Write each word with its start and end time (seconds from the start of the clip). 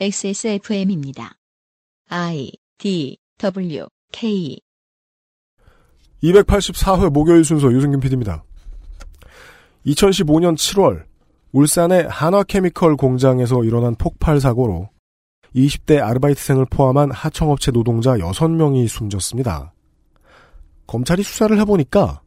XSFM입니다. 0.00 1.34
I 2.08 2.50
D 2.78 3.18
W 3.38 3.86
K 4.10 4.58
284회 6.22 7.10
목요일 7.10 7.44
순서 7.44 7.70
유승균 7.70 8.00
PD입니다. 8.00 8.42
2015년 9.86 10.56
7월 10.56 11.04
울산의 11.52 12.08
한화케미컬 12.08 12.96
공장에서 12.96 13.62
일어난 13.64 13.94
폭발 13.94 14.40
사고로 14.40 14.88
20대 15.54 16.02
아르바이트생을 16.02 16.66
포함한 16.70 17.10
하청업체 17.10 17.70
노동자 17.70 18.12
6명이 18.16 18.88
숨졌습니다. 18.88 19.74
검찰이 20.86 21.22
수사를 21.22 21.56
해보니까 21.60 22.21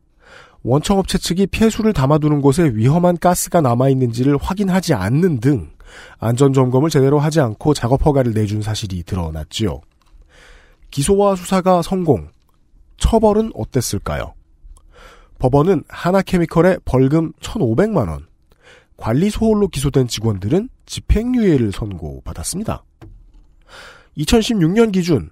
원청업체 0.65 1.19
측이 1.19 1.47
폐수를 1.47 1.93
담아두는 1.93 2.41
곳에 2.41 2.63
위험한 2.73 3.19
가스가 3.19 3.61
남아있는지를 3.61 4.37
확인하지 4.37 4.95
않는 4.95 5.39
등 5.39 5.69
안전점검을 6.17 6.89
제대로 6.89 7.19
하지 7.19 7.39
않고 7.39 7.75
작업 7.75 8.03
허가를 8.03 8.33
내준 8.33 8.63
사실이 8.63 9.03
드러났지요. 9.03 9.81
기소와 10.89 11.35
수사가 11.35 11.83
성공. 11.83 12.29
처벌은 12.97 13.51
어땠을까요? 13.53 14.33
법원은 15.37 15.83
하나케미컬에 15.87 16.77
벌금 16.83 17.31
1,500만원, 17.41 18.25
관리 18.97 19.29
소홀로 19.29 19.67
기소된 19.67 20.07
직원들은 20.07 20.69
집행유예를 20.87 21.73
선고받았습니다. 21.73 22.83
2016년 24.17 24.91
기준 24.91 25.29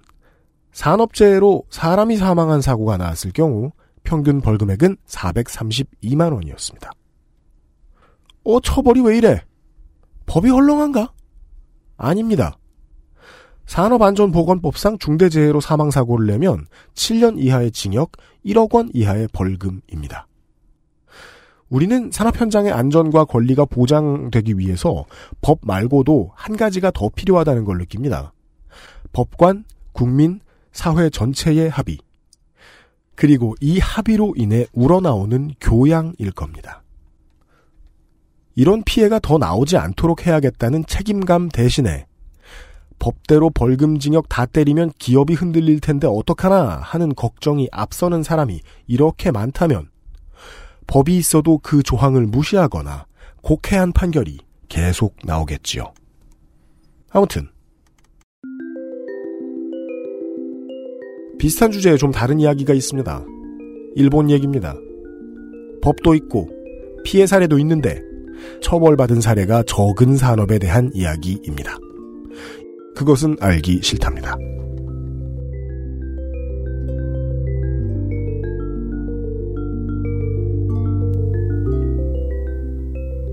산업재해로 0.72 1.64
사람이 1.70 2.18
사망한 2.18 2.60
사고가 2.60 2.98
나왔을 2.98 3.32
경우 3.32 3.72
평균 4.04 4.40
벌금액은 4.40 4.96
432만 5.06 6.32
원이었습니다. 6.32 6.90
어, 8.44 8.60
처벌이 8.60 9.00
왜 9.00 9.18
이래? 9.18 9.42
법이 10.26 10.50
헐렁한가? 10.50 11.12
아닙니다. 11.96 12.58
산업안전보건법상 13.66 14.98
중대재해로 14.98 15.60
사망사고를 15.60 16.26
내면 16.26 16.66
7년 16.94 17.38
이하의 17.38 17.72
징역, 17.72 18.12
1억 18.44 18.74
원 18.74 18.90
이하의 18.92 19.28
벌금입니다. 19.32 20.26
우리는 21.70 22.10
산업 22.12 22.38
현장의 22.38 22.72
안전과 22.72 23.24
권리가 23.24 23.64
보장되기 23.64 24.58
위해서 24.58 25.06
법 25.40 25.60
말고도 25.62 26.30
한 26.34 26.56
가지가 26.56 26.90
더 26.90 27.08
필요하다는 27.08 27.64
걸 27.64 27.78
느낍니다. 27.78 28.32
법관, 29.12 29.64
국민, 29.92 30.40
사회 30.72 31.08
전체의 31.08 31.70
합의. 31.70 31.98
그리고 33.14 33.54
이 33.60 33.78
합의로 33.78 34.34
인해 34.36 34.66
우러나오는 34.72 35.52
교양일 35.60 36.32
겁니다. 36.32 36.82
이런 38.56 38.82
피해가 38.84 39.18
더 39.18 39.38
나오지 39.38 39.76
않도록 39.76 40.26
해야겠다는 40.26 40.86
책임감 40.86 41.48
대신에 41.48 42.06
법대로 42.98 43.50
벌금 43.50 43.98
징역 43.98 44.28
다 44.28 44.46
때리면 44.46 44.92
기업이 44.98 45.34
흔들릴 45.34 45.80
텐데 45.80 46.06
어떡하나 46.06 46.78
하는 46.82 47.14
걱정이 47.14 47.68
앞서는 47.72 48.22
사람이 48.22 48.60
이렇게 48.86 49.30
많다면 49.30 49.90
법이 50.86 51.16
있어도 51.16 51.58
그 51.58 51.82
조항을 51.82 52.26
무시하거나 52.26 53.06
곡해한 53.42 53.92
판결이 53.92 54.38
계속 54.68 55.16
나오겠지요. 55.24 55.92
아무튼 57.10 57.48
비슷한 61.38 61.70
주제에 61.70 61.96
좀 61.96 62.10
다른 62.10 62.40
이야기가 62.40 62.74
있습니다. 62.74 63.24
일본 63.96 64.30
얘기입니다. 64.30 64.76
법도 65.82 66.14
있고 66.14 66.48
피해 67.04 67.26
사례도 67.26 67.58
있는데 67.58 68.00
처벌받은 68.62 69.20
사례가 69.20 69.62
적은 69.66 70.16
산업에 70.16 70.58
대한 70.58 70.90
이야기입니다. 70.94 71.78
그것은 72.94 73.36
알기 73.40 73.80
싫답니다. 73.82 74.36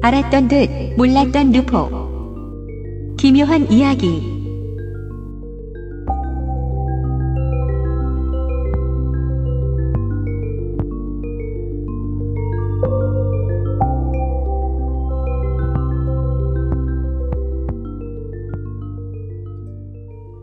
알았던 0.04 0.48
듯 0.48 0.68
몰랐던 0.98 1.52
루포 1.52 3.16
기묘한 3.18 3.72
이야기 3.72 4.41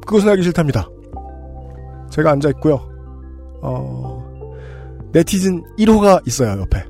그것은 0.08 0.30
알기 0.30 0.42
싫답니다. 0.42 0.88
제가 2.10 2.30
앉아 2.30 2.48
있고요. 2.50 2.80
어, 3.60 4.24
네티즌 5.12 5.62
1호가 5.78 6.26
있어요, 6.26 6.58
옆에. 6.60 6.82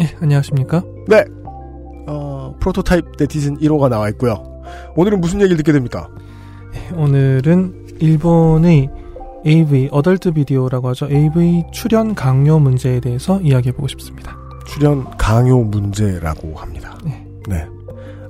예, 0.00 0.16
안녕하십니까? 0.20 0.82
네. 1.06 1.24
어, 2.08 2.56
프로토타입 2.58 3.04
네티즌 3.20 3.58
1호가 3.58 3.88
나와 3.88 4.08
있고요. 4.10 4.42
오늘은 4.96 5.20
무슨 5.20 5.40
얘기를 5.40 5.56
듣게 5.58 5.70
됩니까? 5.72 6.08
예, 6.74 6.94
오늘은 6.96 7.86
일본의 8.00 8.90
AV, 9.46 9.88
어덜트 9.92 10.32
비디오라고 10.32 10.88
하죠. 10.88 11.06
AV 11.08 11.62
출연 11.72 12.16
강요 12.16 12.58
문제에 12.58 12.98
대해서 12.98 13.40
이야기해 13.40 13.72
보고 13.76 13.86
싶습니다. 13.86 14.36
출연 14.66 15.08
강요 15.16 15.58
문제라고 15.58 16.54
합니다. 16.56 16.98
네. 17.04 17.24
네. 17.48 17.75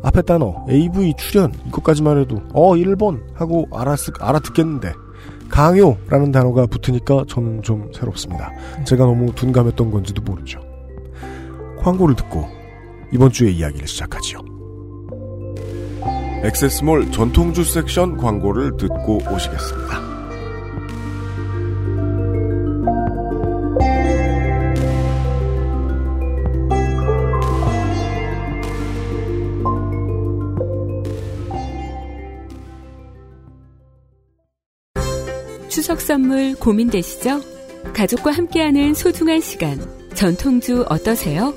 앞에 0.07 0.23
단어 0.23 0.65
AV 0.71 1.15
출연 1.19 1.53
이것까지만 1.67 2.21
해도 2.21 2.41
어 2.55 2.77
일본 2.77 3.29
하고 3.35 3.67
알았 3.73 4.09
알아듣겠는데 4.21 4.93
강요라는 5.49 6.31
단어가 6.31 6.67
붙으니까 6.67 7.25
저는 7.29 7.63
좀 7.63 7.91
새롭습니다. 7.93 8.53
제가 8.85 9.05
너무 9.05 9.35
둔감했던 9.35 9.91
건지도 9.91 10.23
모르죠. 10.23 10.61
광고를 11.81 12.15
듣고 12.15 12.47
이번 13.13 13.33
주의 13.33 13.57
이야기를 13.57 13.89
시작하지요. 13.89 14.41
엑세스몰 16.45 17.11
전통주 17.11 17.65
섹션 17.65 18.17
광고를 18.17 18.77
듣고 18.77 19.19
오시겠습니다. 19.29 20.16
추석 35.77 36.01
선물 36.01 36.55
고민되시죠? 36.55 37.43
가족과 37.93 38.31
함께하는 38.31 38.95
소중한 38.95 39.43
시간, 39.43 39.79
전통주 40.15 40.87
어떠세요? 40.89 41.53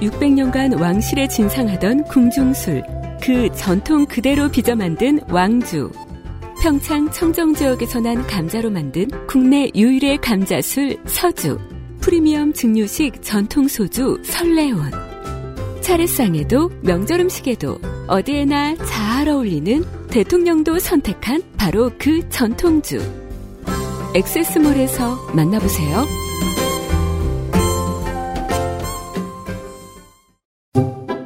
600년간 0.00 0.80
왕실에 0.80 1.28
진상하던 1.28 2.04
궁중술, 2.04 2.82
그 3.20 3.50
전통 3.54 4.06
그대로 4.06 4.48
빚어 4.48 4.74
만든 4.74 5.20
왕주. 5.28 5.90
평창 6.62 7.10
청정지역에서 7.10 8.00
난 8.00 8.26
감자로 8.26 8.70
만든 8.70 9.06
국내 9.26 9.70
유일의 9.74 10.22
감자술 10.22 10.96
서주. 11.04 11.58
프리미엄 12.00 12.54
증류식 12.54 13.20
전통 13.20 13.68
소주 13.68 14.18
설레온. 14.24 14.90
차례상에도 15.82 16.70
명절 16.80 17.20
음식에도 17.20 17.78
어디에나 18.06 18.76
잘 18.76 19.28
어울리는 19.28 19.84
대통령도 20.08 20.78
선택한 20.78 21.42
바로 21.58 21.90
그 21.98 22.26
전통주. 22.30 23.21
엑세스몰에서 24.14 25.32
만나보세요. 25.34 26.04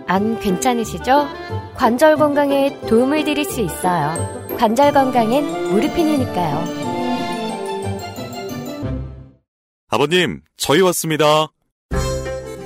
안 0.07 0.39
괜찮으시죠? 0.39 1.27
관절 1.75 2.17
건강에 2.17 2.81
도움을 2.83 3.25
드릴 3.25 3.45
수 3.45 3.61
있어요. 3.61 4.47
관절 4.57 4.93
건강엔 4.93 5.71
무르핀이니까요. 5.71 6.87
아버님, 9.89 10.43
저희 10.57 10.81
왔습니다. 10.83 11.49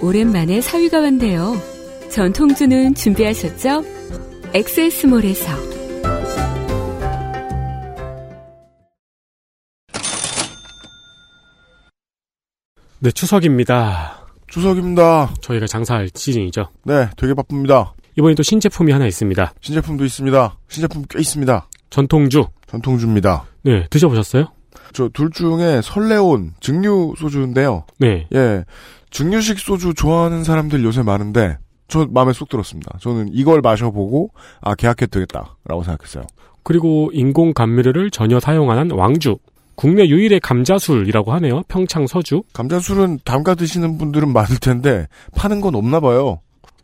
오랜만에 0.02 0.60
사위가 0.60 1.00
왔네요. 1.00 1.56
전통주는 2.10 2.94
준비하셨죠? 2.94 3.84
엑세스몰에서. 4.52 5.79
네, 13.00 13.10
추석입니다. 13.10 14.26
추석입니다. 14.48 15.30
저희가 15.40 15.66
장사할 15.66 16.10
시즌이죠. 16.14 16.68
네, 16.84 17.08
되게 17.16 17.34
바쁩니다. 17.34 17.94
이번에 18.18 18.34
또 18.34 18.42
신제품이 18.42 18.92
하나 18.92 19.06
있습니다. 19.06 19.54
신제품도 19.60 20.04
있습니다. 20.04 20.56
신제품 20.68 21.04
꽤 21.08 21.20
있습니다. 21.20 21.68
전통주. 21.90 22.46
전통주입니다. 22.66 23.44
네, 23.62 23.86
드셔보셨어요? 23.88 24.48
저 24.92 25.08
둘 25.12 25.30
중에 25.30 25.80
설레온 25.82 26.52
증류 26.60 27.14
소주인데요. 27.16 27.84
네. 27.98 28.26
예, 28.34 28.64
증류식 29.10 29.58
소주 29.60 29.94
좋아하는 29.94 30.42
사람들 30.44 30.82
요새 30.84 31.02
많은데 31.02 31.58
저 31.88 32.06
마음에 32.10 32.32
쏙 32.32 32.48
들었습니다. 32.48 32.98
저는 33.00 33.28
이걸 33.32 33.60
마셔보고 33.60 34.30
아 34.60 34.74
계약해도 34.74 35.10
되겠다라고 35.20 35.84
생각했어요. 35.84 36.24
그리고 36.64 37.10
인공 37.14 37.52
감미료를 37.54 38.10
전혀 38.10 38.40
사용 38.40 38.70
안 38.70 38.78
한 38.78 38.90
왕주. 38.90 39.38
국내 39.80 40.06
유일의 40.06 40.40
감자술이라고 40.40 41.32
하네요. 41.32 41.62
평창 41.66 42.06
서주. 42.06 42.42
감자술은 42.52 43.20
담가 43.24 43.54
드시는 43.54 43.96
분들은 43.96 44.30
많을 44.30 44.58
텐데 44.60 45.06
파는 45.34 45.62
건 45.62 45.74
없나 45.74 46.00
봐요. 46.00 46.42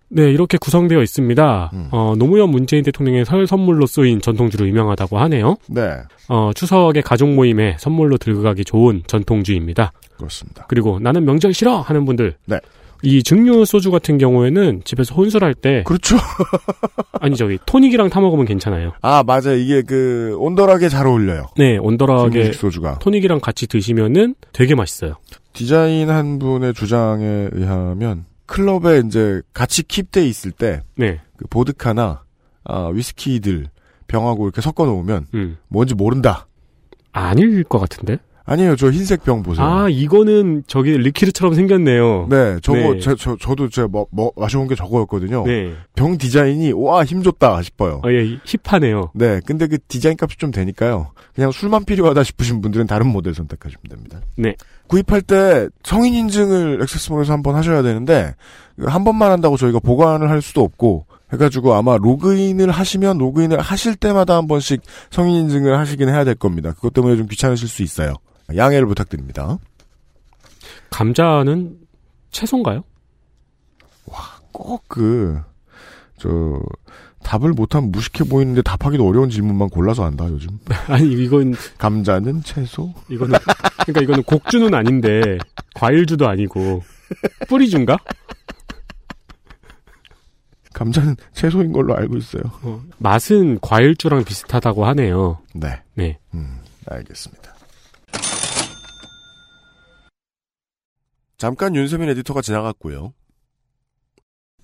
네, 0.08 0.30
이렇게 0.30 0.56
구성되어 0.56 1.02
있습니다. 1.02 1.70
음. 1.74 1.88
어, 1.92 2.14
노무현 2.16 2.48
문재인 2.48 2.82
대통령의 2.84 3.26
설 3.26 3.46
선물로 3.46 3.84
쓰인 3.84 4.22
전통주로 4.22 4.66
유명하다고 4.66 5.18
하네요. 5.18 5.56
네, 5.68 5.90
어, 6.30 6.52
추석에 6.54 7.02
가족 7.02 7.28
모임에 7.34 7.76
선물로 7.78 8.16
들고 8.16 8.40
가기 8.40 8.64
좋은 8.64 9.02
전통주입니다. 9.06 9.92
그렇습니다. 10.16 10.64
그리고 10.66 10.98
나는 10.98 11.26
명절 11.26 11.52
싫어 11.52 11.80
하는 11.80 12.06
분들. 12.06 12.36
네. 12.46 12.58
이 13.02 13.22
증류 13.22 13.64
소주 13.64 13.90
같은 13.90 14.18
경우에는 14.18 14.82
집에서 14.84 15.14
혼술할 15.14 15.54
때 15.54 15.82
그렇죠. 15.86 16.16
아니 17.20 17.36
저기 17.36 17.58
토닉이랑 17.66 18.10
타 18.10 18.20
먹으면 18.20 18.46
괜찮아요. 18.46 18.92
아 19.02 19.22
맞아 19.24 19.52
요 19.52 19.56
이게 19.56 19.82
그 19.82 20.36
온돌하게 20.38 20.88
잘 20.88 21.06
어울려요. 21.06 21.48
네, 21.56 21.78
중식 22.42 22.60
소주가 22.60 22.98
토닉이랑 22.98 23.40
같이 23.40 23.66
드시면은 23.66 24.34
되게 24.52 24.74
맛있어요. 24.74 25.16
디자인 25.52 26.10
한 26.10 26.38
분의 26.38 26.74
주장에 26.74 27.48
의하면 27.52 28.24
클럽에 28.46 29.02
이제 29.06 29.42
같이 29.52 29.82
킵돼 29.82 30.26
있을 30.26 30.50
때 30.52 30.82
네. 30.94 31.20
그 31.36 31.46
보드카나 31.48 32.22
아, 32.64 32.86
위스키들 32.88 33.66
병하고 34.08 34.44
이렇게 34.44 34.60
섞어 34.60 34.86
놓으면 34.86 35.26
음. 35.34 35.58
뭔지 35.68 35.94
모른다. 35.94 36.46
아닐 37.12 37.64
것 37.64 37.78
같은데? 37.78 38.18
아니에요, 38.48 38.76
저 38.76 38.90
흰색 38.90 39.24
병 39.24 39.42
보세요. 39.42 39.66
아, 39.66 39.88
이거는 39.88 40.62
저기 40.68 40.96
리퀴드처럼 40.96 41.54
생겼네요. 41.54 42.28
네, 42.30 42.58
저거 42.62 42.78
네. 42.78 43.00
제, 43.00 43.14
저 43.18 43.36
저도 43.36 43.68
제가 43.68 43.88
뭐, 43.88 44.06
뭐 44.12 44.30
마셔본 44.36 44.68
게 44.68 44.76
저거였거든요. 44.76 45.44
네. 45.44 45.72
병 45.96 46.16
디자인이 46.16 46.72
와 46.72 47.04
힘줬다 47.04 47.60
싶어요. 47.62 48.00
어, 48.04 48.10
예, 48.10 48.38
힙하네요. 48.44 49.10
네, 49.14 49.40
근데 49.44 49.66
그 49.66 49.78
디자인 49.88 50.16
값이 50.20 50.38
좀 50.38 50.52
되니까요. 50.52 51.10
그냥 51.34 51.50
술만 51.50 51.84
필요하다 51.84 52.22
싶으신 52.22 52.60
분들은 52.60 52.86
다른 52.86 53.08
모델 53.08 53.34
선택하시면 53.34 53.82
됩니다. 53.90 54.20
네. 54.38 54.54
구입할 54.86 55.22
때 55.22 55.68
성인 55.82 56.14
인증을 56.14 56.78
액세스몰에서 56.82 57.32
한 57.32 57.42
번 57.42 57.56
하셔야 57.56 57.82
되는데 57.82 58.34
한 58.80 59.02
번만 59.04 59.32
한다고 59.32 59.56
저희가 59.56 59.80
보관을 59.80 60.30
할 60.30 60.40
수도 60.40 60.62
없고 60.62 61.06
해가지고 61.32 61.74
아마 61.74 61.96
로그인을 61.96 62.70
하시면 62.70 63.18
로그인을 63.18 63.58
하실 63.60 63.96
때마다 63.96 64.36
한 64.36 64.46
번씩 64.46 64.80
성인 65.10 65.34
인증을 65.42 65.76
하시긴 65.76 66.08
해야 66.08 66.22
될 66.24 66.36
겁니다. 66.36 66.72
그것 66.72 66.92
때문에 66.94 67.16
좀 67.16 67.26
귀찮으실 67.26 67.66
수 67.68 67.82
있어요. 67.82 68.14
양해를 68.54 68.86
부탁드립니다. 68.86 69.58
감자는 70.90 71.78
채소인가요? 72.30 72.84
꼭 74.56 74.84
그, 74.88 75.38
저, 76.16 76.28
답을 77.22 77.52
못하면 77.52 77.90
무식해 77.90 78.24
보이는데 78.24 78.62
답하기도 78.62 79.06
어려운 79.06 79.28
질문만 79.28 79.68
골라서 79.68 80.04
한다, 80.04 80.26
요즘. 80.30 80.58
아니, 80.88 81.12
이건, 81.12 81.54
감자는 81.76 82.42
채소? 82.42 82.94
이거는, 83.10 83.38
그러니까 83.82 84.00
이거는 84.00 84.22
곡주는 84.22 84.72
아닌데, 84.72 85.36
과일주도 85.74 86.26
아니고, 86.26 86.82
뿌리주인가? 87.48 87.98
감자는 90.72 91.16
채소인 91.32 91.72
걸로 91.72 91.94
알고 91.96 92.16
있어요. 92.16 92.42
어, 92.62 92.82
맛은 92.98 93.58
과일주랑 93.60 94.24
비슷하다고 94.24 94.86
하네요. 94.86 95.38
네. 95.54 95.82
네. 95.94 96.18
음, 96.34 96.60
알겠습니다. 96.86 97.55
잠깐 101.38 101.74
윤세민 101.76 102.08
에디터가 102.10 102.42
지나갔고요. 102.42 103.12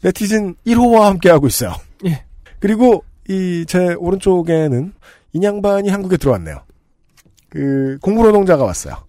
네티즌 0.03 0.57
1호와 0.67 1.03
함께하고 1.03 1.47
있어요. 1.47 1.75
예. 2.07 2.25
그리고 2.61 3.05
이 3.29 3.65
제 3.69 3.95
오른쪽에는 3.95 4.93
인양반이 5.33 5.89
한국에 5.89 6.17
들어왔네요. 6.17 6.65
그 7.49 7.99
공부노동자가 8.03 8.65
왔어요. 8.65 9.07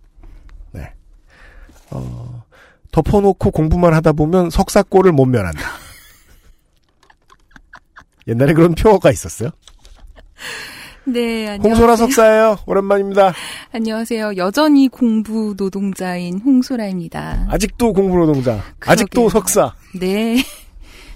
네. 0.71 0.93
어, 1.91 2.43
덮어놓고 2.91 3.51
공부만 3.51 3.93
하다 3.95 4.11
보면 4.13 4.49
석사골을 4.49 5.11
못 5.13 5.25
면한다. 5.25 5.59
옛날에 8.27 8.53
그런 8.53 8.75
표어가 8.75 9.11
있었어요. 9.11 9.49
네, 11.05 11.47
안녕하세요. 11.49 11.69
홍소라 11.73 11.95
석사예요. 11.97 12.57
오랜만입니다. 12.65 13.33
안녕하세요. 13.73 14.37
여전히 14.37 14.87
공부 14.87 15.53
노동자인 15.57 16.39
홍소라입니다. 16.39 17.47
아직도 17.49 17.91
공부 17.93 18.17
노동자. 18.17 18.59
아직도 18.79 19.23
그러게요. 19.23 19.29
석사. 19.29 19.73
네. 19.99 20.37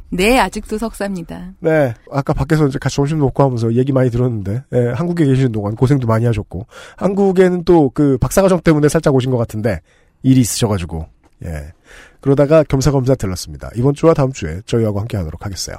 네, 0.10 0.39
아직도 0.39 0.78
석사입니다. 0.78 1.54
네. 1.60 1.94
아까 2.12 2.34
밖에서 2.34 2.68
이제 2.68 2.78
같이 2.80 2.95
점심 2.98 3.19
먹고 3.19 3.44
하면서 3.44 3.74
얘기 3.74 3.92
많이 3.92 4.10
들었는데, 4.10 4.63
예, 4.74 4.88
한국에 4.95 5.25
계시는 5.25 5.51
동안 5.51 5.75
고생도 5.75 6.07
많이 6.07 6.25
하셨고, 6.25 6.66
한국에는 6.98 7.63
또 7.66 7.89
그 7.94 8.18
박사과정 8.18 8.62
때문에 8.62 8.88
살짝 8.89 9.13
오신 9.16 9.31
것 9.31 9.38
같은데, 9.38 9.81
일이 10.24 10.39
있으셔가지고, 10.42 11.06
예. 11.45 11.74
그러다가 12.22 12.63
겸사겸사 12.63 13.16
들렀습니다. 13.16 13.69
이번 13.75 13.94
주와 13.94 14.13
다음 14.13 14.31
주에 14.31 14.62
저희하고 14.66 15.00
함께 15.00 15.18
하도록 15.18 15.45
하겠어요. 15.45 15.75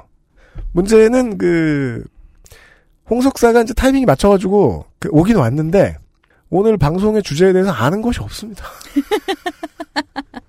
문제는 0.72 1.38
그, 1.38 2.04
홍석사가 3.10 3.62
이제 3.62 3.74
타이밍이 3.74 4.06
맞춰가지고, 4.06 4.84
그 4.98 5.08
오긴 5.12 5.36
왔는데, 5.36 5.96
오늘 6.50 6.76
방송의 6.76 7.22
주제에 7.22 7.52
대해서 7.52 7.70
아는 7.70 8.02
것이 8.02 8.20
없습니다. 8.20 8.64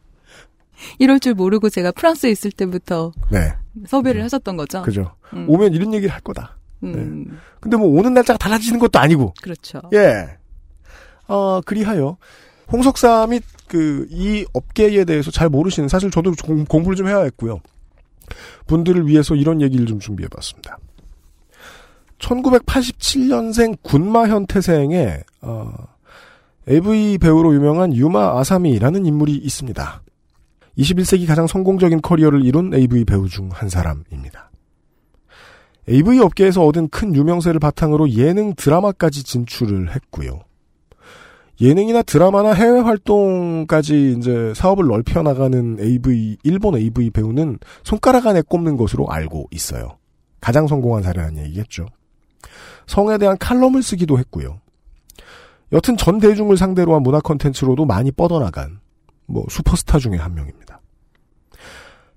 이럴 1.00 1.20
줄 1.20 1.34
모르고 1.34 1.70
제가 1.70 1.92
프랑스에 1.92 2.30
있을 2.30 2.52
때부터 2.52 3.12
네. 3.32 3.54
섭외를 3.88 4.24
하셨던 4.24 4.58
거죠. 4.58 4.82
그죠. 4.82 5.16
음. 5.34 5.46
오면 5.50 5.74
이런 5.74 5.94
얘기를 5.94 6.14
할 6.14 6.22
거다. 6.22 6.58
음, 6.84 7.40
근데 7.60 7.76
뭐 7.78 7.88
오는 7.88 8.14
날짜가 8.14 8.38
달라지는 8.38 8.80
것도 8.80 9.00
아니고, 9.00 9.34
그렇죠. 9.42 9.82
예. 9.94 10.38
어, 11.28 11.62
그리하여, 11.62 12.18
홍석사 12.72 13.28
및 13.28 13.44
그, 13.68 14.08
이 14.10 14.46
업계에 14.54 15.04
대해서 15.06 15.32
잘 15.32 15.50
모르시는, 15.50 15.90
사실 15.90 16.10
저도 16.10 16.32
공, 16.44 16.66
공부를 16.66 16.96
좀 16.96 17.08
해야 17.08 17.20
했고요. 17.20 17.60
분들을 18.68 19.08
위해서 19.08 19.36
이런 19.36 19.62
얘기를 19.62 19.86
좀 19.86 20.00
준비해 20.00 20.28
봤습니다. 20.30 20.78
1987년생 22.20 23.78
군마현 23.82 24.46
태생의, 24.48 25.24
어, 25.42 25.72
AV 26.70 27.18
배우로 27.18 27.54
유명한 27.56 27.96
유마 27.96 28.40
아사미라는 28.40 29.06
인물이 29.06 29.36
있습니다. 29.36 30.02
21세기 30.78 31.28
가장 31.28 31.48
성공적인 31.48 32.02
커리어를 32.02 32.46
이룬 32.46 32.74
AV 32.74 33.06
배우 33.06 33.28
중 33.28 33.50
한 33.52 33.70
사람입니다. 33.70 34.52
AV 35.90 36.20
업계에서 36.20 36.64
얻은 36.66 36.90
큰 36.90 37.16
유명세를 37.16 37.60
바탕으로 37.60 38.12
예능 38.12 38.54
드라마까지 38.56 39.24
진출을 39.24 39.96
했고요. 39.96 40.42
예능이나 41.60 42.04
드라마나 42.04 42.54
해외 42.54 42.80
활동까지 42.80 44.16
이제 44.18 44.54
사업을 44.56 44.86
넓혀 44.86 45.24
나가는 45.24 45.78
AV 45.80 46.38
일본 46.44 46.78
AV 46.78 47.10
배우는 47.10 47.58
손가락 47.84 48.28
안에 48.28 48.44
꼽는 48.44 48.78
것으로 48.78 49.10
알고 49.10 49.48
있어요. 49.52 49.98
가장 50.40 50.68
성공한 50.68 51.04
사례라는 51.04 51.44
얘기겠죠. 51.46 51.88
성에 52.88 53.18
대한 53.18 53.38
칼럼을 53.38 53.84
쓰기도 53.84 54.18
했고요. 54.20 54.60
여튼 55.72 55.98
전 55.98 56.20
대중을 56.20 56.58
상대로 56.58 56.96
한 56.96 57.04
문화 57.04 57.20
콘텐츠로도 57.20 57.86
많이 57.86 58.12
뻗어나간 58.12 58.80
뭐 59.26 59.46
슈퍼스타 59.50 60.00
중에 60.00 60.16
한 60.16 60.34
명입니다. 60.34 60.82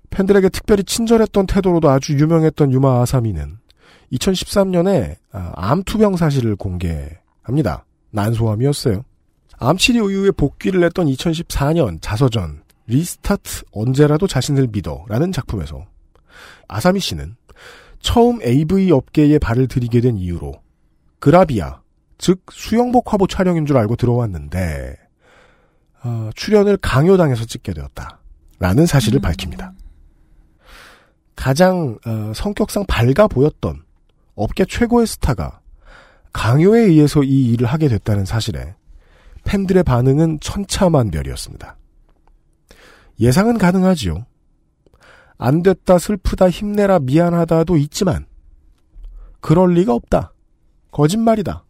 팬들에게 0.09 0.49
특별히 0.49 0.83
친절했던 0.83 1.47
태도로도 1.47 1.89
아주 1.89 2.13
유명했던 2.13 2.71
유마 2.71 3.01
아사미는 3.01 3.57
2013년에 4.11 5.15
아, 5.31 5.53
암 5.55 5.83
투병 5.83 6.17
사실을 6.17 6.55
공개합니다. 6.55 7.85
난소암이었어요. 8.11 9.03
암 9.57 9.77
치료 9.77 10.09
이후에 10.09 10.31
복귀를 10.31 10.83
했던 10.83 11.07
2014년 11.07 11.99
자서전 12.01 12.63
Restart 12.85 13.63
언제라도 13.71 14.27
자신을 14.27 14.67
믿어라는 14.71 15.31
작품에서 15.31 15.85
아사미 16.67 16.99
씨는 16.99 17.35
처음 18.03 18.39
AV 18.43 18.91
업계에 18.91 19.39
발을 19.39 19.67
들이게 19.67 20.01
된 20.01 20.17
이유로 20.17 20.53
그라비아 21.19 21.81
즉 22.19 22.43
수영복 22.51 23.11
화보 23.11 23.25
촬영인 23.25 23.65
줄 23.65 23.77
알고 23.77 23.95
들어왔는데 23.95 24.95
어, 26.03 26.29
출연을 26.35 26.77
강요당해서 26.77 27.45
찍게 27.45 27.73
되었다 27.73 28.19
라는 28.59 28.85
사실을 28.85 29.19
밝힙니다. 29.19 29.73
가장 31.35 31.97
어, 32.05 32.31
성격상 32.35 32.85
밝아 32.87 33.27
보였던 33.27 33.81
업계 34.35 34.65
최고의 34.65 35.07
스타가 35.07 35.61
강요에 36.33 36.81
의해서 36.81 37.23
이 37.23 37.53
일을 37.53 37.67
하게 37.67 37.87
됐다는 37.87 38.25
사실에 38.25 38.75
팬들의 39.45 39.83
반응은 39.83 40.39
천차만별이었습니다. 40.41 41.77
예상은 43.19 43.57
가능하지요. 43.57 44.25
안 45.45 45.61
됐다, 45.61 45.99
슬프다, 45.99 46.49
힘내라, 46.49 46.99
미안하다도 46.99 47.75
있지만 47.75 48.25
그럴 49.41 49.73
리가 49.73 49.93
없다. 49.93 50.31
거짓말이다. 50.91 51.65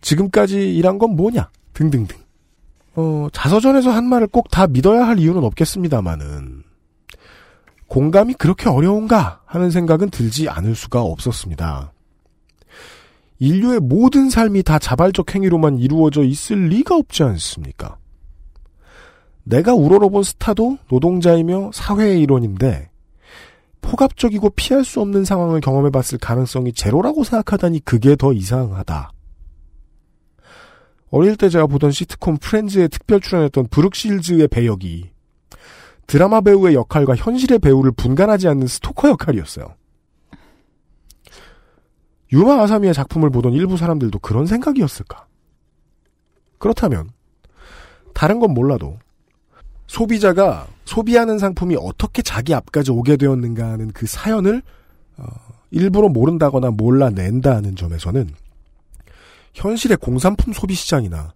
지금까지 0.00 0.74
일한 0.74 0.98
건 0.98 1.14
뭐냐? 1.14 1.48
등등등. 1.72 2.18
어, 2.96 3.28
자서전에서 3.32 3.90
한 3.92 4.06
말을 4.06 4.26
꼭 4.26 4.48
다 4.50 4.66
믿어야 4.66 5.06
할 5.06 5.20
이유는 5.20 5.44
없겠습니다만은 5.44 6.64
공감이 7.86 8.34
그렇게 8.34 8.68
어려운가 8.68 9.42
하는 9.44 9.70
생각은 9.70 10.10
들지 10.10 10.48
않을 10.48 10.74
수가 10.74 11.02
없었습니다. 11.02 11.92
인류의 13.38 13.78
모든 13.80 14.30
삶이 14.30 14.64
다 14.64 14.80
자발적 14.80 15.32
행위로만 15.32 15.78
이루어져 15.78 16.24
있을 16.24 16.66
리가 16.70 16.96
없지 16.96 17.22
않습니까? 17.22 17.98
내가 19.44 19.74
우러러본 19.74 20.24
스타도 20.24 20.78
노동자이며 20.90 21.70
사회의 21.72 22.20
일원인데 22.20 22.90
포갑적이고 23.80 24.50
피할 24.50 24.84
수 24.84 25.00
없는 25.00 25.24
상황을 25.24 25.60
경험해봤을 25.60 26.18
가능성이 26.18 26.72
제로라고 26.72 27.24
생각하다니 27.24 27.84
그게 27.84 28.16
더 28.16 28.32
이상하다. 28.32 29.12
어릴 31.10 31.36
때 31.36 31.48
제가 31.48 31.66
보던 31.66 31.92
시트콤 31.92 32.38
프렌즈에 32.38 32.88
특별 32.88 33.20
출연했던 33.20 33.68
브룩실즈의 33.68 34.48
배역이 34.48 35.10
드라마 36.06 36.40
배우의 36.40 36.74
역할과 36.74 37.16
현실의 37.16 37.58
배우를 37.58 37.92
분간하지 37.92 38.48
않는 38.48 38.66
스토커 38.66 39.08
역할이었어요. 39.10 39.74
유마 42.32 42.62
아사미의 42.62 42.92
작품을 42.92 43.30
보던 43.30 43.52
일부 43.52 43.76
사람들도 43.76 44.18
그런 44.18 44.46
생각이었을까? 44.46 45.26
그렇다면 46.58 47.10
다른 48.14 48.40
건 48.40 48.52
몰라도 48.52 48.98
소비자가 49.86 50.66
소비하는 50.84 51.38
상품이 51.38 51.76
어떻게 51.78 52.22
자기 52.22 52.54
앞까지 52.54 52.90
오게 52.90 53.16
되었는가 53.16 53.66
하는 53.70 53.90
그 53.92 54.06
사연을 54.06 54.62
어, 55.16 55.26
일부러 55.70 56.08
모른다거나 56.08 56.70
몰라낸다는 56.70 57.76
점에서는 57.76 58.30
현실의 59.54 59.96
공산품 59.98 60.52
소비 60.52 60.74
시장이나 60.74 61.32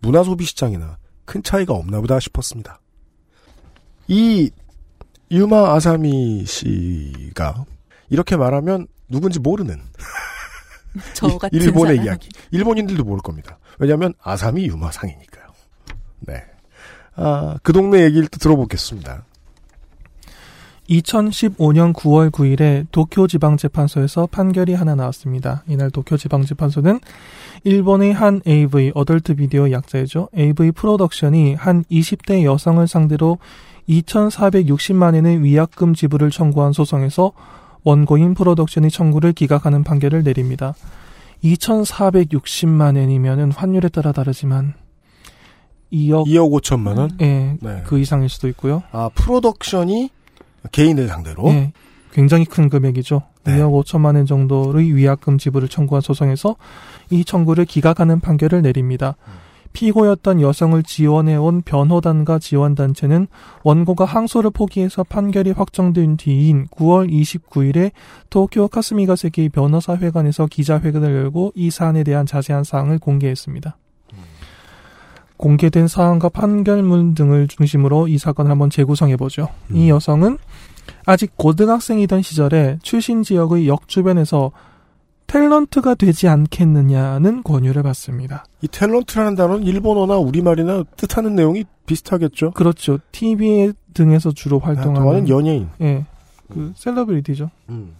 문화 0.00 0.22
소비 0.22 0.44
시장이나 0.44 0.98
큰 1.24 1.42
차이가 1.42 1.74
없나 1.74 2.00
보다 2.00 2.20
싶었습니다. 2.20 2.80
이 4.08 4.50
유마 5.30 5.74
아사미 5.74 6.44
씨가 6.46 7.64
이렇게 8.08 8.36
말하면 8.36 8.86
누군지 9.08 9.40
모르는 9.40 9.80
일본의 11.52 11.96
사람. 11.96 12.06
이야기. 12.06 12.28
일본인들도 12.52 13.04
모를 13.04 13.20
겁니다. 13.22 13.58
왜냐하면 13.78 14.14
아사미 14.22 14.66
유마상이니까요. 14.68 15.46
네. 16.20 16.44
아, 17.16 17.56
그 17.62 17.72
동네 17.72 18.02
얘기를 18.04 18.28
또 18.28 18.38
들어보겠습니다. 18.38 19.24
2015년 20.88 21.92
9월 21.92 22.30
9일에 22.30 22.86
도쿄지방재판소에서 22.92 24.26
판결이 24.26 24.74
하나 24.74 24.94
나왔습니다. 24.94 25.64
이날 25.66 25.90
도쿄지방재판소는 25.90 27.00
일본의 27.64 28.12
한 28.12 28.40
AV 28.46 28.92
어덜트 28.94 29.34
비디오 29.34 29.70
약자이죠. 29.70 30.28
AV 30.36 30.70
프로덕션이 30.72 31.54
한 31.54 31.84
20대 31.90 32.44
여성을 32.44 32.86
상대로 32.86 33.38
2,460만 33.88 35.16
엔의 35.16 35.42
위약금 35.42 35.94
지불을 35.94 36.30
청구한 36.30 36.72
소송에서 36.72 37.32
원고인 37.82 38.34
프로덕션이 38.34 38.90
청구를 38.90 39.32
기각하는 39.32 39.84
판결을 39.84 40.22
내립니다. 40.22 40.74
2,460만 41.42 42.96
엔이면은 42.96 43.52
환율에 43.52 43.88
따라 43.88 44.12
다르지만 44.12 44.74
2억 45.92 46.26
2억 46.26 46.60
5천만 46.60 46.98
원? 46.98 47.10
예, 47.20 47.56
네. 47.60 47.82
그 47.86 47.98
이상일 47.98 48.28
수도 48.28 48.48
있고요. 48.48 48.82
아, 48.92 49.08
프로덕션이 49.14 50.10
개인을 50.72 51.08
상대로? 51.08 51.48
예, 51.48 51.72
굉장히 52.12 52.44
큰 52.44 52.68
금액이죠. 52.68 53.22
네. 53.44 53.58
2억 53.58 53.84
5천만 53.84 54.16
원 54.16 54.26
정도의 54.26 54.94
위약금 54.94 55.38
지불을 55.38 55.68
청구한 55.68 56.00
소송에서 56.00 56.56
이 57.10 57.24
청구를 57.24 57.64
기각하는 57.64 58.20
판결을 58.20 58.62
내립니다. 58.62 59.16
피고였던 59.76 60.40
여성을 60.40 60.82
지원해온 60.82 61.60
변호단과 61.60 62.38
지원단체는 62.38 63.26
원고가 63.62 64.06
항소를 64.06 64.50
포기해서 64.50 65.04
판결이 65.04 65.50
확정된 65.50 66.16
뒤인 66.16 66.66
9월 66.68 67.10
29일에 67.10 67.90
도쿄 68.30 68.68
카스미가세키 68.68 69.50
변호사회관에서 69.50 70.46
기자회견을 70.46 71.14
열고 71.14 71.52
이 71.54 71.70
사안에 71.70 72.04
대한 72.04 72.24
자세한 72.24 72.64
사항을 72.64 72.98
공개했습니다. 72.98 73.76
공개된 75.36 75.88
사안과 75.88 76.28
판결문 76.28 77.14
등을 77.14 77.48
중심으로 77.48 78.08
이 78.08 78.18
사건을 78.18 78.50
한번 78.50 78.70
재구성해 78.70 79.16
보죠. 79.16 79.48
이 79.72 79.88
여성은 79.88 80.38
아직 81.04 81.36
고등학생이던 81.36 82.22
시절에 82.22 82.78
출신 82.82 83.22
지역의 83.22 83.68
역 83.68 83.88
주변에서 83.88 84.52
탤런트가 85.26 85.98
되지 85.98 86.28
않겠느냐는 86.28 87.42
권유를 87.42 87.82
받습니다. 87.82 88.44
이 88.62 88.68
탤런트라는 88.68 89.36
단어는 89.36 89.64
일본어나 89.64 90.16
우리말이나 90.16 90.84
뜻하는 90.96 91.34
내용이 91.34 91.64
비슷하겠죠? 91.86 92.52
그렇죠. 92.52 92.98
TV 93.12 93.72
등에서 93.92 94.30
주로 94.32 94.58
활동하는 94.58 95.00
활동하는 95.00 95.28
연예인. 95.28 95.68
예, 95.80 96.04
그 96.52 96.72
celebrity죠. 96.76 97.50
음. 97.70 97.94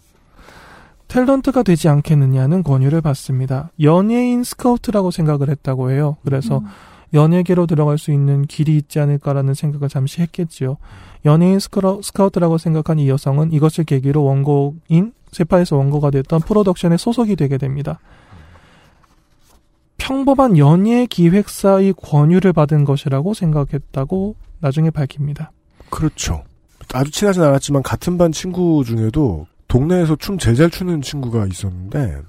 탤런트가 1.08 1.64
되지 1.64 1.88
않겠느냐는 1.88 2.62
권유를 2.62 3.00
받습니다. 3.00 3.70
연예인 3.80 4.42
스카우트라고 4.42 5.10
생각을 5.10 5.48
했다고 5.48 5.90
해요. 5.90 6.16
그래서 6.24 6.62
연예계로 7.14 7.66
들어갈 7.66 7.98
수 7.98 8.10
있는 8.10 8.46
길이 8.46 8.76
있지 8.76 8.98
않을까라는 9.00 9.54
생각을 9.54 9.88
잠시 9.88 10.20
했겠지요. 10.22 10.76
연예인 11.24 11.58
스카우트라고 11.58 12.58
생각한 12.58 12.98
이 12.98 13.08
여성은 13.08 13.52
이것을 13.52 13.84
계기로 13.84 14.24
원고인 14.24 15.12
재판에서 15.32 15.76
원고가 15.76 16.10
됐던 16.10 16.40
프로덕션에 16.40 16.96
소속이 16.96 17.36
되게 17.36 17.58
됩니다. 17.58 17.98
평범한 19.98 20.56
연예 20.58 21.06
기획사의 21.06 21.94
권유를 21.94 22.52
받은 22.52 22.84
것이라고 22.84 23.34
생각했다고 23.34 24.36
나중에 24.60 24.90
밝힙니다. 24.90 25.50
그렇죠. 25.90 26.44
아주 26.94 27.10
친하진 27.10 27.42
않았지만 27.42 27.82
같은 27.82 28.16
반 28.16 28.30
친구 28.30 28.84
중에도 28.84 29.46
동네에서 29.68 30.16
춤 30.16 30.38
제일 30.38 30.56
잘 30.56 30.70
추는 30.70 31.02
친구가 31.02 31.46
있었는데 31.46 32.20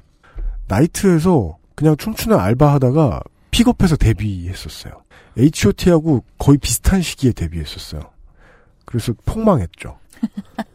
나이트에서 0.67 1.57
그냥 1.75 1.95
춤추는 1.95 2.37
알바 2.37 2.73
하다가 2.73 3.21
픽업해서 3.51 3.95
데뷔했었어요. 3.95 4.93
H.O.T.하고 5.37 6.23
거의 6.37 6.57
비슷한 6.57 7.01
시기에 7.01 7.31
데뷔했었어요. 7.31 8.01
그래서 8.85 9.13
폭망했죠. 9.25 9.97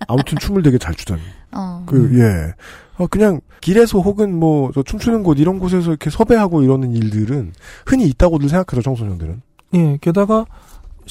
아무튼 0.07 0.38
춤을 0.38 0.62
되게 0.62 0.79
잘 0.79 0.95
추더니. 0.95 1.23
어. 1.52 1.85
그, 1.87 2.19
예. 2.19 2.55
어, 2.97 3.07
그냥 3.07 3.41
길에서 3.61 3.99
혹은 4.00 4.38
뭐, 4.38 4.71
저 4.75 4.83
춤추는 4.83 5.23
곳 5.23 5.38
이런 5.38 5.59
곳에서 5.59 5.91
이렇게 5.91 6.11
섭외하고 6.11 6.62
이러는 6.62 6.93
일들은 6.93 7.52
흔히 7.87 8.07
있다고들 8.07 8.49
생각하죠, 8.49 8.83
청소년들은. 8.83 9.43
예, 9.75 9.99
게다가 10.00 10.45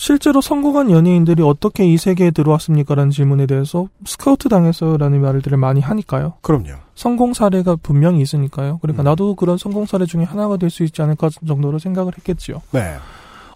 실제로 0.01 0.41
성공한 0.41 0.89
연예인들이 0.89 1.43
어떻게 1.43 1.85
이 1.85 1.95
세계에 1.95 2.31
들어왔습니까라는 2.31 3.11
질문에 3.11 3.45
대해서 3.45 3.87
스카우트 4.03 4.49
당했어요라는 4.49 5.21
말들을 5.21 5.59
많이 5.59 5.79
하니까요. 5.79 6.33
그럼요. 6.41 6.69
성공 6.95 7.35
사례가 7.35 7.75
분명히 7.75 8.19
있으니까요. 8.21 8.79
그러니까 8.81 9.03
음. 9.03 9.05
나도 9.05 9.35
그런 9.35 9.59
성공 9.59 9.85
사례 9.85 10.07
중에 10.07 10.23
하나가 10.23 10.57
될 10.57 10.71
수 10.71 10.83
있지 10.83 11.03
않을까 11.03 11.29
정도로 11.45 11.77
생각을 11.77 12.13
했겠지요. 12.17 12.63
네. 12.71 12.95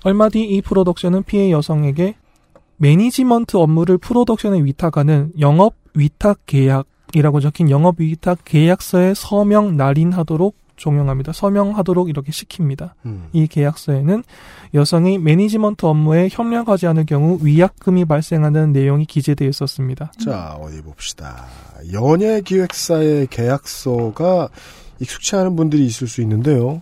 얼마 0.03 0.29
뒤 0.29 0.43
이 0.43 0.61
프로덕션은 0.61 1.23
피해 1.23 1.49
여성에게 1.49 2.13
매니지먼트 2.77 3.57
업무를 3.57 3.97
프로덕션에 3.97 4.63
위탁하는 4.63 5.31
영업 5.39 5.73
위탁 5.95 6.41
계약이라고 6.45 7.39
적힌 7.39 7.71
영업 7.71 7.99
위탁 7.99 8.45
계약서에 8.45 9.15
서명 9.15 9.77
날인하도록 9.77 10.55
종용합니다. 10.75 11.31
서명하도록 11.33 12.09
이렇게 12.09 12.31
시킵니다. 12.31 12.91
음. 13.05 13.27
이 13.33 13.47
계약서에는 13.47 14.23
여성이 14.73 15.17
매니지먼트 15.17 15.85
업무에 15.85 16.29
협력하지 16.31 16.87
않을 16.87 17.05
경우 17.05 17.39
위약금이 17.41 18.05
발생하는 18.05 18.73
내용이 18.73 19.05
기재되어 19.05 19.47
있었습니다. 19.49 20.11
자, 20.23 20.57
어디 20.59 20.81
봅시다. 20.81 21.45
연예 21.93 22.41
기획사의 22.41 23.27
계약서가 23.27 24.49
익숙치 24.99 25.35
않은 25.35 25.55
분들이 25.55 25.85
있을 25.85 26.07
수 26.07 26.21
있는데요. 26.21 26.81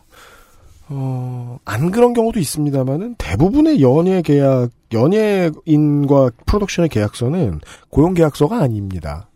어, 0.89 1.57
안 1.65 1.91
그런 1.91 2.13
경우도 2.13 2.39
있습니다만은 2.39 3.15
대부분의 3.17 3.81
연예 3.81 4.21
계약, 4.21 4.69
연예인과 4.91 6.31
프로덕션의 6.45 6.89
계약서는 6.89 7.61
고용 7.89 8.13
계약서가 8.13 8.59
아닙니다. 8.59 9.29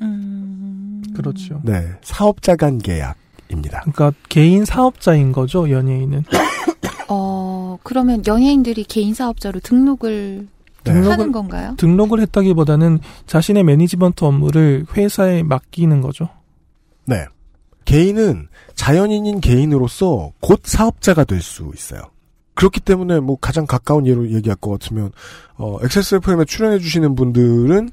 음. 0.00 1.02
그렇죠. 1.14 1.60
네. 1.64 1.86
사업자 2.02 2.56
간 2.56 2.78
계약 2.78 3.16
입니다. 3.48 3.80
그러니까 3.80 4.12
개인 4.28 4.64
사업자인 4.64 5.32
거죠, 5.32 5.70
연예인은. 5.70 6.24
어, 7.08 7.78
그러면 7.82 8.22
연예인들이 8.26 8.84
개인 8.84 9.14
사업자로 9.14 9.60
등록을 9.60 10.48
네. 10.84 10.92
등록을- 10.92 11.10
하는 11.10 11.32
건가요? 11.32 11.74
등록을 11.78 12.20
했다기보다는 12.20 13.00
자신의 13.26 13.64
매니지먼트 13.64 14.24
업무를 14.24 14.84
회사에 14.96 15.42
맡기는 15.42 16.00
거죠. 16.00 16.28
네. 17.04 17.26
개인은 17.84 18.48
자연인인 18.74 19.40
개인으로서 19.40 20.32
곧 20.40 20.60
사업자가 20.64 21.24
될 21.24 21.40
수 21.42 21.70
있어요. 21.74 22.02
그렇기 22.54 22.80
때문에 22.80 23.20
뭐 23.20 23.36
가장 23.40 23.66
가까운 23.66 24.06
예로 24.06 24.30
얘기할 24.30 24.56
것 24.56 24.70
같으면 24.70 25.10
어 25.56 25.78
XSFM에 25.82 26.44
출연해 26.44 26.78
주시는 26.78 27.14
분들은 27.16 27.88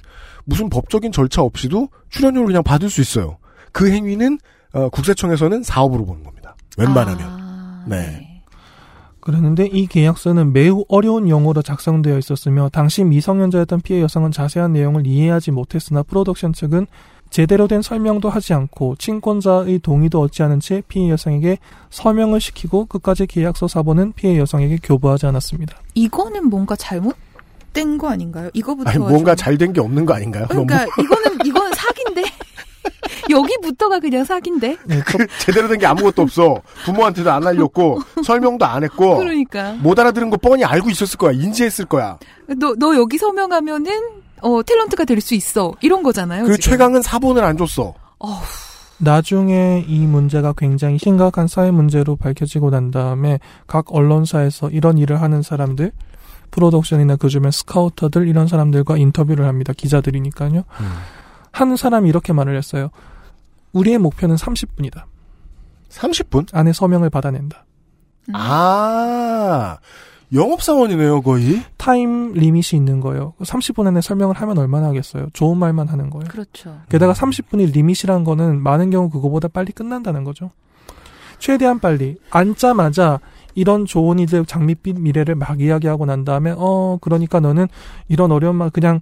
무슨 0.45 0.69
법적인 0.69 1.11
절차 1.11 1.41
없이도 1.41 1.89
출연료를 2.09 2.47
그냥 2.47 2.63
받을 2.63 2.89
수 2.89 3.01
있어요. 3.01 3.37
그 3.71 3.89
행위는 3.89 4.37
어, 4.73 4.89
국세청에서는 4.89 5.63
사업으로 5.63 6.05
보는 6.05 6.23
겁니다. 6.23 6.55
웬만하면. 6.77 7.19
아, 7.27 7.85
네. 7.87 8.41
그랬는데 9.19 9.65
이 9.67 9.85
계약서는 9.87 10.53
매우 10.53 10.85
어려운 10.87 11.27
용어로 11.27 11.61
작성되어 11.61 12.17
있었으며 12.17 12.69
당시 12.71 13.03
미성년자였던 13.03 13.81
피해 13.81 14.01
여성은 14.01 14.31
자세한 14.31 14.73
내용을 14.73 15.05
이해하지 15.05 15.51
못했으나 15.51 16.03
프로덕션 16.03 16.53
측은 16.53 16.87
제대로 17.29 17.67
된 17.67 17.81
설명도 17.83 18.29
하지 18.29 18.53
않고 18.53 18.95
친권자의 18.95 19.79
동의도 19.79 20.19
얻지 20.21 20.41
않은 20.43 20.61
채 20.61 20.81
피해 20.87 21.09
여성에게 21.11 21.57
서명을 21.91 22.39
시키고 22.41 22.85
끝까지 22.85 23.27
계약서 23.27 23.67
사본은 23.67 24.13
피해 24.13 24.39
여성에게 24.39 24.79
교부하지 24.81 25.27
않았습니다. 25.27 25.75
이거는 25.93 26.49
뭔가 26.49 26.75
잘못된 26.75 27.97
거 27.99 28.09
아닌가요? 28.09 28.49
이거부터 28.53 28.89
아니 28.89 28.97
뭔가 28.99 29.35
좀- 29.35 29.43
잘된 29.43 29.73
게 29.73 29.81
없는 29.81 30.05
거 30.05 30.13
아닌가요? 30.15 30.47
그러니까 30.49 30.85
이거는 30.85 31.45
이거는 31.45 31.71
사기인데 31.75 32.23
여기부터가 33.29 33.99
그냥 33.99 34.23
사기인데. 34.25 34.77
네, 34.85 35.01
너무 35.03 35.25
제대로 35.39 35.67
된 35.67 35.79
게 35.79 35.85
아무것도 35.85 36.21
없어. 36.23 36.61
부모한테도 36.85 37.31
안 37.31 37.45
알렸고 37.45 37.99
설명도 38.25 38.65
안 38.65 38.83
했고 38.83 39.17
그러니까 39.17 39.73
못 39.81 39.97
알아들은 39.99 40.29
거 40.29 40.37
뻔히 40.37 40.63
알고 40.65 40.89
있었을 40.89 41.17
거야. 41.17 41.31
인지했을 41.31 41.85
거야. 41.85 42.17
너 42.57 42.73
너 42.77 42.95
여기 42.95 43.17
서명하면은 43.17 43.91
어 44.41 44.61
탤런트가 44.61 45.05
될 45.05 45.21
수 45.21 45.35
있어 45.35 45.73
이런 45.81 46.01
거잖아요. 46.03 46.45
그 46.45 46.57
지금. 46.57 46.71
최강은 46.71 47.01
사본을 47.01 47.43
안 47.43 47.57
줬어. 47.57 47.93
어후, 48.19 48.41
나중에 48.97 49.85
이 49.87 49.99
문제가 49.99 50.53
굉장히 50.57 50.97
심각한 50.97 51.47
사회 51.47 51.71
문제로 51.71 52.15
밝혀지고 52.15 52.69
난 52.69 52.91
다음에 52.91 53.39
각 53.67 53.85
언론사에서 53.93 54.69
이런 54.69 54.97
일을 54.97 55.21
하는 55.21 55.41
사람들, 55.41 55.91
프로덕션이나 56.51 57.15
그 57.15 57.29
주변 57.29 57.51
스카우터들 57.51 58.27
이런 58.27 58.47
사람들과 58.47 58.97
인터뷰를 58.97 59.45
합니다. 59.45 59.71
기자들이니까요. 59.75 60.63
한 61.51 61.75
사람이 61.75 62.09
이렇게 62.09 62.33
말을 62.33 62.55
했어요. 62.55 62.89
우리의 63.73 63.97
목표는 63.97 64.35
30분이다. 64.35 65.03
30분? 65.89 66.47
안에 66.53 66.73
서명을 66.73 67.09
받아낸다. 67.09 67.65
음. 68.29 68.33
아 68.35 69.77
영업사원이네요 70.31 71.21
거의. 71.21 71.63
time 71.77 72.33
limit이 72.33 72.69
있는 72.73 72.99
거예요. 72.99 73.33
30분 73.39 73.87
안에 73.87 74.01
설명을 74.01 74.35
하면 74.35 74.57
얼마나 74.57 74.87
하겠어요. 74.87 75.27
좋은 75.33 75.57
말만 75.57 75.87
하는 75.87 76.09
거예요. 76.09 76.27
그렇죠. 76.29 76.79
게다가 76.89 77.13
30분이 77.13 77.73
limit이란 77.73 78.23
거는 78.23 78.61
많은 78.61 78.91
경우 78.91 79.09
그거보다 79.09 79.47
빨리 79.47 79.71
끝난다는 79.71 80.23
거죠. 80.23 80.51
최대한 81.39 81.79
빨리 81.79 82.17
앉자마자 82.29 83.19
이런 83.55 83.85
좋은 83.85 84.19
일들 84.19 84.45
장밋빛 84.45 84.99
미래를 84.99 85.35
막 85.35 85.59
이야기하고 85.59 86.05
난 86.05 86.23
다음에 86.23 86.53
어 86.55 86.97
그러니까 87.01 87.39
너는 87.39 87.67
이런 88.07 88.31
어려운 88.31 88.55
말 88.55 88.69
그냥 88.69 88.99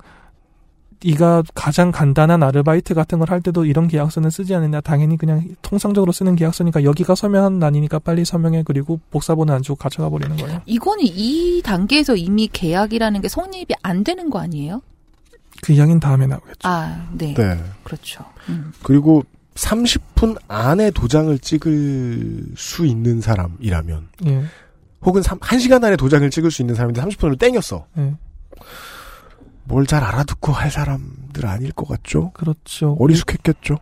네가 1.05 1.43
가장 1.53 1.91
간단한 1.91 2.41
아르바이트 2.43 2.93
같은 2.93 3.19
걸 3.19 3.27
할 3.27 3.41
때도 3.41 3.65
이런 3.65 3.87
계약서는 3.87 4.29
쓰지 4.29 4.55
않느냐 4.55 4.79
당연히 4.81 5.17
그냥 5.17 5.43
통상적으로 5.61 6.11
쓰는 6.11 6.35
계약서니까 6.35 6.83
여기가 6.83 7.13
서명한 7.13 7.59
난이니까 7.59 7.99
빨리 7.99 8.23
서명해 8.23 8.63
그리고 8.65 8.99
복사본은 9.11 9.53
안 9.53 9.61
주고 9.61 9.75
가져가 9.75 10.09
버리는 10.09 10.35
거예요. 10.37 10.61
이거는 10.65 11.03
이 11.05 11.61
단계에서 11.63 12.15
이미 12.15 12.47
계약이라는 12.51 13.21
게 13.21 13.27
성립이 13.27 13.67
안 13.83 14.03
되는 14.03 14.29
거 14.29 14.39
아니에요? 14.39 14.81
그 15.61 15.73
이야기는 15.73 15.99
다음에 15.99 16.25
나오겠죠. 16.27 16.59
아, 16.63 17.07
네. 17.11 17.33
네. 17.33 17.59
그렇죠. 17.83 18.23
음. 18.47 18.71
그리고 18.83 19.23
30분 19.55 20.37
안에 20.47 20.91
도장을 20.91 21.37
찍을 21.39 22.45
수 22.55 22.85
있는 22.85 23.19
사람이라면 23.21 24.07
예. 24.27 24.43
혹은 25.01 25.21
3, 25.21 25.39
1시간 25.39 25.83
안에 25.83 25.95
도장을 25.95 26.29
찍을 26.29 26.51
수 26.51 26.61
있는 26.61 26.75
사람인데 26.75 27.01
30분을 27.01 27.39
땡겼어. 27.39 27.85
예. 27.97 28.13
뭘 29.67 29.85
잘 29.85 30.03
알아듣고 30.03 30.51
할 30.51 30.71
사람들 30.71 31.45
아닐 31.45 31.71
것 31.71 31.87
같죠? 31.87 32.31
그렇죠. 32.31 32.95
어리숙했겠죠? 32.99 33.77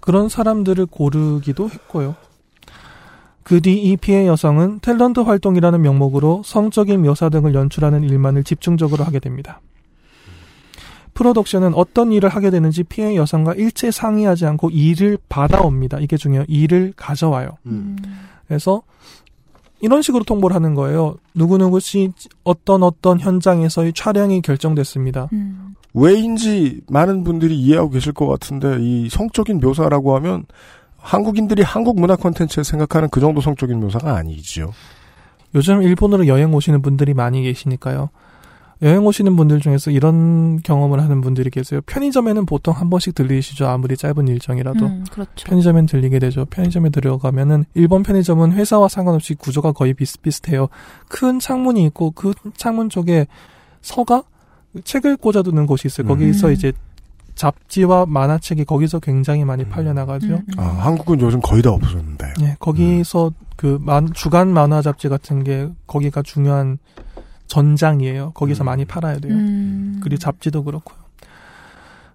그런 0.00 0.28
사람들을 0.28 0.86
고르기도 0.86 1.68
했고요. 1.68 2.14
그 3.42 3.60
뒤 3.60 3.82
이 3.82 3.96
피해 3.96 4.26
여성은 4.26 4.80
탤런트 4.80 5.24
활동이라는 5.24 5.82
명목으로 5.82 6.42
성적인 6.44 7.02
묘사 7.02 7.28
등을 7.30 7.54
연출하는 7.54 8.04
일만을 8.04 8.44
집중적으로 8.44 9.04
하게 9.04 9.18
됩니다. 9.18 9.60
프로덕션은 11.14 11.74
어떤 11.74 12.12
일을 12.12 12.28
하게 12.28 12.50
되는지 12.50 12.84
피해 12.84 13.16
여성과 13.16 13.54
일체 13.54 13.90
상의하지 13.90 14.46
않고 14.46 14.70
일을 14.70 15.18
받아옵니다. 15.28 15.98
이게 15.98 16.16
중요해요. 16.16 16.44
일을 16.48 16.92
가져와요. 16.96 17.58
음. 17.66 17.96
그래서 18.46 18.82
이런 19.80 20.02
식으로 20.02 20.24
통보를 20.24 20.54
하는 20.54 20.74
거예요. 20.74 21.16
누구누구 21.34 21.80
씨 21.80 22.12
어떤 22.44 22.82
어떤 22.82 23.18
현장에서의 23.18 23.92
촬영이 23.94 24.42
결정됐습니다. 24.42 25.28
음. 25.32 25.74
왜인지 25.94 26.82
많은 26.88 27.24
분들이 27.24 27.58
이해하고 27.58 27.90
계실 27.90 28.12
것 28.12 28.26
같은데 28.26 28.76
이 28.80 29.08
성적인 29.08 29.60
묘사라고 29.60 30.14
하면 30.16 30.44
한국인들이 30.98 31.62
한국 31.62 31.98
문화 31.98 32.14
콘텐츠에 32.14 32.62
생각하는 32.62 33.08
그 33.10 33.20
정도 33.20 33.40
성적인 33.40 33.80
묘사가 33.80 34.16
아니지요. 34.16 34.72
요즘 35.54 35.82
일본으로 35.82 36.26
여행 36.28 36.54
오시는 36.54 36.82
분들이 36.82 37.14
많이 37.14 37.42
계시니까요. 37.42 38.10
여행 38.82 39.04
오시는 39.04 39.36
분들 39.36 39.60
중에서 39.60 39.90
이런 39.90 40.60
경험을 40.62 41.02
하는 41.02 41.20
분들이 41.20 41.50
계세요. 41.50 41.80
편의점에는 41.84 42.46
보통 42.46 42.74
한 42.74 42.88
번씩 42.88 43.14
들리시죠. 43.14 43.66
아무리 43.66 43.96
짧은 43.96 44.26
일정이라도. 44.26 44.86
음, 44.86 45.04
그렇죠. 45.10 45.30
편의점엔 45.46 45.86
들리게 45.86 46.18
되죠. 46.18 46.46
편의점에 46.46 46.88
들어가면은 46.88 47.66
일본 47.74 48.02
편의점은 48.02 48.52
회사와 48.52 48.88
상관없이 48.88 49.34
구조가 49.34 49.72
거의 49.72 49.92
비슷비슷해요. 49.92 50.68
큰 51.08 51.38
창문이 51.38 51.84
있고 51.86 52.12
그 52.12 52.32
창문 52.56 52.88
쪽에 52.88 53.26
서가 53.82 54.22
책을 54.84 55.18
꽂아두는 55.18 55.66
곳이 55.66 55.88
있어요. 55.88 56.06
거기서 56.06 56.48
음. 56.48 56.52
이제 56.52 56.72
잡지와 57.34 58.06
만화책이 58.06 58.64
거기서 58.64 59.00
굉장히 59.00 59.44
많이 59.44 59.64
팔려 59.64 59.92
나가죠. 59.92 60.26
음, 60.26 60.44
음. 60.46 60.58
아, 60.58 60.62
한국은 60.62 61.20
요즘 61.20 61.40
거의 61.40 61.62
다 61.62 61.70
없어졌는데. 61.70 62.34
예, 62.42 62.56
거기서 62.58 63.32
그 63.56 63.78
만, 63.82 64.12
주간 64.12 64.48
만화 64.52 64.82
잡지 64.82 65.08
같은 65.08 65.44
게 65.44 65.68
거기가 65.86 66.22
중요한 66.22 66.78
전장이에요. 67.50 68.30
거기서 68.32 68.64
음. 68.64 68.66
많이 68.66 68.84
팔아야 68.84 69.18
돼요. 69.18 69.34
음. 69.34 70.00
그리고 70.02 70.18
잡지도 70.18 70.64
그렇고요. 70.64 70.98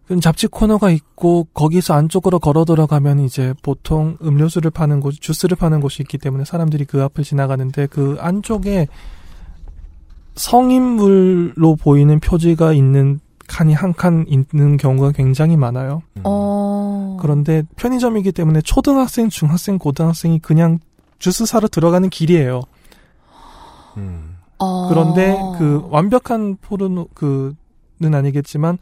그럼 0.07 0.21
잡지 0.21 0.47
코너가 0.47 0.91
있고 0.91 1.47
거기서 1.53 1.93
안쪽으로 1.95 2.39
걸어 2.39 2.63
들어가면 2.63 3.19
이제 3.19 3.53
보통 3.61 4.17
음료수를 4.23 4.71
파는 4.71 4.99
곳, 4.99 5.15
주스를 5.19 5.57
파는 5.57 5.81
곳이 5.81 6.03
있기 6.03 6.17
때문에 6.17 6.45
사람들이 6.45 6.85
그 6.85 7.03
앞을 7.03 7.23
지나가는데 7.23 7.87
그 7.87 8.15
안쪽에 8.19 8.87
성인물로 10.35 11.75
보이는 11.75 12.19
표지가 12.19 12.73
있는 12.73 13.19
칸이 13.47 13.73
한 13.73 13.93
칸 13.93 14.25
있는 14.27 14.77
경우가 14.77 15.11
굉장히 15.11 15.55
많아요. 15.57 16.01
어. 16.23 17.17
그런데 17.21 17.63
편의점이기 17.75 18.31
때문에 18.31 18.61
초등학생, 18.61 19.29
중학생, 19.29 19.77
고등학생이 19.77 20.39
그냥 20.39 20.79
주스 21.19 21.45
사러 21.45 21.67
들어가는 21.67 22.09
길이에요. 22.09 22.61
음. 23.97 24.24
어. 24.59 24.87
그런데 24.89 25.35
그 25.57 25.85
완벽한 25.89 26.57
포르노 26.61 27.07
그는 27.13 27.55
아니겠지만 27.99 28.77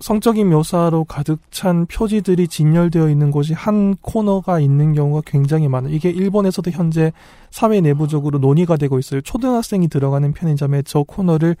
성적인 0.00 0.50
묘사로 0.50 1.04
가득 1.04 1.40
찬 1.50 1.86
표지들이 1.86 2.48
진열되어 2.48 3.08
있는 3.08 3.30
곳이 3.30 3.54
한 3.54 3.96
코너가 4.02 4.60
있는 4.60 4.92
경우가 4.92 5.22
굉장히 5.24 5.68
많아요. 5.68 5.94
이게 5.94 6.10
일본에서도 6.10 6.70
현재 6.72 7.12
사회 7.50 7.80
내부적으로 7.80 8.38
논의가 8.38 8.76
되고 8.76 8.98
있어요. 8.98 9.20
초등학생이 9.20 9.88
들어가는 9.88 10.32
편의점에 10.32 10.82
저 10.82 11.04
코너를 11.04 11.56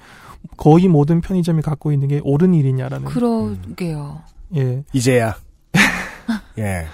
거의 0.56 0.88
모든 0.88 1.20
편의점이 1.20 1.62
갖고 1.62 1.92
있는 1.92 2.08
게 2.08 2.20
옳은 2.22 2.54
일이냐라는. 2.54 3.06
그러게요. 3.06 4.20
예. 4.56 4.84
이제야. 4.92 5.36
예. 6.58 6.86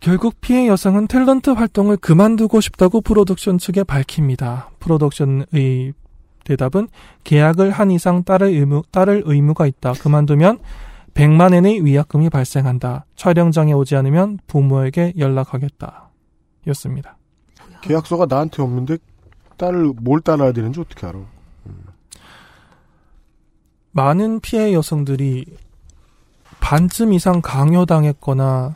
결국 0.00 0.40
피해 0.40 0.68
여성은 0.68 1.08
탤런트 1.08 1.54
활동을 1.54 1.96
그만두고 1.96 2.60
싶다고 2.60 3.00
프로덕션 3.00 3.58
측에 3.58 3.84
밝힙니다. 3.84 4.70
프로덕션의 4.78 5.94
대답은 6.44 6.88
계약을 7.24 7.70
한 7.70 7.90
이상 7.90 8.22
따를 8.22 8.48
의무, 8.48 8.82
따를 8.92 9.22
의무가 9.26 9.66
있다. 9.66 9.92
그만두면 9.94 10.60
100만 11.14 11.54
엔의 11.54 11.84
위약금이 11.84 12.30
발생한다. 12.30 13.06
촬영장에 13.16 13.72
오지 13.72 13.96
않으면 13.96 14.38
부모에게 14.46 15.14
연락하겠다. 15.18 16.10
였습니다. 16.68 17.16
계약서가 17.80 18.26
나한테 18.28 18.62
없는데 18.62 18.98
따를 19.56 19.94
뭘 20.00 20.20
따라야 20.20 20.52
되는지 20.52 20.80
어떻게 20.80 21.06
알아? 21.06 21.18
많은 23.92 24.40
피해 24.40 24.74
여성들이 24.74 25.46
반쯤 26.60 27.14
이상 27.14 27.40
강요당했거나 27.40 28.74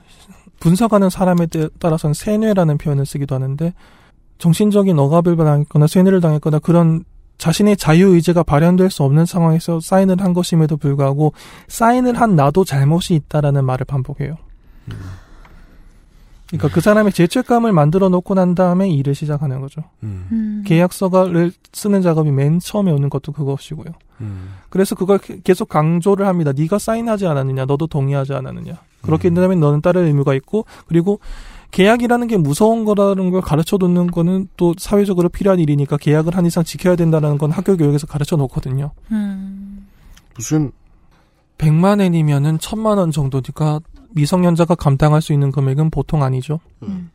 분석하는 0.61 1.11
사람에 1.11 1.47
따- 1.47 1.69
따라서는 1.79 2.15
세뇌라는 2.15 2.79
표현을 2.79 3.05
쓰기도 3.07 3.35
하는데 3.35 3.75
정신적인 4.39 4.99
억압을 4.99 5.37
당했거나 5.37 5.87
세뇌를 5.87 6.21
당했거나 6.21 6.61
그런 6.61 7.05
자신의 7.39 7.77
자유의지가 7.79 8.43
발현될 8.43 8.91
수 8.91 9.03
없는 9.03 9.25
상황에서 9.27 9.81
사인을 9.81 10.21
한 10.21 10.35
것임에도 10.35 10.77
불구하고 10.77 11.33
사인을 11.69 12.21
한 12.21 12.37
나도 12.37 12.65
잘못이 12.65 13.15
있다라는 13.15 13.65
말을 13.65 13.87
반복해요. 13.87 14.37
그러니까 16.49 16.69
그 16.75 16.81
사람의 16.81 17.13
죄책감을 17.13 17.73
만들어 17.73 18.09
놓고 18.09 18.35
난 18.35 18.55
다음에 18.57 18.91
일을 18.91 19.15
시작하는 19.15 19.61
거죠. 19.61 19.83
음. 20.03 20.27
음. 20.33 20.65
계약서를 20.67 21.53
쓰는 21.73 22.03
작업이 22.03 22.31
맨 22.33 22.59
처음에 22.59 22.91
오는 22.91 23.09
것도 23.09 23.33
그것이고요. 23.33 23.93
음. 24.21 24.55
그래서 24.69 24.95
그걸 24.97 25.19
게- 25.19 25.41
계속 25.45 25.69
강조를 25.69 26.27
합니다. 26.27 26.53
네가 26.55 26.79
사인하지 26.79 27.27
않았느냐, 27.27 27.67
너도 27.67 27.87
동의하지 27.87 28.35
않았느냐. 28.35 28.75
그렇게 29.03 29.29
음. 29.29 29.35
된다면 29.35 29.61
너는 29.61 29.81
따를 29.81 30.05
의무가 30.05 30.35
있고 30.35 30.65
그리고 30.87 31.21
계약이라는 31.71 32.27
게 32.27 32.37
무서운 32.37 32.85
거라는 32.85 33.31
걸 33.31 33.41
가르쳐 33.41 33.79
두는 33.79 34.09
거는 34.11 34.49
또 34.57 34.75
사회적으로 34.77 35.29
필요한 35.29 35.61
일이니까 35.61 35.97
계약을 35.97 36.37
한 36.37 36.47
이상 36.47 36.65
지켜야 36.65 36.97
된다는 36.97 37.39
건 37.39 37.51
학교 37.51 37.77
교육에서 37.77 38.07
가르쳐 38.07 38.37
놓거든요. 38.37 38.91
음. 39.13 39.87
무슨 40.35 40.73
100만 41.59 42.01
엔이면은 42.01 42.59
1000만 42.59 42.99
원 42.99 43.11
정도니까 43.11 43.81
미성년자가 44.13 44.75
감당할 44.75 45.23
수 45.23 45.33
있는 45.33 45.53
금액은 45.53 45.91
보통 45.91 46.23
아니죠. 46.23 46.59
음. 46.83 47.11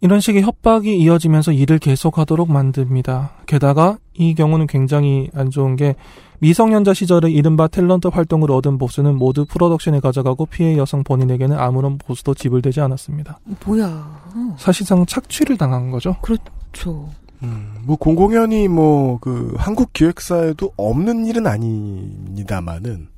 이런 0.00 0.20
식의 0.20 0.42
협박이 0.42 0.96
이어지면서 0.98 1.52
일을 1.52 1.78
계속하도록 1.78 2.50
만듭니다. 2.50 3.32
게다가 3.46 3.98
이 4.14 4.34
경우는 4.34 4.66
굉장히 4.66 5.30
안 5.34 5.50
좋은 5.50 5.74
게 5.76 5.94
미성년자 6.40 6.92
시절의 6.92 7.32
이른바 7.32 7.66
탤런트 7.66 8.10
활동으로 8.12 8.54
얻은 8.56 8.76
보수는 8.76 9.16
모두 9.16 9.46
프로덕션에 9.46 10.00
가져가고 10.00 10.44
피해 10.46 10.76
여성 10.76 11.02
본인에게는 11.02 11.58
아무런 11.58 11.96
보수도 11.96 12.34
지불되지 12.34 12.80
않았습니다. 12.82 13.38
뭐야. 13.64 13.86
어, 14.34 14.56
사실상 14.58 15.06
착취를 15.06 15.56
당한 15.56 15.90
거죠. 15.90 16.14
그렇죠. 16.20 17.08
음, 17.42 17.76
뭐 17.84 17.96
공공연히 17.96 18.68
뭐 18.68 19.18
그 19.20 19.54
한국 19.56 19.92
기획사에도 19.94 20.72
없는 20.76 21.26
일은 21.26 21.46
아닙니다만은 21.46 23.08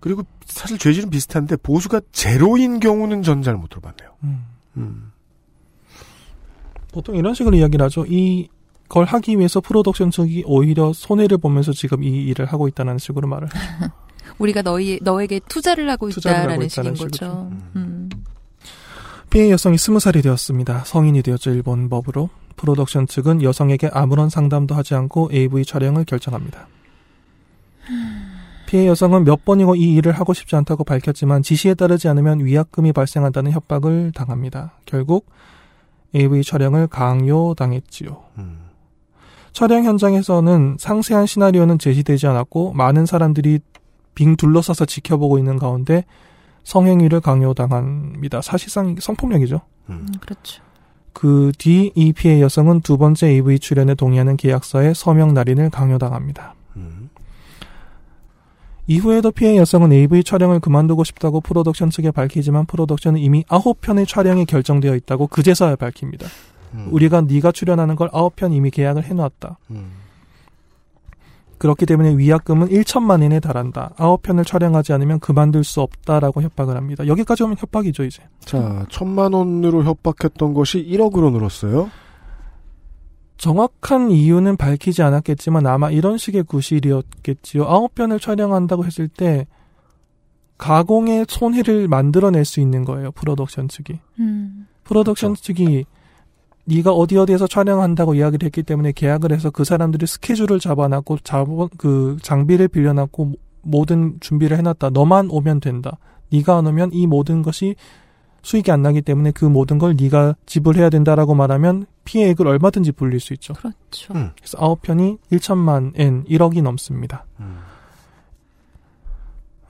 그리고 0.00 0.22
사실 0.44 0.78
죄질은 0.78 1.10
비슷한데 1.10 1.56
보수가 1.56 2.00
제로인 2.12 2.80
경우는 2.80 3.22
전 3.22 3.42
잘 3.42 3.56
못 3.56 3.68
들어봤네요. 3.70 4.10
음. 4.24 4.44
음. 4.76 5.12
보통 6.98 7.16
이런 7.16 7.32
식으로 7.34 7.56
이야기를 7.56 7.84
하죠. 7.84 8.04
이 8.08 8.48
걸 8.88 9.04
하기 9.04 9.38
위해서 9.38 9.60
프로덕션 9.60 10.10
측이 10.10 10.44
오히려 10.46 10.92
손해를 10.92 11.38
보면서 11.38 11.72
지금 11.72 12.02
이 12.02 12.08
일을 12.28 12.46
하고 12.46 12.68
있다는 12.68 12.98
식으로 12.98 13.28
말을 13.28 13.48
해요. 13.54 13.90
우리가 14.38 14.62
너희 14.62 14.98
너에게 15.02 15.40
투자를 15.48 15.90
하고 15.90 16.08
투자를 16.08 16.40
있다라는 16.64 16.68
식인. 16.68 16.94
거죠. 16.94 17.50
음. 17.76 18.08
피해 19.30 19.50
여성이 19.50 19.76
스무 19.76 20.00
살이 20.00 20.22
되었습니다. 20.22 20.84
성인이 20.86 21.22
되었죠, 21.22 21.50
일본 21.50 21.90
법으로. 21.90 22.30
프로덕션 22.56 23.06
측은 23.06 23.42
여성에게 23.42 23.90
아무런 23.92 24.30
상담도 24.30 24.74
하지 24.74 24.94
않고 24.94 25.30
AV 25.32 25.64
촬영을 25.64 26.04
결정합니다. 26.04 26.66
피해 28.66 28.86
여성은 28.86 29.24
몇 29.24 29.44
번이고 29.44 29.76
이 29.76 29.94
일을 29.96 30.12
하고 30.12 30.32
싶지 30.32 30.56
않다고 30.56 30.84
밝혔지만 30.84 31.42
지시에 31.42 31.74
따르지 31.74 32.08
않으면 32.08 32.44
위약금이 32.44 32.92
발생한다는 32.92 33.52
협박을 33.52 34.12
당합니다. 34.14 34.72
결국 34.86 35.26
AV 36.14 36.42
촬영을 36.44 36.86
강요당했지요. 36.86 38.22
음. 38.38 38.58
촬영 39.52 39.84
현장에서는 39.84 40.76
상세한 40.78 41.26
시나리오는 41.26 41.78
제시되지 41.78 42.26
않았고 42.26 42.72
많은 42.74 43.06
사람들이 43.06 43.60
빙 44.14 44.36
둘러싸서 44.36 44.84
지켜보고 44.84 45.38
있는 45.38 45.58
가운데 45.58 46.04
성행위를 46.64 47.20
강요당합니다. 47.20 48.42
사실상 48.42 48.96
성폭력이죠. 48.98 49.60
음. 49.90 50.06
음, 50.06 50.08
그렇죠. 50.20 50.62
그 51.12 51.50
뒤 51.58 51.90
이 51.96 52.12
피해 52.12 52.40
여성은 52.40 52.82
두 52.82 52.96
번째 52.98 53.26
AV 53.28 53.58
출연에 53.58 53.94
동의하는 53.94 54.36
계약서에 54.36 54.94
서명 54.94 55.34
날인을 55.34 55.70
강요당합니다. 55.70 56.54
음. 58.88 58.92
이후에도 58.92 59.30
피해 59.30 59.56
여성은 59.56 59.92
AV 59.92 60.24
촬영을 60.24 60.60
그만두고 60.60 61.04
싶다고 61.04 61.40
프로덕션 61.40 61.90
측에 61.90 62.10
밝히지만 62.10 62.66
프로덕션은 62.66 63.20
이미 63.20 63.44
9편의 63.44 64.08
촬영이 64.08 64.46
결정되어 64.46 64.94
있다고 64.96 65.26
그제서야 65.26 65.76
밝힙니다. 65.76 66.26
음. 66.74 66.88
우리가 66.90 67.22
네가 67.22 67.52
출연하는 67.52 67.96
걸 67.96 68.08
9편 68.08 68.52
이미 68.52 68.70
계약을 68.70 69.04
해놓았다. 69.04 69.58
음. 69.70 70.08
그렇기 71.58 71.86
때문에 71.86 72.16
위약금은 72.16 72.68
1천만 72.68 73.22
엔에 73.22 73.40
달한다. 73.40 73.90
9편을 73.98 74.46
촬영하지 74.46 74.92
않으면 74.92 75.18
그만둘 75.18 75.64
수 75.64 75.80
없다라고 75.80 76.40
협박을 76.42 76.76
합니다. 76.76 77.06
여기까지 77.06 77.42
오면 77.42 77.56
협박이죠, 77.58 78.04
이제. 78.04 78.22
자, 78.38 78.86
천만 78.88 79.32
원으로 79.32 79.82
협박했던 79.82 80.54
것이 80.54 80.86
1억으로 80.88 81.32
늘었어요. 81.32 81.90
정확한 83.38 84.10
이유는 84.10 84.56
밝히지 84.56 85.02
않았겠지만 85.02 85.66
아마 85.66 85.90
이런 85.90 86.18
식의 86.18 86.42
구실이었겠지요. 86.42 87.64
9편을 87.66 88.20
촬영한다고 88.20 88.84
했을 88.84 89.08
때 89.08 89.46
가공의 90.58 91.26
손해를 91.28 91.86
만들어낼 91.86 92.44
수 92.44 92.60
있는 92.60 92.84
거예요, 92.84 93.12
프로덕션 93.12 93.68
측이. 93.68 94.00
음. 94.18 94.66
프로덕션 94.82 95.36
측이 95.36 95.84
네가 96.64 96.92
어디 96.92 97.16
어디에서 97.16 97.46
촬영한다고 97.46 98.14
이야기를 98.16 98.44
했기 98.44 98.62
때문에 98.62 98.92
계약을 98.92 99.32
해서 99.32 99.50
그 99.50 99.64
사람들이 99.64 100.06
스케줄을 100.06 100.58
잡아놨고 100.58 101.18
자본 101.22 101.68
그 101.78 102.18
장비를 102.20 102.68
빌려놨고 102.68 103.32
모든 103.62 104.18
준비를 104.20 104.58
해놨다. 104.58 104.90
너만 104.90 105.28
오면 105.30 105.60
된다. 105.60 105.96
네가 106.30 106.58
안 106.58 106.66
오면 106.66 106.90
이 106.92 107.06
모든 107.06 107.42
것이 107.42 107.76
수익이 108.42 108.70
안 108.70 108.82
나기 108.82 109.02
때문에 109.02 109.32
그 109.32 109.44
모든 109.44 109.78
걸 109.78 109.96
네가 109.98 110.36
지불해야 110.46 110.90
된다라고 110.90 111.34
말하면 111.34 111.86
피해액을 112.04 112.46
얼마든지 112.46 112.92
불릴 112.92 113.20
수 113.20 113.32
있죠. 113.34 113.52
그렇죠. 113.54 114.14
음. 114.14 114.30
그래서 114.36 114.56
아홉 114.60 114.82
편이 114.82 115.18
1천만 115.32 115.92
엔, 115.96 116.24
1억이 116.24 116.62
넘습니다. 116.62 117.26
음. 117.40 117.58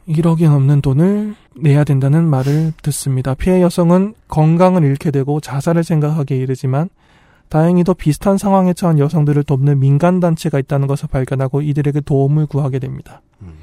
1억이 0.09 0.44
넘는 0.44 0.81
돈을 0.81 1.35
내야 1.57 1.85
된다는 1.85 2.28
말을 2.28 2.72
듣습니다. 2.83 3.35
피해 3.35 3.61
여성은 3.61 4.14
건강을 4.28 4.83
잃게 4.83 5.11
되고 5.11 5.40
자살을 5.40 5.85
생각하게 5.85 6.37
이르지만 6.37 6.88
다행히도 7.48 7.94
비슷한 7.94 8.38
상황에 8.38 8.72
처한 8.72 8.98
여성들을 8.98 9.42
돕는 9.44 9.81
민간단체가 9.81 10.59
있다는 10.59 10.87
것을 10.87 11.09
발견하고 11.09 11.62
이들에게 11.62 12.00
도움을 12.02 12.46
구하게 12.46 12.78
됩니다. 12.78 13.22
음. 13.42 13.54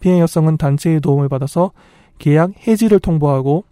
피해 0.00 0.20
여성은 0.20 0.56
단체의 0.56 1.00
도움을 1.00 1.28
받아서 1.28 1.72
계약 2.18 2.52
해지를 2.66 2.98
통보하고 2.98 3.64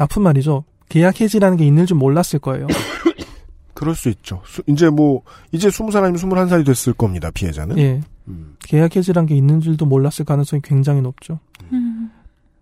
아픈 0.00 0.22
말이죠. 0.22 0.64
계약 0.88 1.20
해지라는 1.20 1.56
게 1.56 1.66
있는 1.66 1.86
줄 1.86 1.96
몰랐을 1.96 2.40
거예요. 2.40 2.66
그럴 3.74 3.94
수 3.94 4.08
있죠. 4.08 4.42
수- 4.44 4.62
이제 4.66 4.90
뭐 4.90 5.22
이제 5.52 5.68
20살 5.68 5.96
아니면 6.02 6.14
21살이 6.16 6.66
됐을 6.66 6.92
겁니다. 6.92 7.30
피해자는. 7.30 7.78
예. 7.78 8.00
음. 8.28 8.56
계약 8.60 8.96
해지란 8.96 9.26
게 9.26 9.36
있는 9.36 9.60
줄도 9.60 9.86
몰랐을 9.86 10.24
가능성이 10.26 10.60
굉장히 10.62 11.00
높죠. 11.00 11.38
음. 11.72 12.10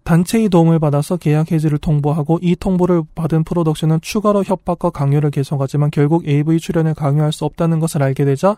단체의 0.05 0.49
도움을 0.49 0.79
받아서 0.79 1.17
계약 1.17 1.53
해지를 1.53 1.79
통보하고 1.79 2.39
이 2.41 2.57
통보를 2.57 3.03
받은 3.15 3.45
프로덕션은 3.45 4.01
추가로 4.01 4.43
협박과 4.45 4.91
강요를 4.91 5.31
계속하지만 5.31 5.91
결국 5.91 6.27
AV 6.27 6.59
출연을 6.61 6.95
강요할 6.95 7.31
수 7.33 7.45
없다는 7.45 7.79
것을 7.79 8.03
알게 8.03 8.25
되자 8.25 8.57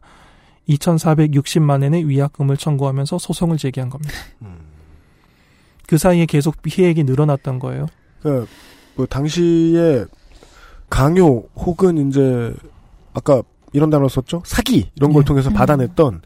2,460만 0.69 1.83
엔의 1.83 2.09
위약금을 2.09 2.57
청구하면서 2.57 3.19
소송을 3.19 3.57
제기한 3.57 3.91
겁니다. 3.91 4.15
음. 4.43 4.59
그 5.89 5.99
사이에 5.99 6.27
계속 6.27 6.63
피해액이 6.63 7.03
늘어났던 7.05 7.59
거예요. 7.59 7.87
그러니까 8.23 8.47
뭐 8.95 9.07
당시에 9.07 10.05
강요 10.89 11.45
혹은 11.57 12.09
이제 12.09 12.53
아까 13.15 13.43
이런 13.73 13.91
단어 13.91 14.09
썼죠? 14.09 14.43
사기 14.45 14.91
이런 14.97 15.13
걸 15.13 15.23
예. 15.23 15.25
통해서 15.25 15.51
음. 15.51 15.55
받아냈던 15.55 16.23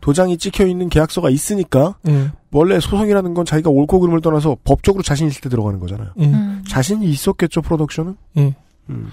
도장이 0.00 0.38
찍혀 0.38 0.66
있는 0.66 0.88
계약서가 0.88 1.30
있으니까 1.30 1.96
예, 2.08 2.30
원래 2.50 2.80
소송이라는 2.80 3.34
건 3.34 3.44
자기가 3.44 3.70
옳고 3.70 4.00
그름을 4.00 4.20
떠나서 4.20 4.56
법적으로 4.64 5.02
자신 5.02 5.26
있을 5.26 5.40
때 5.40 5.48
들어가는 5.48 5.78
거잖아요. 5.80 6.10
예, 6.18 6.26
음. 6.26 6.64
자신이 6.68 7.06
있었겠죠 7.06 7.62
프로덕션은. 7.62 8.16
예. 8.38 8.54
음. 8.90 9.10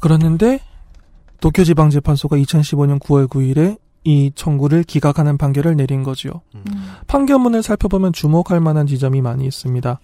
그랬는데 0.00 0.60
도쿄지방재판소가 1.40 2.36
2015년 2.36 3.00
9월 3.00 3.28
9일에 3.28 3.78
이 4.04 4.30
청구를 4.34 4.84
기각하는 4.84 5.36
판결을 5.36 5.76
내린 5.76 6.02
거지요. 6.02 6.42
음. 6.54 6.62
판결문을 7.06 7.62
살펴보면 7.62 8.12
주목할 8.12 8.60
만한 8.60 8.86
지점이 8.86 9.20
많이 9.20 9.46
있습니다. 9.46 10.00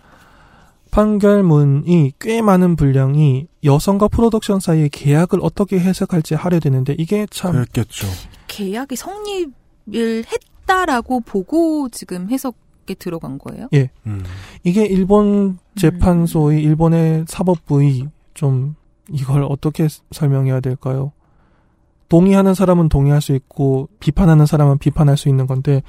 판결문이 0.93 2.13
꽤 2.21 2.43
많은 2.43 2.77
분량이 2.77 3.49
여성과 3.65 4.09
프로덕션 4.09 4.61
사이의 4.61 4.91
계약을 4.91 5.41
어떻게 5.43 5.81
해석할지 5.81 6.35
하려되는데 6.35 6.97
이게 6.99 7.27
참 7.31 7.53
그랬겠죠. 7.53 8.07
계약이 8.47 8.95
성립을 8.97 10.25
했다라고 10.31 11.21
보고 11.21 11.89
지금 11.89 12.29
해석에 12.29 12.95
들어간 12.99 13.39
거예요? 13.39 13.69
음. 14.07 14.23
이게 14.65 14.85
일본 14.85 15.59
재판소의 15.77 16.63
일본의 16.63 17.25
사법부의 17.27 18.09
좀 18.35 18.75
이걸 19.11 19.45
어떻게 19.45 19.89
설명해야 20.11 20.61
될까요? 20.61 21.13
동의하는 22.11 22.53
사람은 22.53 22.91
동의할 22.91 23.23
수 23.23 23.35
있고 23.35 23.89
비판하는 23.99 24.45
사람은 24.45 24.77
비판할 24.77 25.17
수 25.17 25.31
있는 25.31 25.47
건데 25.47 25.83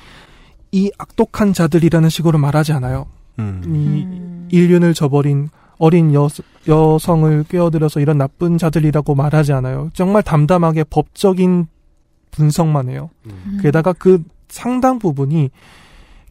이 0.71 0.89
악독한 0.97 1.51
자들이라는 1.51 2.07
식으로 2.07 2.39
말하지 2.39 2.71
않아요. 2.71 3.07
음. 3.39 3.61
이 3.65 4.03
음. 4.05 4.42
인륜을 4.49 4.93
저버린 4.93 5.49
어린 5.77 6.13
여, 6.13 6.27
여성을 6.67 7.43
꿰어들여서 7.49 7.99
이런 7.99 8.17
나쁜 8.17 8.57
자들이라고 8.57 9.15
말하지 9.15 9.53
않아요. 9.53 9.89
정말 9.93 10.23
담담하게 10.23 10.85
법적인 10.85 11.67
분석만 12.31 12.89
해요. 12.89 13.09
음. 13.25 13.59
게다가 13.61 13.93
그 13.93 14.23
상당 14.47 14.99
부분이 14.99 15.49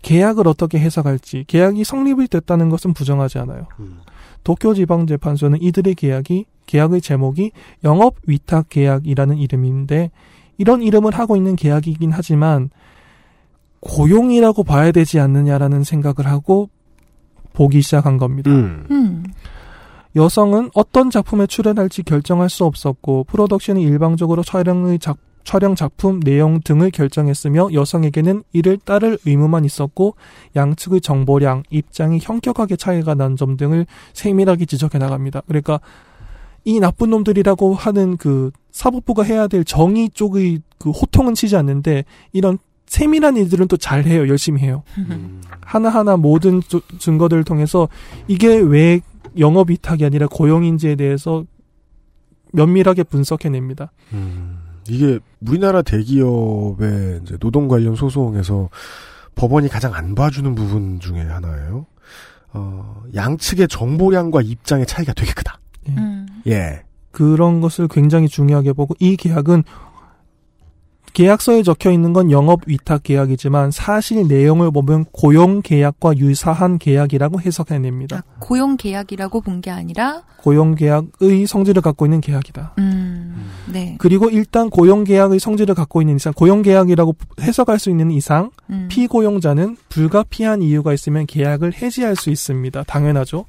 계약을 0.02 0.48
어떻게 0.48 0.78
해석할지, 0.78 1.44
계약이 1.46 1.84
성립이 1.84 2.28
됐다는 2.28 2.70
것은 2.70 2.92
부정하지 2.92 3.38
않아요. 3.38 3.66
음. 3.78 3.98
도쿄지방재판소는 4.42 5.62
이들의 5.62 5.94
계약이, 5.94 6.46
계약의 6.66 7.00
제목이 7.00 7.52
영업위탁 7.84 8.68
계약이라는 8.68 9.36
이름인데, 9.38 10.10
이런 10.58 10.82
이름을 10.82 11.14
하고 11.14 11.36
있는 11.36 11.54
계약이긴 11.54 12.10
하지만, 12.12 12.70
고용이라고 13.80 14.64
봐야 14.64 14.92
되지 14.92 15.20
않느냐라는 15.20 15.84
생각을 15.84 16.26
하고 16.30 16.70
보기 17.52 17.82
시작한 17.82 18.16
겁니다. 18.18 18.50
음. 18.50 18.86
음. 18.90 19.24
여성은 20.14 20.70
어떤 20.74 21.10
작품에 21.10 21.46
출연할지 21.46 22.02
결정할 22.02 22.50
수 22.50 22.64
없었고 22.64 23.24
프로덕션이 23.24 23.82
일방적으로 23.82 24.42
촬영의 24.42 24.98
작, 24.98 25.16
촬영 25.44 25.74
작품 25.74 26.20
내용 26.20 26.60
등을 26.60 26.90
결정했으며 26.90 27.70
여성에게는 27.72 28.44
이를 28.52 28.76
따를 28.76 29.18
의무만 29.24 29.64
있었고 29.64 30.14
양측의 30.54 31.00
정보량, 31.00 31.62
입장이 31.70 32.18
현격하게 32.20 32.76
차이가 32.76 33.14
난 33.14 33.36
점 33.36 33.56
등을 33.56 33.86
세밀하게 34.12 34.66
지적해 34.66 34.98
나갑니다. 34.98 35.42
그러니까 35.46 35.80
이 36.64 36.78
나쁜 36.78 37.10
놈들이라고 37.10 37.74
하는 37.74 38.16
그 38.18 38.50
사법부가 38.70 39.22
해야 39.22 39.46
될 39.48 39.64
정의 39.64 40.10
쪽의 40.10 40.60
그 40.78 40.90
호통은 40.90 41.34
치지 41.34 41.56
않는데 41.56 42.04
이런 42.32 42.58
세밀한 42.96 43.38
일들은 43.38 43.68
또 43.68 43.78
잘해요. 43.78 44.28
열심히 44.28 44.60
해요. 44.60 44.82
하나하나 45.62 46.18
모든 46.18 46.60
조- 46.60 46.82
증거들을 46.98 47.42
통해서 47.44 47.88
이게 48.28 48.54
왜 48.58 49.00
영업 49.38 49.70
위탁이 49.70 50.04
아니라 50.04 50.26
고용인지에 50.26 50.96
대해서 50.96 51.44
면밀하게 52.52 53.04
분석해냅니다. 53.04 53.92
음, 54.12 54.58
이게 54.88 55.18
우리나라 55.40 55.80
대기업의 55.80 57.20
이제 57.22 57.38
노동 57.38 57.66
관련 57.66 57.94
소송에서 57.96 58.68
법원이 59.36 59.68
가장 59.70 59.94
안 59.94 60.14
봐주는 60.14 60.54
부분 60.54 61.00
중에 61.00 61.20
하나예요. 61.22 61.86
어, 62.52 63.02
양측의 63.14 63.68
정보량과 63.68 64.42
입장의 64.42 64.84
차이가 64.84 65.14
되게 65.14 65.32
크다. 65.32 65.58
음. 65.88 66.26
예. 66.46 66.82
그런 67.10 67.62
것을 67.62 67.88
굉장히 67.88 68.28
중요하게 68.28 68.74
보고 68.74 68.94
이 68.98 69.16
계약은 69.16 69.64
계약서에 71.12 71.62
적혀 71.62 71.90
있는 71.90 72.12
건 72.12 72.30
영업 72.30 72.60
위탁 72.66 73.02
계약이지만 73.02 73.70
사실 73.70 74.26
내용을 74.26 74.70
보면 74.70 75.04
고용 75.12 75.60
계약과 75.60 76.16
유사한 76.16 76.78
계약이라고 76.78 77.40
해석해냅니다. 77.40 78.22
고용 78.38 78.76
계약이라고 78.76 79.40
본 79.42 79.60
게 79.60 79.70
아니라 79.70 80.22
고용 80.38 80.74
계약의 80.74 81.46
성질을 81.46 81.82
갖고 81.82 82.06
있는 82.06 82.20
계약이다. 82.20 82.74
음. 82.78 83.50
네. 83.70 83.96
그리고 83.98 84.28
일단 84.30 84.70
고용 84.70 85.04
계약의 85.04 85.38
성질을 85.38 85.74
갖고 85.74 86.00
있는 86.00 86.16
이상 86.16 86.32
고용 86.32 86.62
계약이라고 86.62 87.14
해석할 87.40 87.78
수 87.78 87.90
있는 87.90 88.10
이상 88.10 88.50
음. 88.70 88.88
피고용자는 88.90 89.76
불가피한 89.88 90.62
이유가 90.62 90.92
있으면 90.94 91.26
계약을 91.26 91.74
해지할 91.74 92.16
수 92.16 92.30
있습니다. 92.30 92.82
당연하죠. 92.84 93.44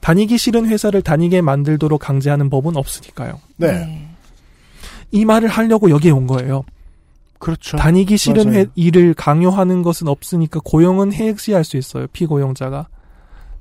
다니기 0.00 0.38
싫은 0.38 0.66
회사를 0.66 1.02
다니게 1.02 1.40
만들도록 1.40 2.00
강제하는 2.00 2.50
법은 2.50 2.76
없으니까요. 2.76 3.40
네. 3.56 4.08
이 5.10 5.24
말을 5.24 5.48
하려고 5.48 5.90
여기에 5.90 6.12
온 6.12 6.26
거예요. 6.26 6.62
그렇죠. 7.38 7.76
다니기 7.76 8.16
싫은 8.16 8.46
맞아요. 8.46 8.58
회, 8.58 8.66
일을 8.74 9.14
강요하는 9.14 9.82
것은 9.82 10.08
없으니까 10.08 10.60
고용은 10.64 11.12
해지할 11.12 11.64
수 11.64 11.76
있어요. 11.76 12.06
피고용자가. 12.12 12.88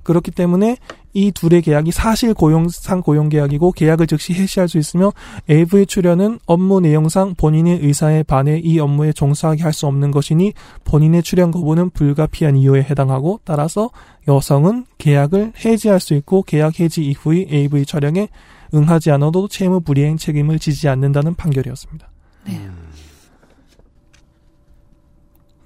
그렇기 0.04 0.32
때문에 0.32 0.78
이 1.14 1.32
둘의 1.34 1.62
계약이 1.62 1.92
사실 1.92 2.34
고용상 2.34 3.02
고용 3.02 3.28
계약이고 3.28 3.74
계약을 3.74 4.08
즉시 4.08 4.34
해지할 4.34 4.70
수 4.70 4.78
있으며 4.78 5.12
AV 5.50 5.86
출연은 5.86 6.40
업무 6.46 6.80
내용상 6.80 7.36
본인의 7.36 7.80
의사에 7.82 8.24
반해 8.24 8.58
이 8.64 8.80
업무에 8.80 9.12
종사하게 9.12 9.64
할 9.64 9.74
수 9.74 9.86
없는 9.86 10.12
것이니 10.12 10.54
본인의 10.86 11.24
출연 11.24 11.52
거부는 11.52 11.90
불가피한 11.90 12.56
이유에 12.56 12.84
해당하고 12.84 13.42
따라서 13.44 13.90
여성은 14.30 14.86
계약을 14.98 15.54
해지할 15.66 16.00
수 16.00 16.14
있고 16.14 16.44
계약 16.44 16.80
해지 16.80 17.04
이후의 17.04 17.48
AV 17.52 17.86
촬영에 17.86 18.30
응하지 18.74 19.12
않아도 19.12 19.50
채무 19.50 19.82
불이행 19.82 20.16
책임을 20.16 20.58
지지 20.60 20.88
않는다는 20.88 21.36
판결이었습니다. 21.36 22.10
네. 22.46 22.62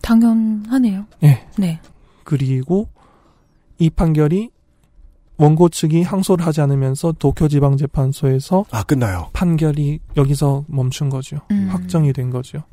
당연하네요. 0.02 1.06
예. 1.24 1.48
네. 1.58 1.80
그리고 2.24 2.88
이 3.78 3.90
판결이 3.90 4.50
원고 5.38 5.70
측이 5.70 6.04
항소를 6.04 6.46
하지 6.46 6.62
않으면서 6.62 7.14
도쿄지방재판소에서 7.14 8.66
아, 8.70 8.84
끝나요. 8.84 9.30
판결이 9.34 10.00
여기서 10.16 10.66
멈춘 10.68 11.10
거죠. 11.10 11.38
음. 11.50 11.68
확정이 11.72 12.14
된 12.14 12.30
거죠. 12.30 12.64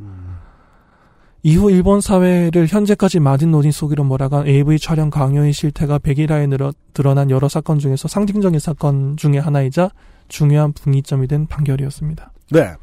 이후 1.43 1.71
일본 1.71 2.03
사회를 2.03 2.67
현재까지 2.67 3.21
마딘 3.21 3.53
논의 3.53 3.73
속으로 3.73 4.05
몰아간 4.05 4.47
AV 4.47 4.79
촬영 4.79 5.09
강요의 5.09 5.53
실태가 5.55 5.99
백일화에 5.99 6.47
늘어, 6.47 6.73
드러난 6.93 7.31
여러 7.31 7.49
사건 7.49 7.79
중에서 7.79 8.07
상징적인 8.07 8.59
사건 8.61 9.17
중의 9.17 9.41
하나이자 9.41 9.91
중요한 10.29 10.73
분기점이 10.73 11.27
된 11.27 11.47
판결이었습니다. 11.47 12.33
네. 12.51 12.75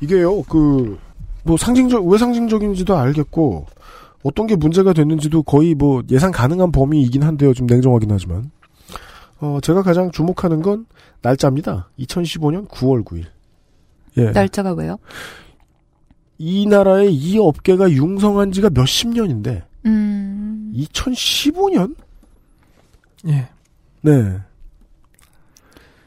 이게요, 0.00 0.42
그, 0.42 0.98
뭐 1.46 1.56
상징적, 1.56 2.04
왜 2.06 2.18
상징적인지도 2.18 2.96
알겠고, 2.96 3.66
어떤 4.24 4.48
게 4.48 4.56
문제가 4.56 4.92
됐는지도 4.92 5.44
거의 5.44 5.74
뭐 5.74 6.02
예상 6.10 6.32
가능한 6.32 6.72
범위이긴 6.72 7.22
한데요. 7.22 7.54
좀 7.54 7.66
냉정하긴 7.66 8.10
하지만. 8.10 8.50
어, 9.38 9.58
제가 9.62 9.82
가장 9.82 10.10
주목하는 10.10 10.60
건 10.60 10.86
날짜입니다. 11.22 11.88
2015년 12.00 12.66
9월 12.68 13.04
9일. 13.04 13.26
예. 14.16 14.30
날짜가 14.30 14.72
왜요? 14.72 14.98
이 16.38 16.66
나라의 16.66 17.14
이 17.14 17.38
업계가 17.38 17.90
융성한 17.90 18.50
지가 18.50 18.70
몇십 18.70 19.10
년인데, 19.10 19.64
음. 19.86 20.72
2015년? 20.74 21.94
예. 23.28 23.48
네. 24.02 24.38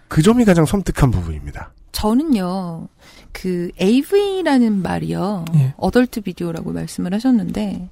그 0.10 0.22
점이 0.22 0.44
가장 0.44 0.66
섬뜩한 0.66 1.12
부분입니다. 1.12 1.72
저는요, 1.94 2.88
그 3.32 3.72
AV라는 3.80 4.82
말이요, 4.82 5.46
예. 5.56 5.74
어덜트 5.78 6.22
비디오라고 6.22 6.72
말씀을 6.72 7.14
하셨는데, 7.14 7.90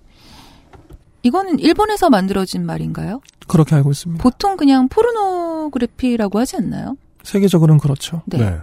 이거는 1.24 1.60
일본에서 1.60 2.10
만들어진 2.10 2.66
말인가요? 2.66 3.22
그렇게 3.48 3.76
알고 3.76 3.92
있습니다. 3.92 4.22
보통 4.22 4.58
그냥 4.58 4.88
포르노그래피라고 4.88 6.40
하지 6.40 6.58
않나요? 6.58 6.98
세계적으로는 7.24 7.80
그렇죠. 7.80 8.22
네. 8.26 8.60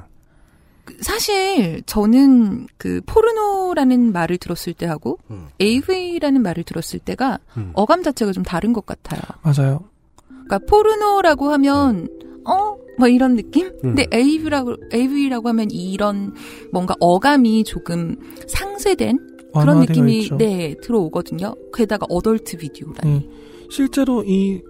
그 0.85 0.97
사실 1.01 1.83
저는 1.87 2.67
그 2.77 3.01
포르노라는 3.07 4.13
말을 4.13 4.39
들었을 4.39 4.75
때 4.75 4.87
하고 4.87 5.19
음. 5.31 5.49
AV라는 5.61 6.43
말을 6.43 6.65
들었을 6.65 6.99
때가 6.99 7.39
음. 7.57 7.71
어감 7.75 8.03
자체가 8.03 8.33
좀 8.33 8.43
다른 8.43 8.73
것 8.73 8.85
같아요. 8.87 9.21
맞아요. 9.43 9.85
그러니까 10.29 10.59
포르노라고 10.69 11.51
하면 11.53 12.09
어? 12.47 12.77
뭐 12.99 13.09
이런 13.09 13.35
느낌? 13.37 13.67
음. 13.67 13.95
근데 13.95 14.07
AV라고 14.13 14.77
AV라고 14.93 15.49
하면 15.49 15.71
이런 15.71 16.33
뭔가 16.73 16.95
어감이 17.01 17.65
조금 17.65 18.17
상쇄된 18.47 19.19
그런 19.53 19.81
느낌이 19.81 20.21
있죠. 20.21 20.37
네 20.37 20.75
들어오거든요. 20.83 21.55
게다가 21.73 22.07
어덜트 22.09 22.57
비디오라니. 22.59 23.15
예. 23.15 23.29
실제로 23.71 24.23
이 24.25 24.63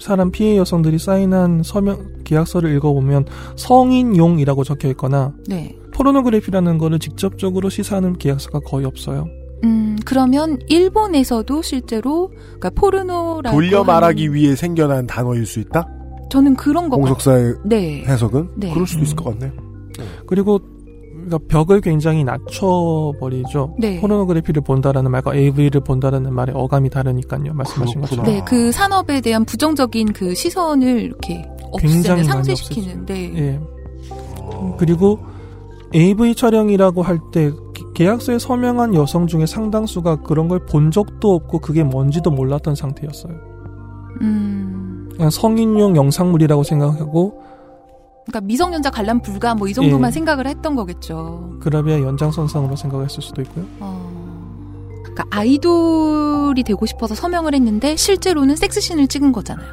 사람 0.00 0.30
피해 0.30 0.56
여성들이 0.56 0.98
사인한 0.98 1.62
서명 1.64 2.22
계약서를 2.24 2.74
읽어보면 2.76 3.26
성인용이라고 3.56 4.62
적혀 4.62 4.88
있거나 4.90 5.34
네. 5.48 5.76
포르노그래피라는 5.92 6.78
거를 6.78 7.00
직접적으로 7.00 7.68
시사하는 7.68 8.16
계약서가 8.18 8.60
거의 8.60 8.86
없어요. 8.86 9.26
음 9.64 9.96
그러면 10.04 10.58
일본에서도 10.68 11.62
실제로 11.62 12.28
그러니까 12.28 12.70
포르노라고 12.70 13.56
돌려 13.56 13.82
말하기 13.82 14.32
위해 14.32 14.54
생겨난 14.54 15.08
단어일 15.08 15.46
수 15.46 15.58
있다? 15.58 15.84
저는 16.30 16.54
그런 16.56 16.88
거 16.88 16.96
공석사의 16.96 17.54
네. 17.64 18.04
해석은? 18.06 18.50
네. 18.56 18.72
그럴 18.72 18.86
수도 18.86 19.02
있을 19.02 19.14
음. 19.14 19.16
것 19.16 19.38
같네. 19.38 19.52
그리고 20.26 20.60
그러니까 21.24 21.38
벽을 21.48 21.80
굉장히 21.80 22.24
낮춰버리죠. 22.24 23.74
네. 23.78 24.00
포르노그래피를 24.00 24.62
본다라는 24.62 25.10
말과 25.10 25.34
AV를 25.34 25.80
본다라는 25.82 26.32
말의 26.32 26.54
어감이 26.56 26.88
다르니까요. 26.90 27.52
말씀하신 27.54 28.00
그렇구나. 28.00 28.22
것처럼. 28.22 28.26
네, 28.26 28.42
그 28.46 28.72
산업에 28.72 29.20
대한 29.20 29.44
부정적인 29.44 30.12
그 30.12 30.34
시선을 30.34 31.00
이렇게 31.02 31.44
굉장히 31.78 31.98
없애는 31.98 32.16
많이 32.16 32.24
상쇄시키는데 32.24 33.36
예. 33.36 33.60
그리고 34.78 35.18
AV 35.94 36.34
촬영이라고 36.34 37.02
할 37.02 37.18
때 37.32 37.50
계약서에 37.94 38.38
서명한 38.38 38.94
여성 38.94 39.26
중에 39.26 39.44
상당수가 39.46 40.22
그런 40.22 40.46
걸 40.48 40.60
본 40.66 40.90
적도 40.90 41.34
없고 41.34 41.58
그게 41.58 41.82
뭔지도 41.82 42.30
몰랐던 42.30 42.74
상태였어요. 42.74 43.34
음 44.20 44.87
그냥 45.18 45.30
성인용 45.30 45.96
영상물이라고 45.96 46.62
생각하고 46.62 47.42
그러니까 48.24 48.40
미성년자 48.46 48.90
관람 48.90 49.20
불가 49.20 49.54
뭐 49.54 49.68
이 49.68 49.74
정도만 49.74 50.08
예. 50.10 50.12
생각을 50.12 50.46
했던 50.46 50.76
거겠죠. 50.76 51.56
그라비아 51.60 52.00
연장선상으로 52.00 52.76
생각했을 52.76 53.20
수도 53.22 53.42
있고요. 53.42 53.64
어. 53.80 54.08
그러니까 55.02 55.24
아이돌이 55.30 56.62
되고 56.62 56.86
싶어서 56.86 57.14
서명을 57.16 57.54
했는데 57.54 57.96
실제로는 57.96 58.54
섹스신을 58.56 59.08
찍은 59.08 59.32
거잖아요. 59.32 59.66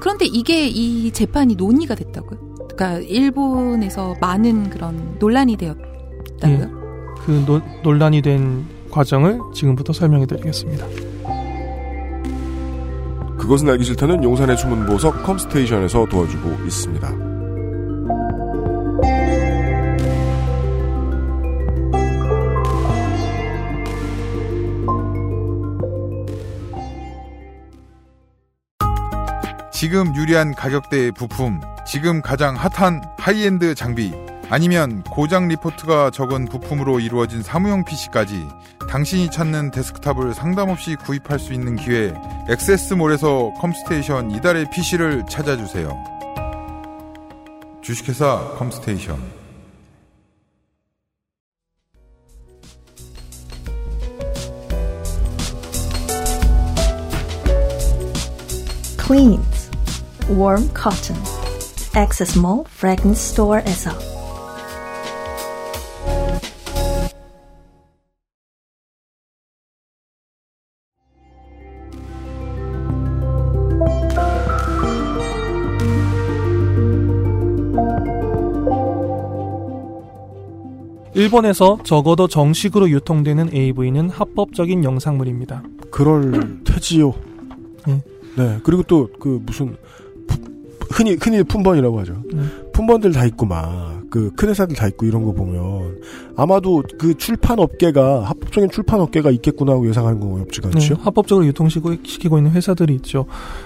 그런데 0.00 0.26
이게 0.26 0.68
이 0.68 1.10
재판이 1.12 1.56
논의가 1.56 1.94
됐다고요? 1.96 2.38
그러니까 2.70 2.98
일본에서 2.98 4.14
많은 4.20 4.70
그런 4.70 5.16
논란이 5.18 5.56
되었다고요? 5.56 7.16
그 7.24 7.42
노- 7.46 7.60
논란이 7.82 8.22
된 8.22 8.64
과정을 8.90 9.40
지금부터 9.54 9.92
설명해 9.92 10.26
드리겠습니다. 10.26 10.86
그것은 13.42 13.68
알기 13.68 13.82
싫다는 13.82 14.22
용산의 14.22 14.56
숨은 14.56 14.86
보석 14.86 15.24
컴스테이션에서 15.24 16.06
도와주고 16.06 16.64
있습니다. 16.64 17.08
지금 29.72 30.14
유리한 30.14 30.54
가격대의 30.54 31.10
부품, 31.10 31.60
지금 31.84 32.22
가장 32.22 32.54
핫한 32.54 33.02
하이엔드 33.18 33.74
장비, 33.74 34.12
아니면 34.52 35.02
고장 35.04 35.48
리포트가 35.48 36.10
적은 36.10 36.44
부품으로 36.44 37.00
이루어진 37.00 37.42
사무용 37.42 37.86
PC까지 37.86 38.46
당신이 38.86 39.30
찾는 39.30 39.70
데스크탑을 39.70 40.34
상담 40.34 40.68
없이 40.68 40.94
구입할 40.94 41.38
수 41.38 41.54
있는 41.54 41.74
기회 41.74 42.12
엑세스몰에서 42.50 43.54
컴스테이션 43.58 44.30
이달의 44.32 44.66
PC를 44.70 45.24
찾아주세요. 45.26 45.88
주식회사 47.80 48.52
컴스테이션. 48.58 49.16
Cleans. 58.98 59.70
Warm 60.28 60.68
Cotton. 60.76 61.18
Access 61.96 62.38
Mall 62.38 62.64
Fragrance 62.68 63.30
Store에서 63.32 64.11
일본에서 81.36 81.78
적어도 81.82 82.28
정식으로 82.28 82.90
유통되는 82.90 83.54
AV는 83.54 84.10
합법적인 84.10 84.84
영상물입니다. 84.84 85.62
그럴 85.90 86.60
테지요. 86.64 87.14
네. 87.86 88.02
네. 88.36 88.58
그리고 88.62 88.82
또 88.82 89.08
그 89.18 89.40
무슨 89.46 89.74
푸- 90.26 90.38
흔히 90.90 91.16
흔히 91.18 91.42
품번이라고 91.42 92.00
하죠. 92.00 92.22
네. 92.34 92.42
품번들 92.74 93.12
다 93.12 93.24
있고 93.24 93.46
막 93.46 94.02
그 94.10 94.30
큰 94.36 94.50
회사들 94.50 94.76
다 94.76 94.86
있고 94.88 95.06
이런 95.06 95.22
거 95.24 95.32
보면 95.32 96.02
아마도 96.36 96.82
그 96.98 97.16
출판 97.16 97.58
업계가 97.60 98.24
합법적인 98.24 98.68
출판 98.70 99.00
업계가 99.00 99.30
있겠구나 99.30 99.72
하고 99.72 99.88
예상하는 99.88 100.20
거 100.20 100.34
어렵지가 100.34 100.68
않죠. 100.74 100.96
네, 100.96 101.00
합법적으로 101.02 101.46
유통시키고 101.46 102.36
있는 102.36 102.50
회사들이 102.52 102.94
있죠. 102.96 103.24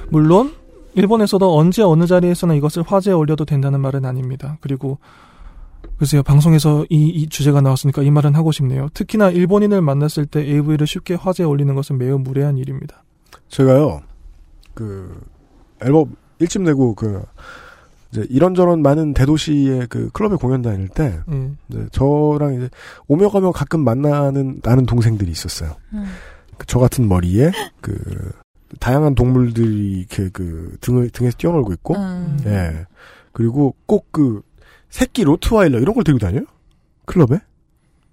물론 0.08 0.52
일본에서도 0.94 1.52
언제 1.58 1.82
어느 1.82 2.06
자리에서나 2.06 2.54
이것을 2.54 2.84
화제에 2.86 3.12
올려도 3.12 3.44
된다는 3.44 3.80
말은 3.80 4.04
아닙니다. 4.04 4.56
그리고 4.60 4.98
글쎄요 5.98 6.22
방송에서 6.22 6.84
이, 6.90 7.08
이 7.08 7.28
주제가 7.28 7.60
나왔으니까 7.60 8.02
이 8.02 8.10
말은 8.10 8.34
하고 8.34 8.52
싶네요. 8.52 8.88
특히나 8.92 9.30
일본인을 9.30 9.80
만났을 9.80 10.26
때 10.26 10.40
AV를 10.40 10.86
쉽게 10.86 11.14
화제에 11.14 11.46
올리는 11.46 11.74
것은 11.74 11.98
매우 11.98 12.18
무례한 12.18 12.58
일입니다. 12.58 13.02
제가요 13.48 14.02
그 14.74 15.20
앨범 15.82 16.16
일집 16.38 16.62
내고 16.62 16.94
그 16.94 17.22
이제 18.12 18.26
이런저런 18.28 18.82
많은 18.82 19.14
대도시의 19.14 19.86
그 19.88 20.10
클럽에 20.10 20.36
공연 20.36 20.62
다닐 20.62 20.88
때 20.88 21.18
예. 21.30 21.50
이제 21.68 21.86
저랑 21.92 22.54
이제 22.54 22.68
오며 23.08 23.30
가며 23.30 23.52
가끔 23.52 23.82
만나는 23.82 24.60
아는 24.64 24.86
동생들이 24.86 25.30
있었어요. 25.30 25.76
그저 26.58 26.78
같은 26.78 27.08
머리에 27.08 27.50
그 27.80 28.32
다양한 28.80 29.14
동물들이 29.14 29.98
이렇게 29.98 30.28
그 30.30 30.76
등을 30.80 31.10
등에서 31.10 31.36
뛰어놀고 31.36 31.72
있고, 31.74 31.94
음. 31.96 32.38
예 32.46 32.86
그리고 33.32 33.74
꼭 33.86 34.08
그 34.10 34.42
새끼 34.90 35.24
로트와일러 35.24 35.78
이런 35.80 35.94
걸 35.94 36.04
들고 36.04 36.18
다녀요? 36.18 36.44
클럽에? 37.06 37.40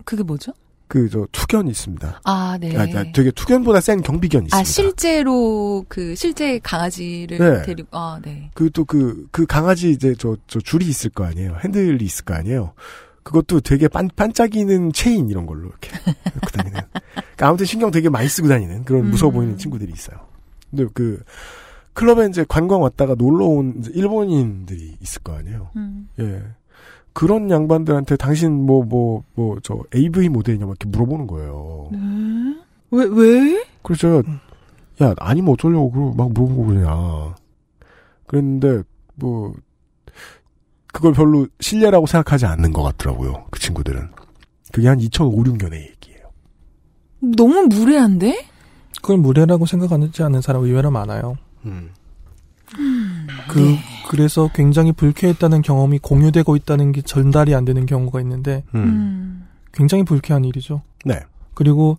그게 0.06 0.24
뭐죠? 0.24 0.52
그 0.88 1.10
저 1.10 1.26
투견이 1.32 1.72
있습니다. 1.72 2.22
아, 2.24 2.58
네. 2.60 2.78
아, 2.78 2.82
아, 2.84 3.04
되게 3.16 3.32
투견보다 3.32 3.82
센 3.82 4.02
경비견이 4.02 4.46
있습니다. 4.46 4.58
아, 4.60 4.64
실제로 4.64 5.84
그 5.88 6.14
실제 6.16 6.60
강아지를 6.60 7.38
네. 7.40 7.62
데리고 7.64 7.88
아, 7.92 8.20
네. 8.24 8.52
그또그그 8.54 9.46
강아지 9.48 9.90
이제 9.90 10.14
저 10.16 10.36
저 10.48 10.60
줄이 10.60 10.86
있을 10.88 11.10
거 11.10 11.24
아니에요. 11.26 11.58
핸들이 11.64 12.04
있을 12.06 12.26
거 12.26 12.36
아니에요. 12.36 12.74
그것도 13.24 13.62
되게 13.62 13.88
반, 13.88 14.10
반짝이는 14.16 14.92
체인 14.92 15.30
이런 15.30 15.46
걸로 15.48 15.70
이렇게 15.70 15.90
갖고 15.90 16.50
다니는. 16.52 16.82
그러니까 16.92 17.48
아무튼 17.48 17.66
신경 17.66 17.90
되게 17.90 18.10
많이 18.10 18.28
쓰고 18.28 18.48
다니는 18.50 18.84
그런 18.84 19.10
무서워 19.10 19.32
음. 19.32 19.36
보이는 19.36 19.58
친구들이 19.58 19.92
있어요. 19.94 20.18
근데 20.70 20.86
그 20.94 21.24
클럽에 21.94 22.28
이제 22.28 22.46
관광 22.48 22.82
왔다가 22.82 23.16
놀러 23.16 23.46
온 23.46 23.82
일본인들이 23.94 24.98
있을 25.02 25.22
거 25.24 25.34
아니에요. 25.38 25.70
음. 25.78 26.10
예. 26.20 26.44
그런 27.13 27.49
양반들한테 27.49 28.15
당신 28.17 28.65
뭐 28.65 28.84
뭐 28.86 29.23
뭐 29.36 29.60
저 29.63 29.80
AV 29.95 30.30
모델이냐 30.30 30.65
막 30.65 30.71
이렇게 30.80 30.89
물어보는 30.89 31.28
거예요. 31.28 31.89
네. 31.91 31.99
왜 32.91 33.06
왜? 33.06 33.65
그래서 33.84 34.21
제가 34.21 35.10
야 35.12 35.13
아니면 35.19 35.54
어쩌려고 35.54 35.91
그러고 35.91 36.13
막 36.15 36.32
물어보고 36.34 36.65
그러냐. 36.67 37.36
그랬는데 38.28 38.84
뭐 39.15 39.54
그걸 40.91 41.13
별로 41.13 41.47
신뢰라고 41.60 42.06
생각하지 42.08 42.45
않는 42.45 42.71
것 42.73 42.84
같더라고요. 42.84 43.45
그 43.52 43.60
친구들은. 43.60 44.10
그게 44.71 44.88
한 44.88 44.99
2005, 44.99 45.43
6년의 45.43 45.73
얘기예요. 45.73 46.30
너무 47.36 47.63
무례한데? 47.67 48.45
그걸 49.02 49.17
무례라고 49.17 49.65
생각하지 49.65 50.23
않는 50.23 50.41
사람 50.41 50.63
의외로 50.63 50.89
많아요. 50.91 51.36
음. 51.65 51.89
그 53.47 53.60
네. 53.60 53.79
그래서 54.10 54.49
굉장히 54.53 54.91
불쾌했다는 54.91 55.62
경험이 55.62 55.99
공유되고 55.99 56.56
있다는 56.56 56.91
게 56.91 57.01
전달이 57.01 57.56
안 57.56 57.65
되는 57.65 57.86
경우가 57.86 58.21
있는데 58.21 58.63
음. 58.75 58.84
음. 58.84 59.47
굉장히 59.71 60.03
불쾌한 60.03 60.45
일이죠. 60.45 60.82
네. 61.06 61.19
그리고 61.53 61.97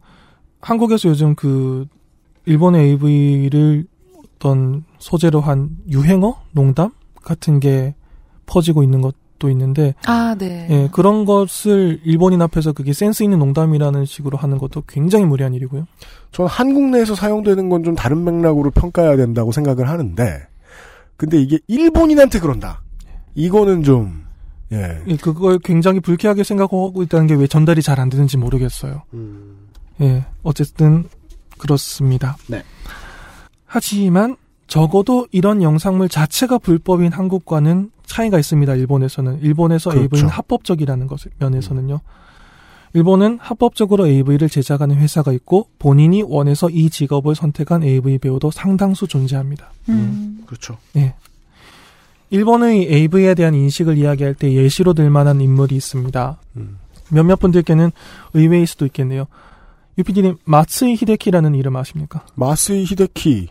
한국에서 0.61 1.09
요즘 1.09 1.35
그 1.35 1.87
일본의 2.46 2.83
AV를 2.90 3.87
어떤 4.37 4.85
소재로 4.98 5.40
한 5.40 5.70
유행어, 5.90 6.37
농담 6.52 6.90
같은 7.22 7.61
게 7.61 7.94
퍼지고 8.46 8.83
있는 8.83 9.00
것도 9.00 9.48
있는데 9.50 9.94
아, 10.07 10.35
네. 10.38 10.66
예, 10.70 10.88
그런 10.92 11.24
것을 11.24 12.00
일본인 12.04 12.42
앞에서 12.42 12.72
그게 12.72 12.92
센스 12.92 13.22
있는 13.22 13.38
농담이라는 13.38 14.04
식으로 14.04 14.37
하는 14.37 14.59
것도 14.59 14.83
굉장히 14.87 15.24
무례한 15.24 15.54
일이고요. 15.54 15.87
전 16.33 16.46
한국 16.46 16.85
내에서 16.90 17.14
사용되는 17.14 17.68
건 17.68 17.83
좀 17.85 17.94
다른 17.94 18.24
맥락으로 18.24 18.70
평가해야 18.70 19.16
된다고 19.16 19.52
생각을 19.52 19.88
하는데, 19.88 20.46
근데 21.16 21.40
이게 21.40 21.59
일본인한테 21.68 22.40
그런다. 22.40 22.83
이거는 23.35 23.83
좀, 23.83 24.24
예. 24.72 25.03
예, 25.07 25.16
그걸 25.16 25.59
굉장히 25.59 26.00
불쾌하게 26.00 26.44
생각하고 26.44 27.03
있다는 27.03 27.27
게 27.27 27.35
왜 27.35 27.46
전달이 27.46 27.83
잘 27.83 28.00
안 28.00 28.09
되는지 28.09 28.37
모르겠어요. 28.37 29.03
예, 30.00 30.24
어쨌든 30.42 31.05
그렇습니다. 31.59 32.37
네. 32.48 32.62
하지만 33.66 34.37
적어도 34.66 35.27
이런 35.31 35.62
영상물 35.62 36.09
자체가 36.09 36.59
불법인 36.59 37.12
한국과는 37.12 37.90
차이가 38.07 38.38
있습니다. 38.38 38.74
일본에서는 38.74 39.40
일본에서 39.40 39.90
그렇죠. 39.90 40.05
AV는 40.05 40.29
합법적이라는 40.29 41.07
것 41.07 41.20
면에서는요. 41.38 42.00
일본은 42.94 43.38
합법적으로 43.40 44.07
AV를 44.07 44.48
제작하는 44.48 44.96
회사가 44.96 45.33
있고 45.33 45.68
본인이 45.80 46.22
원해서 46.22 46.70
이 46.70 46.88
직업을 46.88 47.35
선택한 47.35 47.83
AV 47.83 48.18
배우도 48.18 48.52
상당수 48.52 49.09
존재합니다. 49.09 49.72
음. 49.88 50.44
그렇죠. 50.46 50.78
예. 50.96 51.14
일본의 52.30 52.92
AV에 52.92 53.35
대한 53.35 53.54
인식을 53.54 53.98
이야기할 53.98 54.35
때 54.35 54.52
예시로 54.52 54.94
들 54.94 55.11
만한 55.11 55.40
인물이 55.40 55.74
있습니다. 55.74 56.38
음. 56.57 56.78
몇몇 57.11 57.38
분들께는 57.40 57.90
의외일 58.33 58.66
수도 58.66 58.87
있겠네요. 58.87 59.26
유피디님, 59.98 60.37
마츠이 60.44 60.94
히데키라는 60.94 61.54
이름 61.54 61.76
아십니까? 61.76 62.24
마스이 62.35 62.85
히데키, 62.85 63.48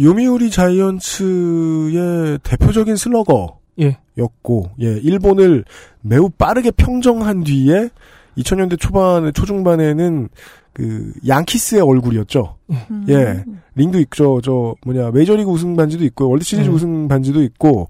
요미우리 0.00 0.50
자이언츠의 0.50 2.38
대표적인 2.42 2.96
슬러거. 2.96 3.58
예. 3.80 3.98
였고, 4.16 4.70
예, 4.80 4.86
일본을 4.86 5.64
매우 6.00 6.30
빠르게 6.30 6.70
평정한 6.70 7.44
뒤에 7.44 7.90
2000년대 8.38 8.78
초반에, 8.78 9.32
초중반에는 9.32 10.28
그, 10.72 11.12
양키스의 11.26 11.80
얼굴이었죠. 11.80 12.56
음. 12.70 13.06
예. 13.08 13.44
링도 13.74 13.98
있죠. 14.00 14.40
저, 14.42 14.74
뭐냐, 14.84 15.10
메이저리그 15.10 15.50
우승 15.50 15.74
반지도 15.76 16.04
있고, 16.04 16.28
월드 16.28 16.44
시리즈 16.44 16.68
음. 16.68 16.74
우승 16.74 17.08
반지도 17.08 17.42
있고, 17.42 17.88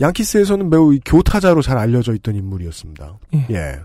양키스에서는 0.00 0.68
매우 0.70 0.94
이 0.94 1.00
교타자로 1.04 1.62
잘 1.62 1.78
알려져 1.78 2.14
있던 2.14 2.34
인물이었습니다. 2.34 3.18
예. 3.34 3.46
예. 3.50 3.80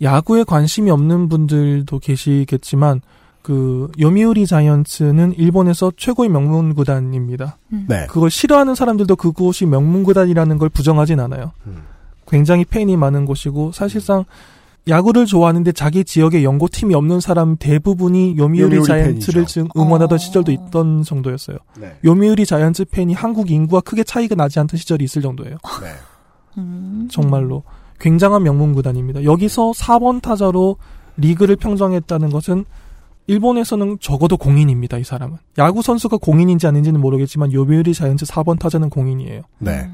야구에 0.00 0.44
관심이 0.44 0.90
없는 0.90 1.28
분들도 1.28 1.98
계시겠지만 1.98 3.00
그 3.42 3.90
요미우리 4.00 4.46
자이언츠는 4.46 5.34
일본에서 5.36 5.92
최고의 5.96 6.30
명문 6.30 6.74
구단입니다. 6.74 7.58
음. 7.72 7.86
네. 7.88 8.06
그걸 8.08 8.30
싫어하는 8.30 8.74
사람들도 8.74 9.16
그곳이 9.16 9.66
명문 9.66 10.04
구단이라는 10.04 10.58
걸 10.58 10.68
부정하진 10.68 11.20
않아요. 11.20 11.52
음. 11.66 11.82
굉장히 12.28 12.64
팬이 12.64 12.96
많은 12.96 13.26
곳이고 13.26 13.72
사실상 13.72 14.24
야구를 14.88 15.26
좋아하는데 15.26 15.70
자기 15.72 16.04
지역에 16.04 16.42
연고 16.42 16.68
팀이 16.68 16.94
없는 16.94 17.20
사람 17.20 17.56
대부분이 17.56 18.36
요미우리, 18.36 18.76
요미우리 18.76 18.86
자이언츠를 18.86 19.42
팬이죠. 19.42 19.68
응원하던 19.76 20.16
어. 20.16 20.18
시절도 20.18 20.50
있던 20.52 21.02
정도였어요. 21.02 21.58
네. 21.78 21.96
요미우리 22.04 22.44
자이언츠 22.44 22.86
팬이 22.86 23.14
한국 23.14 23.50
인구와 23.50 23.82
크게 23.82 24.02
차이가 24.02 24.34
나지 24.34 24.58
않던 24.58 24.78
시절이 24.78 25.04
있을 25.04 25.22
정도예요. 25.22 25.56
네. 25.80 25.88
음. 26.58 27.08
정말로 27.12 27.62
굉장한 28.00 28.42
명문 28.42 28.72
구단입니다. 28.72 29.22
여기서 29.22 29.70
4번 29.70 30.20
타자로 30.20 30.76
리그를 31.16 31.56
평정했다는 31.56 32.30
것은 32.30 32.64
일본에서는 33.28 33.98
적어도 34.00 34.36
공인입니다. 34.36 34.98
이 34.98 35.04
사람은 35.04 35.38
야구 35.58 35.82
선수가 35.82 36.16
공인인지 36.16 36.66
아닌지는 36.66 37.00
모르겠지만 37.00 37.52
요미우리 37.52 37.94
자이언츠 37.94 38.26
4번 38.26 38.58
타자는 38.58 38.90
공인이에요. 38.90 39.42
네. 39.58 39.88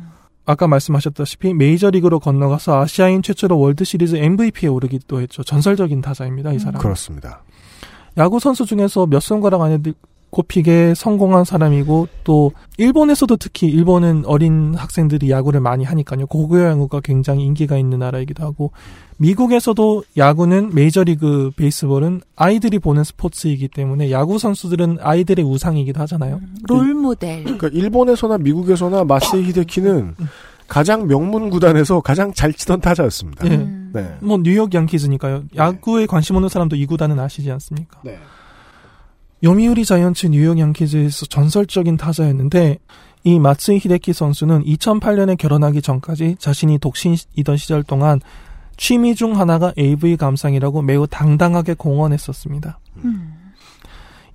아까 0.48 0.66
말씀하셨다시피 0.66 1.52
메이저리그로 1.52 2.20
건너가서 2.20 2.80
아시아인 2.80 3.20
최초로 3.20 3.58
월드시리즈 3.58 4.16
MVP에 4.16 4.70
오르기도 4.70 5.20
했죠. 5.20 5.42
전설적인 5.42 6.00
타자입니다, 6.00 6.54
이 6.54 6.58
사람. 6.58 6.80
그렇습니다. 6.80 7.42
야구 8.16 8.40
선수 8.40 8.64
중에서 8.64 9.04
몇 9.04 9.20
손가락 9.20 9.60
안에 9.60 9.76
꼽히게 10.30 10.94
성공한 10.94 11.44
사람이고 11.44 12.08
또 12.24 12.52
일본에서도 12.76 13.36
특히 13.36 13.68
일본은 13.68 14.24
어린 14.26 14.74
학생들이 14.74 15.30
야구를 15.30 15.60
많이 15.60 15.84
하니까요. 15.84 16.26
고교 16.26 16.62
야구가 16.62 17.00
굉장히 17.00 17.44
인기가 17.44 17.76
있는 17.76 18.00
나라이기도 18.00 18.44
하고 18.44 18.72
미국에서도 19.16 20.04
야구는 20.16 20.74
메이저리그 20.74 21.52
베이스볼은 21.56 22.20
아이들이 22.36 22.78
보는 22.78 23.04
스포츠이기 23.04 23.68
때문에 23.68 24.10
야구 24.10 24.38
선수들은 24.38 24.98
아이들의 25.00 25.44
우상이기도 25.44 26.00
하잖아요. 26.02 26.40
롤 26.68 26.94
모델. 26.94 27.42
그러니까 27.42 27.68
일본에서나 27.68 28.38
미국에서나 28.38 29.04
마세이 29.04 29.42
히데키는 29.44 30.14
가장 30.68 31.06
명문 31.06 31.50
구단에서 31.50 32.00
가장 32.00 32.32
잘 32.32 32.52
치던 32.52 32.80
타자였습니다. 32.80 33.50
예. 33.50 33.56
네. 33.92 34.16
뭐 34.20 34.38
뉴욕 34.38 34.72
양키즈니까요. 34.72 35.44
야구에 35.56 36.06
관심 36.06 36.36
없는 36.36 36.50
사람도 36.50 36.76
이 36.76 36.86
구단은 36.86 37.18
아시지 37.18 37.50
않습니까? 37.50 38.00
네. 38.04 38.18
요미우리 39.42 39.84
자이언츠 39.84 40.26
뉴욕 40.26 40.58
양키즈에서 40.58 41.26
전설적인 41.26 41.96
타자였는데 41.96 42.78
이 43.24 43.38
마츠이 43.38 43.78
히데키 43.78 44.12
선수는 44.12 44.64
2008년에 44.64 45.36
결혼하기 45.38 45.80
전까지 45.80 46.36
자신이 46.38 46.78
독신이던 46.78 47.56
시절 47.56 47.82
동안 47.84 48.20
취미 48.76 49.14
중 49.14 49.38
하나가 49.38 49.72
AV 49.78 50.16
감상이라고 50.16 50.82
매우 50.82 51.06
당당하게 51.06 51.74
공언했었습니다. 51.74 52.78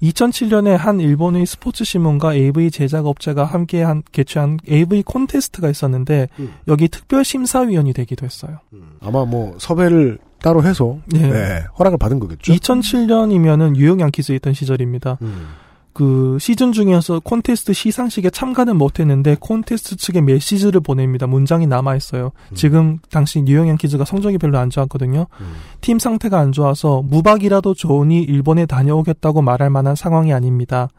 2007년에 0.02 0.76
한 0.76 1.00
일본의 1.00 1.46
스포츠 1.46 1.86
신문과 1.86 2.36
AV 2.36 2.72
제작 2.72 3.06
업체가 3.06 3.46
함께 3.46 3.82
한 3.82 4.04
개최한 4.12 4.60
AV 4.70 5.04
콘테스트가 5.04 5.70
있었는데 5.70 6.28
음. 6.40 6.54
여기 6.68 6.90
특별 6.90 7.24
심사위원이 7.24 7.94
되기도 7.94 8.26
했어요. 8.26 8.60
아마 9.00 9.24
뭐 9.24 9.56
섭외를 9.60 10.20
따로 10.44 10.62
해서 10.62 10.98
네. 11.06 11.20
네, 11.20 11.64
허락을 11.80 11.98
받은 11.98 12.20
거겠죠. 12.20 12.54
2007년이면은 12.54 13.72
뉴욕 13.72 14.00
양키즈에 14.00 14.36
있던 14.36 14.54
시절입니다. 14.54 15.18
음. 15.22 15.48
그 15.94 16.38
시즌 16.40 16.74
중이어서 16.74 17.22
콘테스트 17.22 17.72
시상식에 17.72 18.30
참가는 18.30 18.76
못했는데 18.76 19.38
콘테스트 19.40 19.96
측에 19.96 20.22
메시지를 20.22 20.82
보냅니다. 20.82 21.28
문장이 21.28 21.68
남아 21.68 21.96
있어요. 21.96 22.32
지금 22.56 23.00
당시 23.10 23.42
뉴욕 23.42 23.68
양키즈가 23.68 24.04
성적이 24.04 24.40
별로 24.40 24.58
안 24.58 24.70
좋았거든요. 24.70 25.28
팀 25.82 26.00
상태가 26.00 26.40
안 26.40 26.52
좋아서 26.52 27.04
무박이라도 27.04 27.76
좋으니 27.76 28.24
일본에 28.24 28.66
다녀오겠다고 28.66 29.44
말할 29.44 29.70
만한 29.70 29.96
상황이 29.96 30.34
아닙니다. 30.34 30.90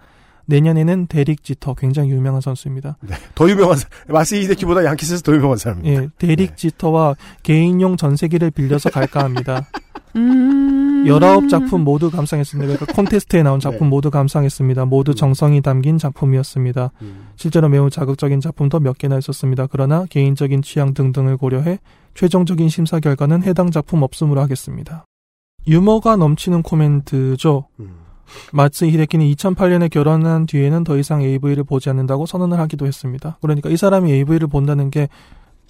내년에는 0.46 1.06
데릭 1.06 1.42
지터 1.44 1.74
굉장히 1.74 2.10
유명한 2.10 2.40
선수입니다. 2.40 2.96
더 3.34 3.48
유명한 3.50 3.76
사- 3.76 3.88
마쓰이 4.08 4.42
히데키보다 4.44 4.84
양키스에서 4.84 5.22
더 5.22 5.34
유명한 5.34 5.56
사람입니다. 5.58 6.02
예, 6.02 6.08
데릭 6.18 6.56
지터와 6.56 7.14
개인용 7.42 7.96
전세기를 7.96 8.50
빌려서 8.50 8.90
갈까 8.90 9.24
합니다. 9.24 9.66
음. 10.16 11.04
19작품 11.04 11.78
모두 11.82 12.10
감상했습니다. 12.10 12.72
그러니까 12.72 12.94
콘테스트에 12.94 13.42
나온 13.42 13.60
작품 13.60 13.88
모두 13.90 14.10
감상했습니다. 14.10 14.86
모두 14.86 15.14
정성이 15.14 15.60
담긴 15.60 15.98
작품이었습니다. 15.98 16.92
실제로 17.36 17.68
매우 17.68 17.90
자극적인 17.90 18.40
작품도 18.40 18.80
몇 18.80 18.96
개나 18.96 19.18
있었습니다. 19.18 19.66
그러나 19.66 20.06
개인적인 20.08 20.62
취향 20.62 20.94
등등을 20.94 21.36
고려해 21.36 21.78
최종적인 22.14 22.68
심사 22.70 23.00
결과는 23.00 23.42
해당 23.42 23.70
작품 23.70 24.02
없음으로 24.02 24.40
하겠습니다. 24.40 25.04
유머가 25.66 26.16
넘치는 26.16 26.62
코멘트죠. 26.62 27.66
마츠 28.52 28.84
히데키는 28.84 29.26
2008년에 29.32 29.90
결혼한 29.90 30.46
뒤에는 30.46 30.84
더 30.84 30.96
이상 30.98 31.22
AV를 31.22 31.64
보지 31.64 31.90
않는다고 31.90 32.26
선언을 32.26 32.58
하기도 32.58 32.86
했습니다. 32.86 33.38
그러니까 33.40 33.70
이 33.70 33.76
사람이 33.76 34.12
AV를 34.12 34.48
본다는 34.48 34.90
게 34.90 35.08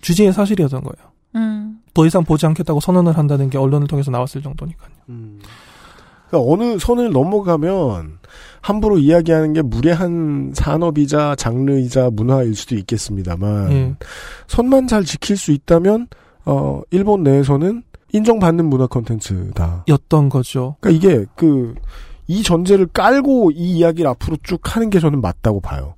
주지의 0.00 0.32
사실이었던 0.32 0.82
거예요. 0.82 1.12
음. 1.36 1.78
더 1.94 2.07
이상 2.07 2.24
보지 2.24 2.46
않겠다고 2.46 2.80
선언을 2.80 3.16
한다는 3.16 3.50
게 3.50 3.59
언론을 3.59 3.86
통해서 3.86 4.11
나왔을 4.11 4.42
정도니까요. 4.42 4.90
그러니까 5.07 6.52
어느 6.52 6.78
선을 6.78 7.11
넘어가면 7.11 8.18
함부로 8.61 8.98
이야기하는 8.98 9.52
게 9.52 9.62
무례한 9.62 10.52
산업이자 10.55 11.36
장르이자 11.36 12.11
문화일 12.12 12.55
수도 12.55 12.74
있겠습니다만 12.76 13.72
예. 13.72 13.94
선만 14.48 14.88
잘 14.88 15.05
지킬 15.05 15.36
수 15.36 15.52
있다면 15.52 16.09
어 16.46 16.82
일본 16.90 17.22
내에서는 17.22 17.82
인정받는 18.12 18.66
문화 18.66 18.86
콘텐츠다. 18.86 19.84
였던 19.88 20.28
거죠. 20.28 20.76
그러니까 20.80 21.09
이게 21.09 21.26
그 21.34 21.74
이 22.27 22.43
전제를 22.43 22.87
깔고 22.87 23.51
이 23.53 23.79
이야기를 23.79 24.09
앞으로 24.11 24.37
쭉 24.43 24.61
하는 24.75 24.91
게 24.91 25.01
저는 25.01 25.20
맞다고 25.20 25.61
봐요. 25.61 25.95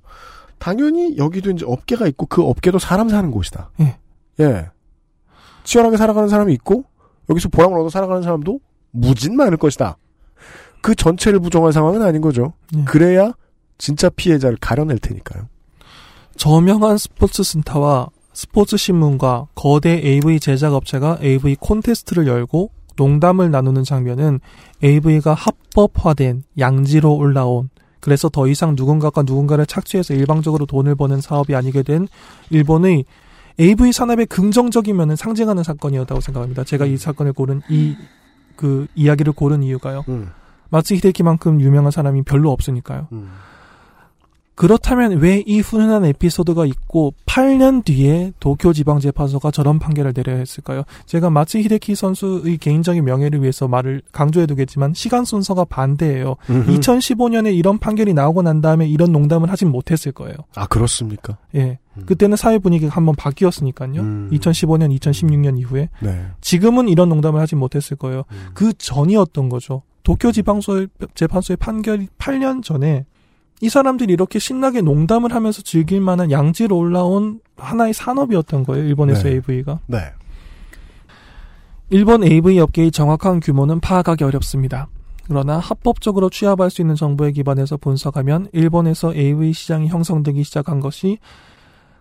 당연히 0.59 1.17
여기도 1.17 1.51
이제 1.51 1.65
업계가 1.67 2.07
있고 2.09 2.27
그 2.27 2.43
업계도 2.43 2.79
사람 2.79 3.09
사는 3.09 3.31
곳이다. 3.31 3.71
예. 3.81 3.99
예. 4.41 4.71
치열하게 5.65 5.97
살아가는 5.97 6.29
사람이 6.29 6.53
있고 6.55 6.85
여기서 7.29 7.49
보람을 7.49 7.79
얻어 7.79 7.89
살아가는 7.89 8.23
사람도 8.23 8.61
무진 8.91 9.37
많을 9.37 9.57
것이다. 9.57 9.97
그 10.81 10.95
전체를 10.95 11.41
부정할 11.41 11.73
상황은 11.73 12.03
아닌 12.03 12.21
거죠. 12.21 12.55
예. 12.77 12.85
그래야 12.85 13.33
진짜 13.79 14.09
피해자를 14.09 14.57
가려낼 14.61 14.99
테니까요. 14.99 15.49
저명한 16.37 16.99
스포츠 16.99 17.43
센터와 17.43 18.09
스포츠 18.33 18.77
신문과 18.77 19.49
거대 19.55 20.01
AV 20.05 20.41
제작 20.41 20.75
업체가 20.75 21.19
AV 21.23 21.57
콘테스트를 21.57 22.27
열고 22.27 22.71
농담을 22.97 23.51
나누는 23.51 23.85
장면은 23.85 24.41
AV가 24.83 25.35
합법화된 25.35 26.43
양지로 26.59 27.15
올라온 27.15 27.71
그래서 28.01 28.29
더 28.29 28.47
이상 28.47 28.75
누군가가 28.77 29.23
누군가를 29.23 29.67
착취해서 29.67 30.15
일방적으로 30.15 30.67
돈을 30.67 30.95
버는 30.95 31.21
사업이 31.21 31.55
아니게 31.55 31.83
된 31.83 32.09
일본의 32.51 33.05
AV 33.59 33.93
산업의 33.93 34.27
긍정적인 34.27 34.97
면을 34.97 35.17
상징하는 35.17 35.63
사건이었다고 35.63 36.21
생각합니다. 36.21 36.65
제가 36.65 36.87
이 36.87 36.97
사건을 36.97 37.33
고른 37.33 37.63
이 37.69 37.97
그 38.57 38.87
이야기를 38.95 39.35
고른 39.35 39.63
이유가요. 39.63 40.05
음. 40.09 40.31
마츠 40.71 40.95
히데키만큼 40.95 41.61
유명한 41.61 41.93
사람이 41.93 42.23
별로 42.23 42.51
없으니까요. 42.51 43.07
그렇다면 44.57 45.19
왜 45.21 45.37
이 45.47 45.61
훈훈한 45.61 46.05
에피소드가 46.07 46.67
있고 46.67 47.15
8년 47.27 47.85
뒤에 47.85 48.33
도쿄 48.41 48.73
지방재판소가 48.73 49.51
저런 49.53 49.79
판결을 49.79 50.13
내려야 50.13 50.39
했을까요? 50.39 50.83
제가 51.05 51.31
마츠 51.31 51.59
히데키 51.59 51.95
선수의 51.95 52.57
개인적인 52.59 53.05
명예를 53.05 53.43
위해서 53.43 53.69
말을 53.69 54.03
강조해두겠지만 54.11 54.95
시간 54.95 55.25
순서가 55.25 55.67
반대예요. 55.67 56.37
음흠. 56.51 56.73
2015년에 56.81 57.55
이런 57.55 57.79
판결이 57.79 58.13
나오고 58.15 58.43
난 58.43 58.61
다음에 58.61 58.89
이런 58.89 59.13
농담을 59.13 59.51
하진 59.51 59.71
못했을 59.71 60.11
거예요. 60.11 60.35
아 60.57 60.67
그렇습니까? 60.67 61.37
예. 61.55 61.79
그때는 62.07 62.37
사회 62.37 62.59
분위기가 62.59 62.95
한번 62.95 63.15
바뀌었으니까요. 63.15 64.01
음. 64.01 64.31
2015년, 64.33 64.99
2016년 64.99 65.59
이후에. 65.61 65.89
네. 66.01 66.27
지금은 66.41 66.89
이런 66.89 67.09
농담을 67.09 67.41
하진 67.41 67.59
못했을 67.59 67.97
거예요. 67.97 68.25
그 68.53 68.73
전이었던 68.77 69.49
거죠. 69.49 69.83
도쿄 70.03 70.33
지방소의 70.33 70.89
재판소의 71.15 71.57
판결이 71.57 72.09
8년 72.19 72.63
전에 72.63 73.05
이 73.61 73.69
사람들이 73.69 74.13
이렇게 74.13 74.39
신나게 74.39 74.83
농담을 74.83 75.35
하면서 75.35 75.63
즐길 75.63 76.01
만한 76.01 76.31
양지로 76.31 76.77
올라온 76.77 77.41
하나의 77.57 77.95
산업이었던 77.95 78.65
거예요. 78.65 78.85
일본에서 78.85 79.25
네. 79.25 79.35
AV가. 79.35 79.81
네. 79.87 79.99
일본 81.89 82.25
AV 82.25 82.59
업계의 82.59 82.91
정확한 82.91 83.41
규모는 83.41 83.81
파악하기 83.81 84.25
어렵습니다. 84.25 84.89
그러나 85.29 85.59
합법적으로 85.59 86.31
취합할 86.31 86.71
수 86.71 86.83
있는 86.83 86.95
정보에 86.95 87.33
기반해서 87.33 87.77
분석하면 87.77 88.49
일본에서 88.53 89.15
AV 89.15 89.53
시장이 89.53 89.89
형성되기 89.89 90.45
시작한 90.45 90.81
것이 90.81 91.19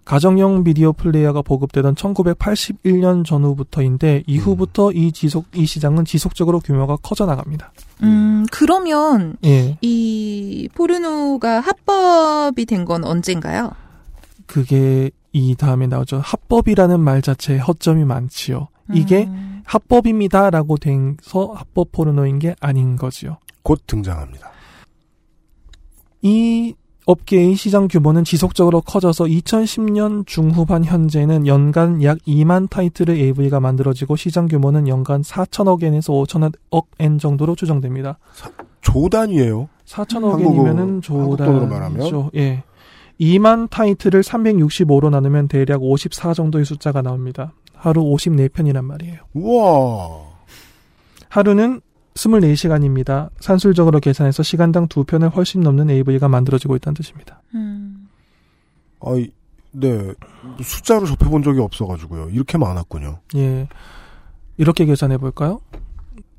가정용 0.03 0.63
비디오 0.63 0.93
플레이어가 0.93 1.41
보급되던 1.41 1.95
1981년 1.95 3.25
전후부터인데 3.25 4.23
이후부터 4.27 4.91
이 4.91 5.11
지속 5.11 5.45
이 5.55 5.65
시장은 5.65 6.05
지속적으로 6.05 6.59
규모가 6.59 6.97
커져 6.97 7.25
나갑니다. 7.25 7.71
음, 8.03 8.45
그러면 8.51 9.37
예. 9.45 9.77
이 9.81 10.69
포르노가 10.73 11.59
합법이 11.61 12.65
된 12.65 12.85
건 12.85 13.03
언젠가요? 13.03 13.71
그게 14.45 15.09
이 15.31 15.55
다음에 15.55 15.87
나오죠. 15.87 16.19
합법이라는 16.23 16.99
말 16.99 17.21
자체에 17.21 17.57
허점이 17.57 18.05
많지요. 18.05 18.67
이게 18.93 19.23
음. 19.25 19.63
합법입니다라고 19.65 20.77
돼서 20.77 21.53
합법 21.55 21.91
포르노인 21.91 22.37
게 22.39 22.55
아닌 22.59 22.95
거지요. 22.95 23.37
곧 23.63 23.81
등장합니다. 23.87 24.51
이 26.21 26.75
업계의 27.05 27.55
시장 27.55 27.87
규모는 27.87 28.23
지속적으로 28.23 28.81
커져서 28.81 29.25
2010년 29.25 30.25
중후반 30.25 30.83
현재는 30.83 31.45
연간 31.45 32.01
약 32.03 32.17
2만 32.27 32.67
타이틀의 32.69 33.19
AV가 33.21 33.59
만들어지고 33.59 34.15
시장 34.15 34.47
규모는 34.47 34.87
연간 34.87 35.21
4천억 35.21 35.83
엔에서 35.83 36.13
5천억 36.13 36.53
엔 36.99 37.19
정도로 37.19 37.55
추정됩니다. 37.55 38.17
조 38.81 39.07
단위예요. 39.09 39.69
4천억 39.85 40.31
한국어- 40.33 40.41
엔이면은 40.47 41.01
한국 41.07 41.37
돈으로 41.37 41.67
말하면? 41.67 41.99
조단이죠. 42.01 42.31
예. 42.37 42.63
2만 43.21 43.69
타이틀을 43.69 44.23
365로 44.23 45.09
나누면 45.09 45.47
대략 45.47 45.83
54 45.83 46.33
정도의 46.33 46.65
숫자가 46.65 47.01
나옵니다. 47.03 47.53
하루 47.75 48.01
54편이란 48.03 48.83
말이에요. 48.83 49.19
우와. 49.33 50.09
하루는 51.29 51.81
24시간입니다. 52.15 53.29
산술적으로 53.39 53.99
계산해서 53.99 54.43
시간당 54.43 54.87
2편을 54.87 55.33
훨씬 55.35 55.61
넘는 55.61 55.89
AV가 55.89 56.27
만들어지고 56.27 56.75
있다는 56.77 56.95
뜻입니다. 56.95 57.41
음. 57.53 58.07
어이, 58.99 59.31
네, 59.71 60.13
숫자로 60.61 61.05
접해본 61.05 61.43
적이 61.43 61.59
없어가지고요. 61.59 62.29
이렇게 62.31 62.57
많았군요. 62.57 63.19
예. 63.35 63.67
이렇게 64.57 64.85
계산해 64.85 65.17
볼까요? 65.17 65.59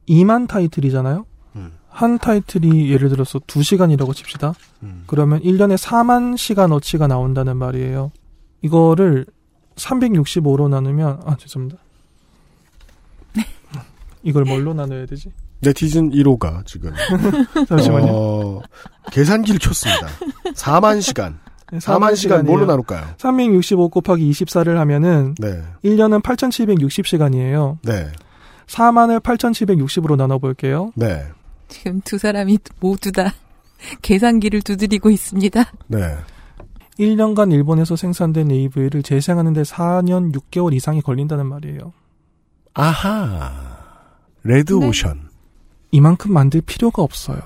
2만 0.09 0.49
타이틀이잖아요? 0.49 1.27
음. 1.57 1.73
한 1.89 2.19
타이틀이 2.19 2.91
예를 2.91 3.11
들어서 3.11 3.39
2시간이라고 3.39 4.15
칩시다. 4.15 4.55
음. 4.83 5.05
그러면 5.07 5.41
1년에 5.41 5.77
4만 5.77 6.37
시간 6.37 6.73
어치가 6.73 7.07
나온다는 7.07 7.57
말이에요. 7.59 8.11
이거를 8.63 9.27
365로 9.77 10.69
나누면, 10.71 11.23
아, 11.27 11.37
죄송합니다. 11.37 11.81
이걸 14.23 14.45
뭘로 14.45 14.75
나눠야 14.75 15.07
되지? 15.07 15.31
네티즌 15.67 16.11
1호가 16.11 16.65
지금 16.67 16.93
잠시만요. 17.69 18.07
어, 18.09 18.61
계산기를 19.11 19.59
켰습니다. 19.59 20.07
4만 20.55 21.03
시간. 21.03 21.39
네, 21.73 21.79
4만 21.79 22.15
시간 22.15 22.47
뭘로 22.47 22.65
나눌까요? 22.67 23.15
365 23.19 23.89
곱하기 23.89 24.31
24를 24.31 24.75
하면은 24.77 25.35
네. 25.39 25.63
1년은 25.85 26.23
8,760시간이에요. 26.23 27.79
네. 27.83 28.13
4만을 28.67 29.21
8,760으로 29.21 30.17
나눠 30.17 30.39
볼게요. 30.39 30.93
네. 30.95 31.25
지금 31.69 32.01
두 32.03 32.19
사람이 32.19 32.59
모두 32.79 33.11
다 33.11 33.33
계산기를 34.03 34.63
두드리고 34.63 35.11
있습니다. 35.11 35.65
네. 35.89 36.17
1년간 37.01 37.53
일본에서 37.53 37.97
생산된 37.97 38.51
AV를 38.51 39.03
재생하는데 39.03 39.63
4년 39.63 40.33
6개월 40.33 40.73
이상이 40.73 41.03
걸린다는 41.03 41.47
말이에요. 41.47 41.93
아하. 42.75 43.77
레드 44.45 44.73
오션. 44.73 45.26
이만큼 45.97 46.33
만들 46.35 46.61
필요가 46.61 47.03
없어요. 47.03 47.41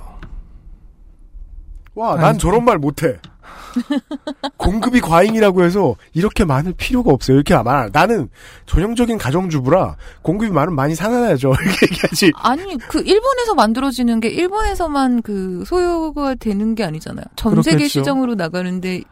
와, 1.94 2.16
난 2.16 2.36
저런 2.36 2.64
말 2.64 2.78
못해. 2.78 3.18
공급이 4.56 5.00
과잉이라고 5.00 5.62
해서 5.62 5.94
이렇게 6.14 6.44
많을 6.44 6.72
필요가 6.72 7.12
없어요. 7.12 7.36
이렇게 7.36 7.56
말. 7.62 7.90
나는 7.92 8.28
전형적인 8.66 9.18
가정주부라 9.18 9.96
공급이 10.22 10.50
많으면 10.50 10.74
많이 10.74 10.96
사놔야죠. 10.96 11.52
이렇게 11.62 11.86
얘기하지. 11.86 12.32
아니 12.34 12.76
그 12.78 12.98
일본에서 12.98 13.54
만들어지는 13.54 14.18
게 14.18 14.28
일본에서만 14.28 15.22
그 15.22 15.62
소요가 15.64 16.34
되는 16.34 16.74
게 16.74 16.82
아니잖아요. 16.82 17.24
전 17.36 17.62
세계 17.62 17.76
그렇겠죠. 17.76 18.00
시장으로 18.00 18.34
나가는데 18.34 19.02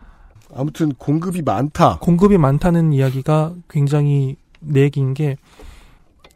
아무튼 0.53 0.93
공급이 0.95 1.43
많다. 1.43 1.99
공급이 2.01 2.39
많다는 2.39 2.93
이야기가 2.93 3.53
굉장히 3.71 4.37
내긴 4.59 5.15
게 5.15 5.37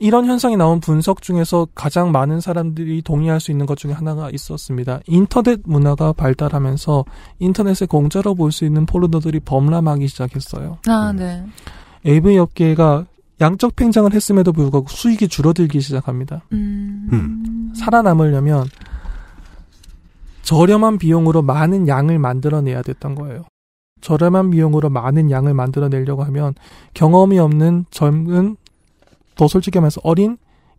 이런 0.02 0.26
현상이 0.26 0.56
나온 0.56 0.80
분석 0.80 1.22
중에서 1.22 1.68
가장 1.76 2.10
많은 2.10 2.40
사람들이 2.40 3.02
동의할 3.02 3.38
수 3.38 3.52
있는 3.52 3.66
것 3.66 3.78
중에 3.78 3.92
하나가 3.92 4.30
있었습니다. 4.30 4.98
인터넷 5.06 5.60
문화가 5.64 6.12
발달하면서 6.12 7.04
인터넷에 7.38 7.86
공짜로 7.86 8.34
볼 8.34 8.50
수 8.50 8.64
있는 8.64 8.84
포르노들이 8.84 9.38
범람하기 9.40 10.08
시작했어요. 10.08 10.78
아 10.88 11.12
네. 11.16 11.44
AV 12.04 12.36
업계가 12.36 13.06
양적 13.40 13.76
팽창을 13.76 14.12
했음에도 14.12 14.52
불구하고 14.52 14.88
수익이 14.88 15.28
줄어들기 15.28 15.80
시작합니다. 15.80 16.42
음. 16.52 17.72
살아남으려면 17.76 18.66
저렴한 20.42 20.98
비용으로 20.98 21.42
많은 21.42 21.86
양을 21.86 22.18
만들어내야 22.18 22.82
됐던 22.82 23.14
거예요. 23.14 23.44
저렴한 24.00 24.50
비용으로 24.50 24.90
많은 24.90 25.30
양을 25.30 25.54
만들어내려고 25.54 26.24
하면 26.24 26.54
경험이 26.92 27.38
없는 27.38 27.84
젊은 27.92 28.56
더 29.36 29.48
솔직히 29.48 29.78
하면서 29.78 30.00
어린 30.04 30.36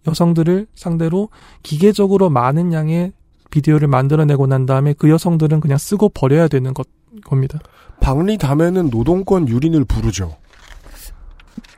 여성들을 0.08 0.68
상대로 0.76 1.30
기계적으로 1.64 2.30
많은 2.30 2.74
양의 2.74 3.14
비디오를 3.52 3.88
만들어내고 3.88 4.48
난 4.48 4.66
다음에 4.66 4.94
그 4.94 5.10
여성들은 5.10 5.60
그냥 5.60 5.78
쓰고 5.78 6.10
버려야 6.10 6.48
되는 6.48 6.74
것, 6.74 6.88
겁니다. 7.24 7.60
박리담에는 8.02 8.90
노동권 8.90 9.48
유린을 9.48 9.86
부르죠. 9.86 10.36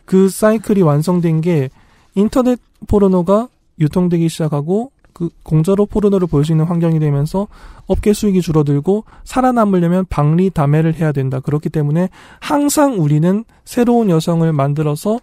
그 0.05 0.29
사이클이 0.29 0.81
완성된 0.81 1.41
게 1.41 1.69
인터넷 2.15 2.59
포르노가 2.87 3.49
유통되기 3.79 4.29
시작하고 4.29 4.91
그 5.13 5.29
공짜로 5.43 5.85
포르노를 5.85 6.27
볼 6.27 6.43
수 6.43 6.51
있는 6.51 6.65
환경이 6.65 6.99
되면서 6.99 7.47
업계 7.87 8.13
수익이 8.13 8.41
줄어들고 8.41 9.05
살아남으려면 9.23 10.05
박리 10.09 10.49
담회를 10.49 10.95
해야 10.95 11.11
된다. 11.11 11.39
그렇기 11.39 11.69
때문에 11.69 12.09
항상 12.39 13.01
우리는 13.01 13.45
새로운 13.63 14.09
여성을 14.09 14.51
만들어서 14.51 15.15
파- 15.15 15.19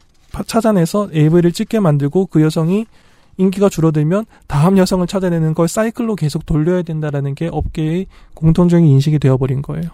찾아내서 0.46 1.10
AV를 1.14 1.52
찍게 1.52 1.80
만들고 1.80 2.26
그 2.26 2.42
여성이 2.42 2.86
인기가 3.38 3.68
줄어들면 3.68 4.26
다음 4.46 4.78
여성을 4.78 5.06
찾아내는 5.06 5.54
걸 5.54 5.68
사이클로 5.68 6.16
계속 6.16 6.46
돌려야 6.46 6.82
된다라는 6.82 7.34
게 7.34 7.48
업계의 7.50 8.06
공통적인 8.34 8.86
인식이 8.86 9.18
되어버린 9.18 9.62
거예요. 9.62 9.90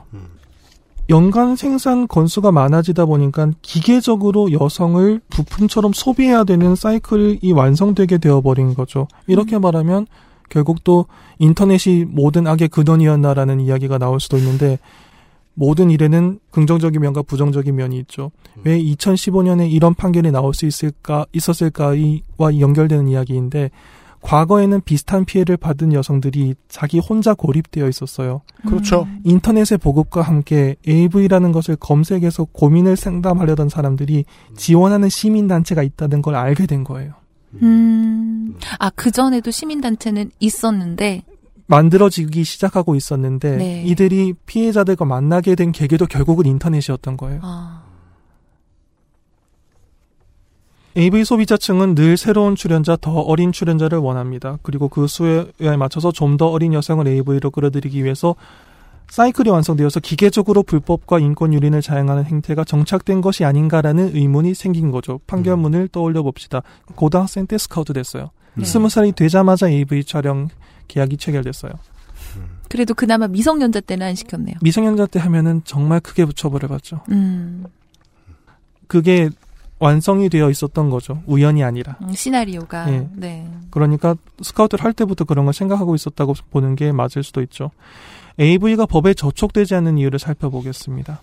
연간 1.11 1.57
생산 1.57 2.07
건수가 2.07 2.53
많아지다 2.53 3.07
보니까 3.07 3.51
기계적으로 3.63 4.53
여성을 4.53 5.21
부품처럼 5.31 5.93
소비해야 5.95 6.45
되는 6.45 6.75
사이클이 6.75 7.53
완성되게 7.53 8.19
되어버린 8.19 8.75
거죠. 8.75 9.09
이렇게 9.27 9.59
말하면 9.59 10.07
결국 10.51 10.85
또 10.85 11.07
인터넷이 11.39 12.05
모든 12.05 12.47
악의 12.47 12.69
근원이었나라는 12.69 13.61
이야기가 13.61 13.99
나올 13.99 14.21
수도 14.21 14.37
있는데 14.37 14.79
모든 15.59 15.91
일에는 15.91 16.39
긍정적인 16.53 17.01
면과 17.01 17.23
부정적인 17.23 17.75
면이 17.75 17.99
있죠. 18.01 18.31
왜 18.63 18.81
2015년에 18.81 19.69
이런 19.69 19.93
판결이 19.93 20.31
나올 20.31 20.55
수 20.55 20.67
있을까, 20.67 21.27
있었을까와 21.33 22.61
연결되는 22.61 23.09
이야기인데, 23.09 23.71
과거에는 24.21 24.81
비슷한 24.83 25.25
피해를 25.25 25.57
받은 25.57 25.93
여성들이 25.93 26.55
자기 26.69 27.01
혼자 27.01 27.35
고립되어 27.35 27.89
있었어요. 27.89 28.43
그렇죠. 28.67 29.09
인터넷의 29.25 29.79
보급과 29.79 30.23
함께 30.23 30.77
AV라는 30.87 31.51
것을 31.51 31.75
검색해서 31.75 32.45
고민을 32.53 32.97
상담하려던 32.97 33.69
사람들이 33.69 34.27
지원하는 34.57 35.09
시민단체가 35.09 35.83
있다는 35.83 36.23
걸 36.23 36.37
알게 36.37 36.67
된 36.67 36.85
거예요. 36.85 37.15
음. 37.63 38.55
아, 38.79 38.91
그전에도 38.91 39.51
시민단체는 39.51 40.31
있었는데, 40.39 41.23
만들어지기 41.69 42.45
시작하고 42.45 42.95
있었는데, 42.97 43.57
네. 43.57 43.83
이들이 43.85 44.35
피해자들과 44.47 45.05
만나게 45.05 45.55
된 45.55 45.71
계기도 45.73 46.07
결국은 46.07 46.47
인터넷이었던 46.47 47.17
거예요. 47.17 47.41
아, 47.43 47.85
AV 50.97 51.25
소비자층은 51.25 51.95
늘 51.95 52.17
새로운 52.17 52.57
출연자, 52.57 52.97
더 53.01 53.13
어린 53.21 53.53
출연자를 53.53 53.99
원합니다. 53.99 54.59
그리고 54.63 54.89
그 54.89 55.07
수에 55.07 55.47
맞춰서 55.79 56.11
좀 56.11 56.37
더 56.37 56.49
어린 56.49 56.73
여성을 56.73 57.07
AV로 57.07 57.51
끌어들이기 57.51 58.03
위해서 58.03 58.35
사이클이 59.09 59.49
완성되어서 59.49 60.01
기계적으로 60.01 60.63
불법과 60.63 61.19
인권 61.19 61.55
유린을 61.55 61.83
자행하는 61.83 62.25
행태가 62.25 62.65
정착된 62.65 63.21
것이 63.21 63.45
아닌가라는 63.45 64.15
의문이 64.15 64.55
생긴 64.55 64.91
거죠. 64.91 65.21
판결문을 65.27 65.89
떠올려 65.89 66.23
봅시다. 66.23 66.63
고등학생 66.95 67.47
때 67.47 67.59
스카우트 67.59 67.93
됐어요. 67.93 68.31
네. 68.55 68.65
스무 68.65 68.89
살이 68.89 69.13
되자마자 69.13 69.69
AV 69.69 70.05
촬영 70.05 70.49
계약이 70.89 71.17
체결됐어요. 71.17 71.73
그래도 72.69 72.95
그나마 72.95 73.27
미성년자 73.29 73.81
때는 73.81 74.07
안 74.09 74.15
시켰네요. 74.15 74.57
미성년자 74.61 75.07
때 75.07 75.19
하면은 75.21 75.63
정말 75.65 76.01
크게 76.01 76.27
처벌을 76.35 76.69
받죠. 76.69 77.01
음, 77.11 77.65
그게 78.87 79.31
완성이 79.79 80.29
되어 80.29 80.51
있었던 80.51 80.91
거죠. 80.91 81.23
우연이 81.27 81.63
아니라. 81.63 81.97
음, 82.03 82.13
시나리오가. 82.13 82.93
예. 82.93 83.09
네. 83.15 83.49
그러니까 83.71 84.17
스카우트를 84.43 84.85
할 84.85 84.93
때부터 84.93 85.25
그런 85.25 85.45
걸 85.45 85.55
생각하고 85.55 85.95
있었다고 85.95 86.35
보는 86.51 86.75
게 86.75 86.91
맞을 86.93 87.23
수도 87.23 87.43
있죠. 87.43 87.71
AV가 88.41 88.87
법에 88.87 89.15
저촉되지 89.15 89.75
않는 89.77 89.99
이유를 89.99 90.19
살펴보겠습니다. 90.19 91.21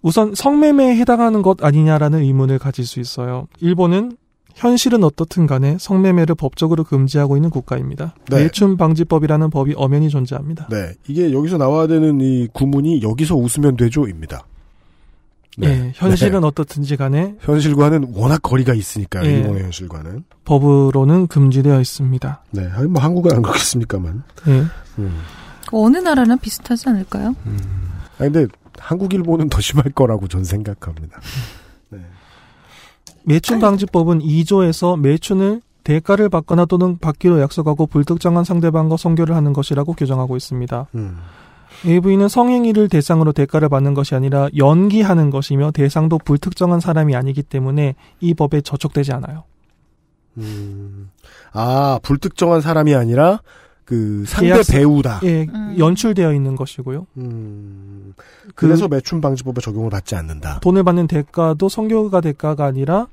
우선 0.00 0.34
성매매에 0.34 0.96
해당하는 0.96 1.42
것 1.42 1.62
아니냐라는 1.62 2.20
의문을 2.20 2.58
가질 2.58 2.86
수 2.86 3.00
있어요. 3.00 3.48
일본은 3.60 4.16
현실은 4.58 5.04
어떻든 5.04 5.46
간에 5.46 5.76
성매매를 5.78 6.34
법적으로 6.34 6.82
금지하고 6.82 7.36
있는 7.36 7.48
국가입니다. 7.48 8.14
네. 8.28 8.42
매춘 8.42 8.76
방지법이라는 8.76 9.50
법이 9.50 9.74
엄연히 9.76 10.10
존재합니다. 10.10 10.66
네. 10.68 10.94
이게 11.06 11.32
여기서 11.32 11.58
나와야 11.58 11.86
되는 11.86 12.20
이 12.20 12.48
구문이 12.52 13.02
여기서 13.02 13.36
웃으면 13.36 13.76
되죠입니다. 13.76 14.44
예, 15.62 15.92
현실은 15.94 16.40
네. 16.40 16.46
어떻든지 16.46 16.96
간에 16.96 17.34
현실과는 17.40 18.12
워낙 18.14 18.40
거리가 18.42 18.74
있으니까요. 18.74 19.24
예. 19.26 19.38
일본의 19.38 19.64
현실과는. 19.64 20.24
법으로는 20.44 21.26
금지되어 21.26 21.80
있습니다. 21.80 22.44
네. 22.52 22.68
뭐 22.88 23.02
한국은 23.02 23.34
안 23.34 23.42
그렇겠습니까만. 23.42 24.22
예. 24.48 24.64
음. 24.98 25.20
어느 25.72 25.98
나라나 25.98 26.36
비슷하지 26.36 26.88
않을까요? 26.88 27.34
아 28.18 28.18
근데 28.18 28.46
한국 28.78 29.12
일본은 29.14 29.48
더 29.48 29.60
심할 29.60 29.90
거라고 29.90 30.28
전 30.28 30.44
생각합니다. 30.44 31.20
매춘 33.28 33.58
방지법은 33.60 34.20
2조에서 34.20 34.98
매춘을 35.00 35.60
대가를 35.84 36.28
받거나 36.28 36.64
또는 36.64 36.98
받기로 36.98 37.40
약속하고 37.40 37.86
불특정한 37.86 38.44
상대방과 38.44 38.96
성교를 38.96 39.36
하는 39.36 39.52
것이라고 39.52 39.92
규정하고 39.92 40.36
있습니다. 40.36 40.86
음. 40.94 41.18
AV는 41.86 42.28
성행위를 42.28 42.88
대상으로 42.88 43.32
대가를 43.32 43.68
받는 43.68 43.94
것이 43.94 44.14
아니라 44.14 44.48
연기하는 44.56 45.30
것이며 45.30 45.70
대상도 45.70 46.18
불특정한 46.18 46.80
사람이 46.80 47.14
아니기 47.14 47.42
때문에 47.42 47.94
이 48.20 48.34
법에 48.34 48.60
저촉되지 48.62 49.12
않아요. 49.12 49.44
음. 50.38 51.10
아 51.52 52.00
불특정한 52.02 52.60
사람이 52.60 52.94
아니라 52.94 53.40
그 53.84 54.24
상대 54.26 54.50
계약서- 54.50 54.72
배우다. 54.72 55.20
예, 55.24 55.46
음. 55.48 55.74
연출되어 55.78 56.34
있는 56.34 56.56
것이고요. 56.56 57.06
음, 57.16 58.12
그 58.54 58.66
그래서 58.66 58.86
매춘 58.88 59.20
방지법에 59.22 59.60
적용을 59.62 59.88
받지 59.88 60.14
않는다. 60.14 60.60
돈을 60.60 60.82
받는 60.84 61.06
대가도 61.06 61.68
성교가 61.70 62.20
대가가 62.20 62.66
아니라 62.66 63.06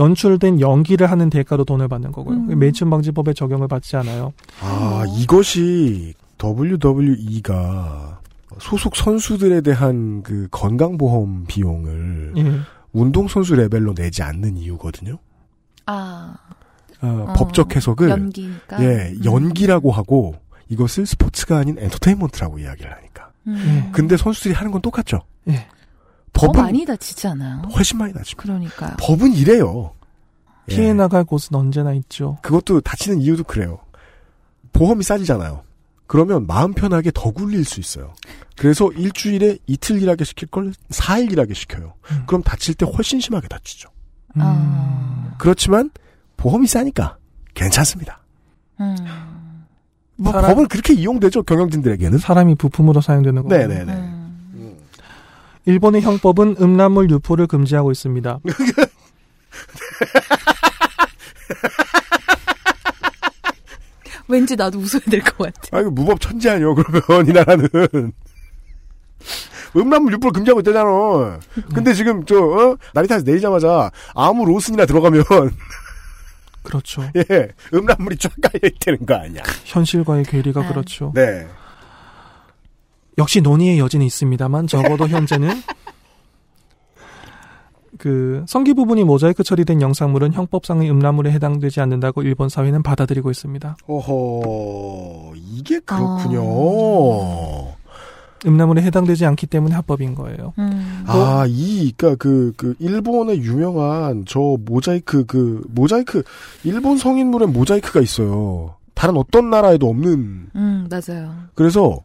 연출된 0.00 0.60
연기를 0.60 1.10
하는 1.10 1.28
대가로 1.30 1.64
돈을 1.64 1.88
받는 1.88 2.12
거고요. 2.12 2.36
음. 2.36 2.58
매춘 2.58 2.88
방지법에 2.90 3.34
적용을 3.34 3.68
받지 3.68 3.96
않아요. 3.96 4.32
아, 4.62 5.04
이것이 5.18 6.14
WWE가 6.42 8.20
소속 8.58 8.96
선수들에 8.96 9.60
대한 9.60 10.22
그 10.22 10.48
건강보험 10.50 11.44
비용을 11.46 12.32
예. 12.38 12.52
운동선수 12.92 13.54
레벨로 13.54 13.94
내지 13.94 14.22
않는 14.22 14.56
이유거든요. 14.56 15.18
아, 15.86 16.34
어, 17.02 17.06
어, 17.06 17.32
법적 17.36 17.76
해석을 17.76 18.08
연기가. 18.08 18.82
예, 18.82 19.10
음. 19.10 19.24
연기라고 19.24 19.92
하고 19.92 20.34
이것을 20.68 21.06
스포츠가 21.06 21.58
아닌 21.58 21.76
엔터테인먼트라고 21.78 22.58
이야기를 22.58 22.90
하니까. 22.90 23.30
음. 23.46 23.90
근데 23.92 24.16
선수들이 24.16 24.54
하는 24.54 24.72
건 24.72 24.80
똑같죠. 24.80 25.20
예. 25.48 25.66
더 26.32 26.46
법은 26.46 26.62
많이 26.62 26.84
다치지 26.84 27.26
않아요? 27.28 27.62
훨씬 27.74 27.98
많이 27.98 28.12
나죠. 28.12 28.36
그러니까요. 28.36 28.96
법은 29.00 29.32
이래요. 29.34 29.92
예. 30.70 30.74
피해 30.76 30.92
나갈 30.94 31.24
곳은 31.24 31.54
언제나 31.56 31.92
있죠. 31.94 32.38
그것도 32.42 32.80
다치는 32.82 33.20
이유도 33.20 33.44
그래요. 33.44 33.78
보험이 34.72 35.02
싸지잖아요. 35.02 35.62
그러면 36.06 36.46
마음 36.46 36.72
편하게 36.72 37.10
더 37.14 37.30
굴릴 37.30 37.64
수 37.64 37.80
있어요. 37.80 38.12
그래서 38.56 38.90
일주일에 38.92 39.58
이틀 39.66 40.02
일하게 40.02 40.24
시킬 40.24 40.48
걸 40.48 40.72
4일 40.90 41.32
일하게 41.32 41.54
시켜요. 41.54 41.94
음. 42.10 42.22
그럼 42.26 42.42
다칠 42.42 42.74
때 42.74 42.84
훨씬 42.86 43.20
심하게 43.20 43.48
다치죠. 43.48 43.88
음. 44.36 44.40
아. 44.42 45.34
그렇지만 45.38 45.90
보험이 46.36 46.66
싸니까 46.66 47.16
괜찮습니다. 47.54 48.20
음. 48.80 48.96
뭐 50.16 50.32
사람- 50.32 50.50
법은 50.50 50.68
그렇게 50.68 50.92
이용되죠 50.94 51.42
경영진들에게는. 51.44 52.18
사람이 52.18 52.54
부품으로 52.56 53.00
사용되는 53.00 53.48
거예요. 53.48 53.66
네네네. 53.68 54.19
음. 55.66 55.70
일본의 55.72 56.02
형법은 56.02 56.56
음란물 56.60 57.10
유포를 57.10 57.46
금지하고 57.46 57.90
있습니다. 57.92 58.40
왠지 64.28 64.54
나도 64.56 64.78
웃어야 64.78 65.00
될 65.10 65.20
것 65.20 65.38
같아. 65.52 65.76
아 65.76 65.80
이거 65.80 65.90
무법 65.90 66.20
천지 66.20 66.48
아니요 66.48 66.74
그러면 66.74 67.26
이 67.28 67.32
나라는. 67.32 67.68
음란물 69.76 70.12
유포를 70.14 70.32
금지하고 70.32 70.60
있다잖아. 70.60 71.40
근데 71.74 71.92
지금 71.94 72.24
저 72.26 72.36
어? 72.44 72.76
나리타에서 72.94 73.24
내리자마자 73.24 73.90
아무 74.14 74.44
로슨이나 74.46 74.86
들어가면 74.86 75.24
그렇죠. 76.62 77.02
예 77.16 77.48
음란물이 77.74 78.16
쫙 78.18 78.32
깔려 78.40 78.60
있다는 78.64 79.06
거 79.06 79.14
아니야. 79.14 79.42
현실과의 79.64 80.24
괴리가 80.24 80.62
네. 80.62 80.68
그렇죠. 80.68 81.12
네. 81.14 81.48
역시 83.20 83.42
논의의 83.42 83.78
여지는 83.78 84.06
있습니다만 84.06 84.66
적어도 84.66 85.06
현재는 85.06 85.50
그 87.98 88.42
성기 88.48 88.72
부분이 88.72 89.04
모자이크 89.04 89.44
처리된 89.44 89.82
영상물은 89.82 90.32
형법상의 90.32 90.90
음란물에 90.90 91.30
해당되지 91.32 91.82
않는다고 91.82 92.22
일본 92.22 92.48
사회는 92.48 92.82
받아들이고 92.82 93.30
있습니다. 93.30 93.76
어허 93.86 95.34
이게 95.36 95.80
그렇군요. 95.80 96.40
음란물에 98.46 98.80
해당되지 98.80 99.26
않기 99.26 99.48
때문에 99.48 99.74
합법인 99.74 100.14
거예요. 100.14 100.54
음. 100.58 101.04
아, 101.06 101.44
이, 101.46 101.92
그니까, 101.94 102.16
그, 102.16 102.54
그, 102.56 102.74
일본의 102.78 103.42
유명한, 103.42 104.24
저, 104.26 104.56
모자이크, 104.64 105.26
그, 105.26 105.62
모자이크, 105.68 106.22
일본 106.64 106.96
성인물에 106.96 107.44
모자이크가 107.44 108.00
있어요. 108.00 108.76
다른 108.94 109.18
어떤 109.18 109.50
나라에도 109.50 109.90
없는. 109.90 110.48
음, 110.56 110.88
맞아요. 110.88 111.34
그래서, 111.54 112.00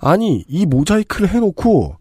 아니, 0.00 0.44
이 0.48 0.66
모자이크를 0.66 1.28
해놓고, 1.28 1.96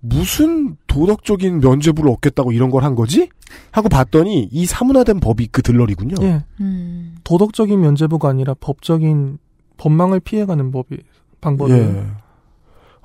무슨 0.00 0.76
도덕적인 0.86 1.60
면죄부를 1.60 2.10
얻겠다고 2.10 2.52
이런 2.52 2.70
걸 2.70 2.82
한 2.84 2.94
거지? 2.94 3.28
하고 3.70 3.88
봤더니, 3.88 4.48
이 4.50 4.66
사문화된 4.66 5.20
법이 5.20 5.48
그 5.52 5.62
들러리군요. 5.62 6.16
예. 6.22 6.44
음. 6.60 7.16
도덕적인 7.24 7.80
면죄부가 7.80 8.28
아니라 8.28 8.54
법적인 8.60 9.38
법망을 9.76 10.20
피해가는 10.20 10.70
법이 10.70 10.98
방법이에요. 11.40 11.82
예. 11.96 12.06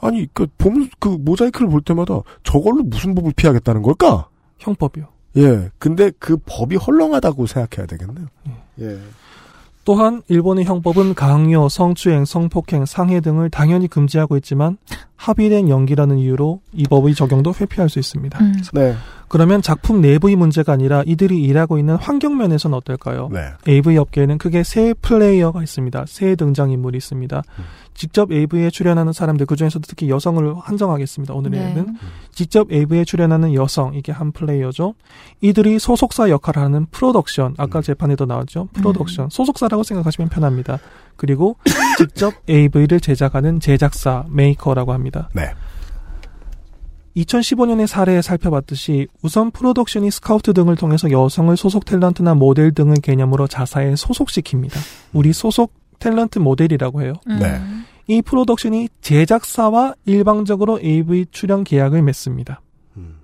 아니, 0.01 0.27
그, 0.33 0.47
보면, 0.57 0.89
그, 0.99 1.09
모자이크를 1.09 1.69
볼 1.69 1.81
때마다 1.81 2.21
저걸로 2.43 2.83
무슨 2.83 3.15
법을 3.15 3.33
피하겠다는 3.35 3.81
걸까? 3.81 4.27
형법이요. 4.59 5.07
예. 5.37 5.69
근데 5.77 6.11
그 6.19 6.37
법이 6.45 6.75
헐렁하다고 6.77 7.45
생각해야 7.45 7.85
되겠네요. 7.87 8.27
예. 8.81 8.99
또한 9.89 10.21
일본의 10.27 10.65
형법은 10.65 11.15
강요, 11.15 11.67
성추행, 11.67 12.23
성폭행, 12.23 12.85
상해 12.85 13.21
등을 13.21 13.49
당연히 13.49 13.87
금지하고 13.87 14.37
있지만 14.37 14.77
합의된 15.15 15.67
연기라는 15.67 16.19
이유로 16.19 16.61
이 16.73 16.83
법의 16.83 17.15
적용도 17.15 17.55
회피할 17.59 17.89
수 17.89 17.97
있습니다. 17.97 18.37
음. 18.39 18.61
네. 18.71 18.93
그러면 19.29 19.63
작품 19.63 19.99
내부의 19.99 20.35
문제가 20.35 20.73
아니라 20.73 21.01
이들이 21.07 21.41
일하고 21.41 21.79
있는 21.79 21.95
환경 21.95 22.37
면에서는 22.37 22.77
어떨까요? 22.77 23.29
네. 23.31 23.49
AV 23.67 23.97
업계에는 23.97 24.37
크게 24.37 24.63
세 24.63 24.93
플레이어가 24.93 25.63
있습니다. 25.63 26.05
세 26.07 26.35
등장인물이 26.35 26.95
있습니다. 26.95 27.41
직접 27.99 28.31
AV에 28.31 28.69
출연하는 28.69 29.11
사람들, 29.11 29.45
그중에서도 29.45 29.83
특히 29.85 30.09
여성을 30.09 30.55
한정하겠습니다. 30.57 31.33
오늘의 31.33 31.73
네. 31.75 31.85
직접 32.31 32.71
AV에 32.71 33.03
출연하는 33.03 33.53
여성, 33.53 33.93
이게 33.93 34.13
한 34.13 34.31
플레이어죠. 34.31 34.93
이들이 35.41 35.79
소속사 35.79 36.29
역할을 36.29 36.63
하는 36.63 36.85
프로덕션, 36.91 37.55
아까 37.57 37.81
재판에도 37.81 38.25
나왔죠. 38.25 38.69
프로덕션, 38.71 39.27
소속사라고 39.29 39.83
생각하시면 39.83 40.29
편합니다. 40.29 40.79
그리고 41.17 41.57
직접 41.99 42.33
AV를 42.49 43.01
제작하는 43.01 43.59
제작사, 43.59 44.23
메이커라고 44.29 44.93
합니다. 44.93 45.29
네. 45.35 45.51
2015년의 47.17 47.85
사례에 47.85 48.21
살펴봤듯이 48.21 49.07
우선 49.21 49.51
프로덕션이 49.51 50.09
스카우트 50.09 50.53
등을 50.53 50.77
통해서 50.77 51.11
여성을 51.11 51.57
소속 51.57 51.83
탤런트나 51.83 52.37
모델 52.37 52.71
등을 52.71 52.95
개념으로 53.01 53.47
자사에 53.47 53.95
소속시킵니다. 53.95 54.71
우리 55.11 55.33
소속 55.33 55.73
탤런트 55.99 56.39
모델이라고 56.39 57.01
해요. 57.01 57.13
음. 57.27 57.39
네. 57.39 57.59
이 58.07 58.21
프로덕션이 58.21 58.89
제작사와 59.01 59.93
일방적으로 60.05 60.79
AV 60.81 61.27
출연 61.31 61.63
계약을 61.63 62.01
맺습니다. 62.01 62.61
음. 62.97 63.17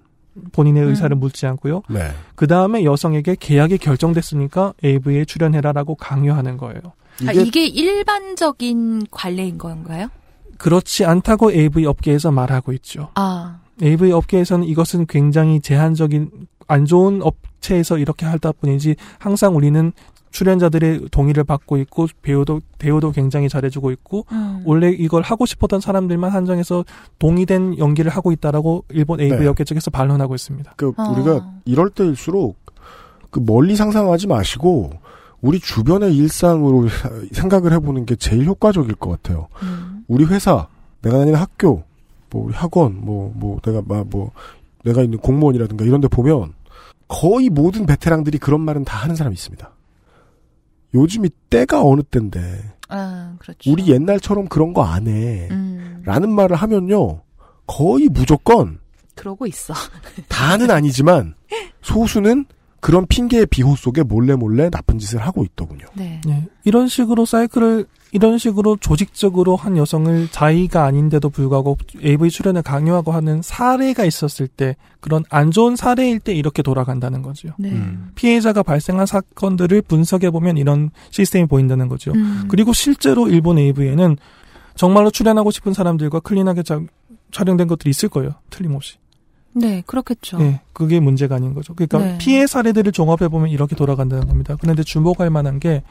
본인의 0.52 0.84
음. 0.84 0.90
의사를 0.90 1.16
묻지 1.16 1.48
않고요. 1.48 1.82
네. 1.90 2.12
그 2.36 2.46
다음에 2.48 2.84
여성에게 2.84 3.38
계약이 3.40 3.80
결정됐으니까 3.80 4.74
AV에 4.84 5.26
출연해라라고 5.26 5.96
강요하는 5.96 6.58
거예요. 6.58 6.82
아, 7.28 7.32
이게 7.32 7.66
일반적인 7.66 9.08
관례인 9.10 9.58
건가요? 9.58 10.10
그렇지 10.58 11.06
않다고 11.06 11.52
AV 11.52 11.86
업계에서 11.86 12.32
말하고 12.32 12.74
있죠. 12.74 13.10
아, 13.16 13.60
AV 13.82 14.12
업계에서는 14.12 14.68
이것은 14.68 15.06
굉장히 15.08 15.62
제한적인 15.62 16.30
안 16.68 16.86
좋은 16.86 17.22
업체에서 17.22 17.98
이렇게 17.98 18.26
하다 18.26 18.54
뿐이지 18.54 18.96
항상 19.20 19.56
우리는 19.56 19.92
출연자들의 20.36 21.08
동의를 21.12 21.46
받고 21.46 21.78
있고 21.78 22.08
배우도 22.22 22.60
배우도 22.78 23.12
굉장히 23.12 23.48
잘해주고 23.48 23.92
있고 23.92 24.26
음. 24.34 24.64
원래 24.66 24.90
이걸 24.90 25.22
하고 25.22 25.46
싶었던 25.46 25.80
사람들만 25.80 26.30
한정해서 26.30 26.84
동의된 27.20 27.78
연기를 27.78 28.12
하고 28.12 28.34
있다라고 28.34 28.84
일본 28.90 29.22
AV 29.22 29.40
네. 29.40 29.48
업계 29.48 29.64
쪽에서 29.64 29.92
반론하고 29.92 30.36
있습니다. 30.36 30.74
그 30.76 30.92
어. 30.98 31.04
우리가 31.12 31.54
이럴 31.64 31.90
때일수록 31.90 32.58
그 33.32 33.40
멀리 33.40 33.78
상상하지 33.78 34.28
마시고 34.28 34.92
우리 35.40 35.62
주변의 35.62 36.14
일상으로 36.14 36.90
생각을 37.32 37.72
해보는 37.72 38.06
게 38.06 38.18
제일 38.18 38.46
효과적일 38.46 38.96
것 38.96 39.12
같아요. 39.12 39.48
음. 39.64 40.04
우리 40.08 40.26
회사, 40.26 40.68
내가 41.02 41.20
다니는 41.20 41.40
학교, 41.40 41.84
뭐 42.30 42.52
학원, 42.52 43.00
뭐뭐 43.06 43.60
내가 43.64 43.82
막뭐 43.86 44.32
내가 44.84 45.02
있는 45.02 45.18
공무원이라든가 45.20 45.86
이런 45.86 46.02
데 46.02 46.10
보면 46.10 46.54
거의 47.08 47.50
모든 47.50 47.86
베테랑들이 47.86 48.38
그런 48.38 48.60
말은 48.62 48.84
다 48.84 48.98
하는 48.98 49.16
사람이 49.16 49.34
있습니다. 49.34 49.75
요즘이 50.96 51.30
때가 51.52 51.84
어느 51.84 52.02
때인데 52.02 52.74
아, 52.90 53.36
그렇죠. 53.40 53.72
우리 53.72 53.88
옛날처럼 53.88 54.48
그런 54.48 54.74
거 54.74 54.82
안 54.84 55.08
해. 55.08 55.48
음, 55.52 56.02
라는 56.06 56.30
말을 56.32 56.56
하면요. 56.56 57.22
거의 57.68 58.08
무조건 58.10 58.80
그러고 59.16 59.46
있어. 59.46 59.74
다는 60.30 60.72
아니지만 60.72 61.36
소수는 61.82 62.46
그런 62.86 63.08
핑계의 63.08 63.48
비호 63.48 63.76
속에 63.76 64.04
몰래 64.04 64.36
몰래 64.36 64.70
나쁜 64.70 65.00
짓을 65.00 65.18
하고 65.20 65.44
있더군요. 65.44 65.86
네. 65.96 66.22
예, 66.28 66.44
이런 66.66 66.88
식으로 66.88 67.26
사이클을 67.26 67.88
이런 68.12 68.38
식으로 68.38 68.78
조직적으로 68.78 69.56
한 69.56 69.76
여성을 69.76 70.28
자의가 70.32 70.84
아닌데도 70.86 71.32
불구하고 71.32 71.80
AV 72.04 72.30
출연을 72.30 72.62
강요하고 72.62 73.12
하는 73.12 73.42
사례가 73.42 74.06
있었을 74.06 74.48
때 74.48 74.76
그런 75.00 75.24
안 75.32 75.50
좋은 75.50 75.76
사례일 75.76 76.20
때 76.20 76.36
이렇게 76.36 76.62
돌아간다는 76.62 77.24
거죠. 77.24 77.50
네. 77.58 77.72
음. 77.72 78.12
피해자가 78.14 78.62
발생한 78.62 79.08
사건들을 79.08 79.82
분석해 79.82 80.30
보면 80.30 80.58
이런 80.58 80.92
시스템이 81.10 81.48
보인다는 81.48 81.88
거죠. 81.88 82.12
음. 82.14 82.46
그리고 82.50 82.72
실제로 82.72 83.28
일본 83.28 83.58
AV에는 83.58 84.16
정말로 84.76 85.10
출연하고 85.10 85.50
싶은 85.50 85.74
사람들과 85.74 86.20
clean하게 86.20 86.62
자- 86.62 86.82
촬영된 87.32 87.68
것들이 87.68 87.90
있을 87.90 88.10
거예요. 88.10 88.36
틀림없이. 88.52 88.98
네, 89.56 89.82
그렇겠죠. 89.86 90.38
예, 90.42 90.62
그게 90.74 91.00
문제가 91.00 91.36
아닌 91.36 91.54
거죠. 91.54 91.74
그러니까 91.74 92.00
네. 92.00 92.18
피해 92.18 92.46
사례들을 92.46 92.92
종합해 92.92 93.30
보면 93.30 93.50
이렇게 93.50 93.76
돌아간다는 93.76 94.28
겁니다. 94.28 94.58
그런데 94.60 94.84
주목할 94.84 95.30
만한 95.30 95.60
게 95.60 95.82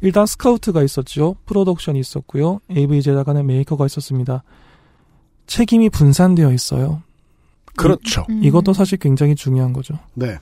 일단 0.00 0.24
스카우트가 0.26 0.82
있었죠. 0.82 1.36
프로덕션이 1.46 1.98
있었고요. 1.98 2.60
AV 2.70 3.02
제작하는 3.02 3.46
메이커가 3.46 3.86
있었습니다. 3.86 4.42
책임이 5.46 5.90
분산되어 5.90 6.52
있어요. 6.52 7.02
그렇죠. 7.76 8.24
음. 8.30 8.42
이것도 8.44 8.72
사실 8.72 8.98
굉장히 8.98 9.34
중요한 9.34 9.72
거죠. 9.72 9.98
네. 10.14 10.38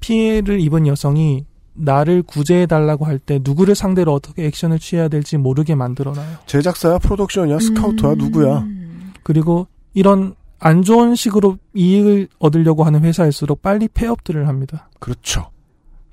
피해를 0.00 0.60
입은 0.60 0.86
여성이 0.86 1.44
나를 1.74 2.22
구제해달라고 2.22 3.04
할 3.04 3.18
때 3.18 3.40
누구를 3.42 3.74
상대로 3.74 4.12
어떻게 4.14 4.46
액션을 4.46 4.78
취해야 4.78 5.08
될지 5.08 5.36
모르게 5.36 5.74
만들어놔요. 5.74 6.38
제작사야, 6.46 6.98
프로덕션이야, 6.98 7.58
스카우터야, 7.58 8.12
음. 8.12 8.18
누구야. 8.18 8.66
그리고 9.22 9.66
이런 9.92 10.34
안 10.58 10.82
좋은 10.82 11.14
식으로 11.14 11.58
이익을 11.74 12.28
얻으려고 12.38 12.84
하는 12.84 13.04
회사일수록 13.04 13.62
빨리 13.62 13.88
폐업들을 13.88 14.48
합니다. 14.48 14.88
그렇죠. 14.98 15.50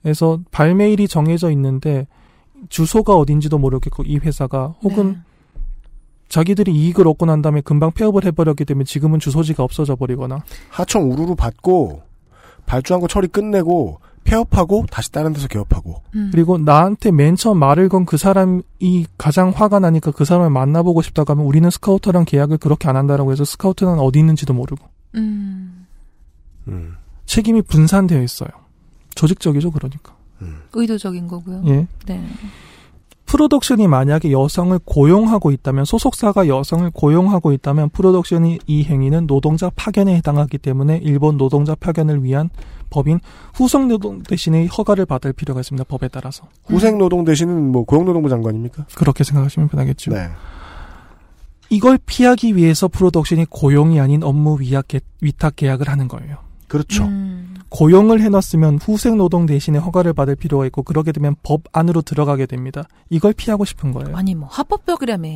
그래서 0.01 0.39
발매일이 0.51 1.07
정해져 1.07 1.49
있는데 1.51 2.07
주소가 2.69 3.15
어딘지도 3.15 3.57
모르겠고 3.57 4.03
이 4.03 4.17
회사가 4.17 4.75
혹은 4.83 5.13
네. 5.13 5.17
자기들이 6.29 6.73
이익을 6.73 7.07
얻고 7.07 7.25
난 7.27 7.41
다음에 7.41 7.61
금방 7.61 7.91
폐업을 7.91 8.25
해버렸기 8.25 8.65
때문에 8.65 8.85
지금은 8.85 9.19
주소지가 9.19 9.63
없어져 9.63 9.95
버리거나 9.95 10.43
하청 10.69 11.11
우르르 11.11 11.35
받고, 11.35 12.01
발주한 12.65 13.01
거 13.01 13.07
처리 13.07 13.27
끝내고, 13.27 13.99
폐업하고, 14.23 14.85
다시 14.89 15.11
다른 15.11 15.33
데서 15.33 15.47
개업하고. 15.47 16.01
음. 16.15 16.29
그리고 16.31 16.57
나한테 16.57 17.11
맨 17.11 17.35
처음 17.35 17.57
말을 17.59 17.89
건 17.89 18.05
그 18.05 18.17
사람이 18.17 18.61
가장 19.17 19.49
화가 19.55 19.79
나니까 19.79 20.11
그 20.11 20.25
사람을 20.25 20.49
만나보고 20.49 21.01
싶다고 21.01 21.31
하면 21.33 21.45
우리는 21.45 21.69
스카우터랑 21.69 22.25
계약을 22.25 22.57
그렇게 22.57 22.87
안 22.89 22.95
한다라고 22.95 23.31
해서 23.31 23.45
스카우터는 23.45 23.99
어디 23.99 24.19
있는지도 24.19 24.53
모르고 24.53 24.85
음. 25.15 25.85
음. 26.67 26.95
책임이 27.25 27.61
분산되어 27.63 28.21
있어요. 28.21 28.49
조직적이죠, 29.15 29.71
그러니까. 29.71 30.15
의도적인 30.73 31.27
거고요. 31.27 31.63
예. 31.67 31.87
네. 32.05 32.27
프로덕션이 33.25 33.87
만약에 33.87 34.31
여성을 34.31 34.77
고용하고 34.85 35.51
있다면 35.51 35.85
소속사가 35.85 36.47
여성을 36.47 36.89
고용하고 36.91 37.51
있다면 37.53 37.89
프로덕션이 37.89 38.59
이 38.67 38.83
행위는 38.83 39.27
노동자 39.27 39.71
파견에 39.75 40.15
해당하기 40.17 40.57
때문에 40.59 40.99
일본 41.03 41.37
노동자 41.37 41.73
파견을 41.75 42.23
위한 42.23 42.49
법인 42.89 43.19
후성 43.55 43.87
노동 43.87 44.21
대신에 44.21 44.67
허가를 44.67 45.05
받을 45.05 45.33
필요가 45.33 45.61
있습니다. 45.61 45.83
법에 45.85 46.09
따라서 46.09 46.47
후생 46.65 46.97
노동 46.97 47.23
대신은 47.23 47.71
뭐 47.71 47.85
고용노동부 47.85 48.29
장관입니까? 48.29 48.85
그렇게 48.95 49.23
생각하시면 49.23 49.69
편하겠죠. 49.69 50.11
네. 50.11 50.29
이걸 51.69 51.97
피하기 52.05 52.55
위해서 52.55 52.87
프로덕션이 52.87 53.47
고용이 53.49 53.99
아닌 53.99 54.21
업무 54.21 54.59
위탁 54.59 55.55
계약을 55.55 55.89
하는 55.89 56.07
거예요. 56.07 56.37
그렇죠. 56.73 57.03
음. 57.03 57.53
고용을 57.69 58.19
해놨으면 58.21 58.79
후생 58.81 59.15
노동 59.15 59.45
대신에 59.45 59.77
허가를 59.77 60.13
받을 60.13 60.35
필요가 60.35 60.65
있고 60.65 60.81
그러게 60.81 61.11
되면 61.11 61.35
법 61.43 61.61
안으로 61.71 62.01
들어가게 62.01 62.47
됩니다. 62.47 62.85
이걸 63.11 63.31
피하고 63.33 63.63
싶은 63.63 63.91
거예요. 63.91 64.17
아니 64.17 64.33
뭐 64.33 64.47
합법벽이라며. 64.51 65.29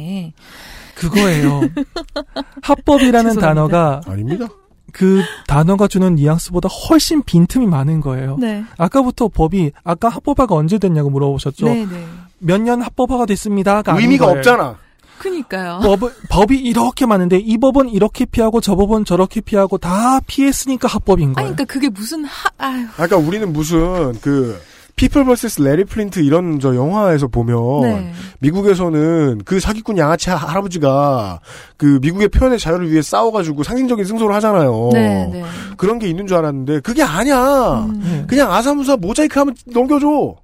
그거예요. 0.95 1.61
합법이라는. 2.63 3.35
단어가 3.37 4.01
아닙니다. 4.07 4.47
그 4.91 5.21
단어가 5.45 5.87
주는 5.87 6.15
뉘앙스보다 6.15 6.69
훨씬 6.69 7.21
빈틈이 7.21 7.67
많은 7.67 8.01
거예요. 8.01 8.37
네. 8.39 8.63
아까부터 8.79 9.27
법이 9.27 9.73
아까 9.83 10.09
합법화가 10.09 10.55
언제 10.55 10.79
됐냐고 10.79 11.11
물어보셨죠. 11.11 11.67
네, 11.67 11.85
네. 11.85 12.03
몇년 12.39 12.81
합법화가 12.81 13.27
됐습니다가 13.27 13.91
아닌 13.91 14.05
의미가 14.05 14.25
거예요. 14.25 14.39
없잖아. 14.39 14.77
그니까요. 15.19 15.79
법, 15.81 15.99
법이 16.29 16.57
이렇게 16.57 17.05
많은데 17.05 17.37
이 17.37 17.57
법은 17.57 17.89
이렇게 17.89 18.25
피하고 18.25 18.61
저 18.61 18.75
법은 18.75 19.05
저렇게 19.05 19.41
피하고 19.41 19.77
다 19.77 20.19
피했으니까 20.27 20.87
합법인 20.87 21.29
아니 21.29 21.33
거예요. 21.35 21.47
그러니까 21.55 21.65
그게 21.73 21.89
무슨 21.89 22.25
하 22.25 22.49
아유. 22.57 22.85
아까 22.97 23.17
우리는 23.17 23.51
무슨 23.51 24.13
그 24.21 24.59
People 24.95 25.25
vs 25.25 25.61
Larry 25.61 25.83
Flynt 25.85 26.21
이런 26.21 26.59
저 26.59 26.73
영화에서 26.75 27.27
보면 27.27 27.81
네. 27.81 28.13
미국에서는 28.39 29.41
그 29.45 29.59
사기꾼 29.59 29.95
양아치 29.97 30.31
하- 30.31 30.37
할아버지가 30.37 31.39
그 31.77 31.99
미국의 32.01 32.29
표현의 32.29 32.57
자유를 32.57 32.89
위해 32.91 33.03
싸워가지고 33.03 33.61
상징적인 33.61 34.03
승소를 34.05 34.33
하잖아요. 34.35 34.89
네, 34.93 35.27
네. 35.31 35.43
그런 35.77 35.99
게 35.99 36.07
있는 36.07 36.25
줄 36.25 36.37
알았는데 36.37 36.79
그게 36.79 37.03
아니야. 37.03 37.85
음. 37.87 38.01
예. 38.23 38.25
그냥 38.27 38.51
아사무사 38.51 38.97
모자이크 38.97 39.37
하면 39.39 39.55
넘겨줘. 39.67 40.35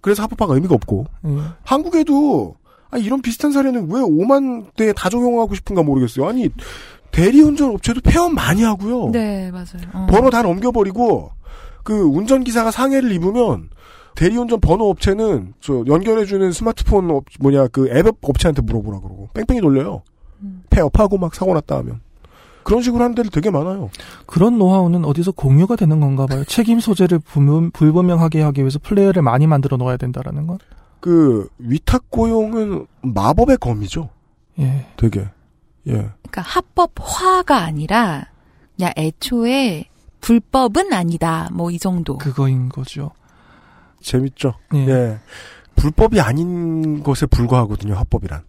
그래서 0.00 0.22
합법화가 0.22 0.54
의미가 0.54 0.74
없고 0.74 1.04
예. 1.26 1.38
한국에도 1.64 2.56
아, 2.90 2.96
이런 2.98 3.20
비슷한 3.22 3.50
사례는 3.52 3.88
왜 3.90 4.00
오만 4.00 4.66
데에 4.76 4.92
다 4.92 5.08
적용하고 5.08 5.54
싶은가 5.54 5.82
모르겠어요. 5.82 6.26
아니 6.28 6.48
대리운전 7.10 7.70
업체도 7.70 8.00
폐업 8.02 8.32
많이 8.32 8.62
하고요. 8.62 9.10
네, 9.12 9.50
맞아요. 9.50 9.88
어. 9.92 10.06
번호 10.10 10.30
다 10.30 10.42
넘겨버리고 10.42 11.30
그 11.82 11.94
운전기사가 11.94 12.70
상해를 12.70 13.12
입으면 13.12 13.68
대리운전 14.16 14.60
번호 14.60 14.88
업체는 14.90 15.54
저 15.60 15.82
연결해주는 15.86 16.52
스마트폰 16.52 17.10
업, 17.10 17.24
뭐냐 17.40 17.68
그 17.68 17.88
앱 17.96 18.06
업체한테 18.22 18.62
물어보라 18.62 19.00
그러고 19.00 19.28
뺑뺑이 19.34 19.60
돌려요. 19.60 20.02
음. 20.42 20.62
폐업하고 20.70 21.18
막 21.18 21.34
사고 21.34 21.52
났다 21.54 21.76
하면 21.78 22.00
그런 22.62 22.80
식으로 22.80 23.02
하는 23.04 23.14
데들 23.14 23.30
되게 23.30 23.50
많아요. 23.50 23.90
그런 24.26 24.56
노하우는 24.58 25.04
어디서 25.04 25.32
공유가 25.32 25.76
되는 25.76 26.00
건가 26.00 26.26
봐요. 26.26 26.44
책임 26.44 26.80
소재를 26.80 27.18
불분- 27.18 27.70
불분명하게 27.72 28.40
하기 28.42 28.60
위해서 28.62 28.78
플레이어를 28.82 29.20
많이 29.22 29.46
만들어 29.46 29.76
놓아야 29.76 29.96
된다라는 29.98 30.46
건. 30.46 30.58
그 31.04 31.46
위탁 31.58 32.08
고용은 32.08 32.86
마법의 33.02 33.58
검이죠. 33.58 34.08
예. 34.58 34.86
되게 34.96 35.20
예. 35.86 35.92
그러니까 35.92 36.40
합법화가 36.40 37.58
아니라 37.62 38.30
그냥 38.74 38.90
애초에 38.96 39.84
불법은 40.22 40.94
아니다. 40.94 41.50
뭐 41.52 41.70
이 41.70 41.78
정도. 41.78 42.16
그거인 42.16 42.70
거죠. 42.70 43.10
재밌죠. 44.00 44.54
예. 44.72 44.78
예. 44.88 45.18
불법이 45.76 46.18
아닌 46.22 47.02
것에 47.02 47.26
불과하거든요. 47.26 47.96
합법이란. 47.96 48.42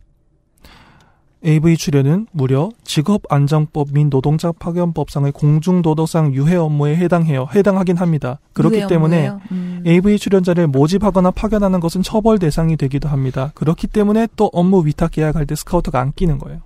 AV 1.46 1.78
출연은 1.78 2.26
무려 2.32 2.72
직업안정법 2.84 3.90
및 3.94 4.10
노동자 4.10 4.52
파견법상의 4.52 5.32
공중도덕상 5.32 6.34
유해 6.34 6.56
업무에 6.56 6.96
해당해요. 6.96 7.48
해당하긴 7.54 7.98
합니다. 7.98 8.40
그렇기 8.54 8.88
때문에? 8.88 9.32
음. 9.52 9.84
AV 9.86 10.18
출연자를 10.18 10.68
모집하거나 10.68 11.32
파견하는 11.32 11.80
것은 11.80 12.02
처벌 12.02 12.40
대상이 12.40 12.78
되기도 12.78 13.10
합니다. 13.10 13.52
그렇기 13.54 13.88
때문에 13.88 14.28
또 14.36 14.50
업무 14.54 14.86
위탁 14.86 15.12
계약할 15.12 15.46
때 15.46 15.54
스카우터가 15.56 16.00
안 16.00 16.14
끼는 16.14 16.40
거예요. 16.40 16.62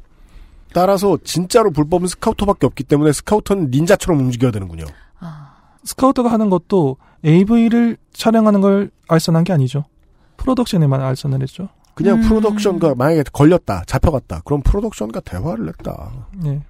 따라서 0.74 1.18
진짜로 1.24 1.72
불법은 1.72 2.08
스카우터밖에 2.08 2.66
없기 2.66 2.84
때문에 2.84 3.12
스카우터는 3.12 3.72
닌자처럼 3.72 4.20
움직여야 4.22 4.52
되는군요. 4.52 4.86
아. 5.20 5.56
스카우터가 5.84 6.32
하는 6.32 6.50
것도 6.50 6.98
AV를 7.26 7.98
촬영하는 8.14 8.62
걸 8.62 8.92
알선한 9.10 9.44
게 9.44 9.52
아니죠. 9.52 9.84
프로덕션에만 10.38 11.02
알선을 11.02 11.42
했죠. 11.42 11.68
그냥 12.00 12.20
음. 12.20 12.22
프로덕션과 12.22 12.96
만약에 12.96 13.24
걸렸다, 13.34 13.84
잡혀갔다. 13.86 14.44
그럼 14.46 14.62
프로덕션과 14.64 15.20
대화를 15.20 15.68
했다. 15.68 16.28
예. 16.46 16.62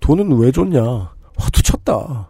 돈은 0.00 0.30
왜 0.38 0.52
줬냐? 0.52 0.82
화투 1.38 1.62
쳤다. 1.62 2.28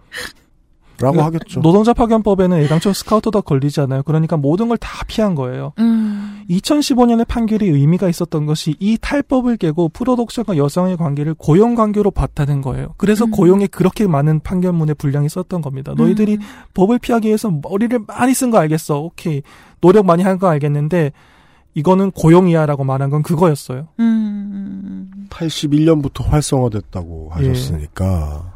라고 1.01 1.21
하겠죠. 1.23 1.61
노동자 1.61 1.93
파견법에는 1.93 2.57
애당초 2.59 2.93
스카우터도 2.93 3.43
걸리지 3.43 3.81
않아요. 3.83 4.03
그러니까 4.03 4.37
모든 4.37 4.69
걸 4.69 4.77
다 4.79 5.05
피한 5.07 5.35
거예요. 5.35 5.73
음. 5.79 6.43
2015년의 6.49 7.27
판결이 7.27 7.67
의미가 7.69 8.09
있었던 8.09 8.47
것이 8.47 8.75
이 8.79 8.97
탈법을 9.01 9.57
깨고 9.57 9.89
프로덕션과 9.91 10.57
여성의 10.57 10.97
관계를 10.97 11.35
고용 11.35 11.75
관계로 11.75 12.11
봤다는 12.11 12.61
거예요. 12.63 12.95
그래서 12.97 13.25
음. 13.25 13.31
고용에 13.31 13.67
그렇게 13.67 14.07
많은 14.07 14.41
판결문의 14.41 14.95
분량이 14.95 15.29
썼던 15.29 15.61
겁니다. 15.63 15.93
너희들이 15.97 16.35
음. 16.35 16.41
법을 16.75 16.99
피하기 16.99 17.27
위해서 17.29 17.51
머리를 17.51 17.99
많이 18.07 18.33
쓴 18.33 18.51
거 18.51 18.59
알겠어. 18.59 19.01
오케이. 19.01 19.43
노력 19.81 20.07
많이 20.07 20.23
한 20.23 20.39
거 20.39 20.49
알겠는데 20.49 21.13
이거는 21.75 22.11
고용이야라고 22.13 22.85
말한 22.85 23.11
건 23.11 23.23
그거였어요. 23.23 23.89
음. 24.01 25.11
81년부터 25.31 26.25
활성화됐다고 26.27 27.31
하셨으니까 27.33 28.56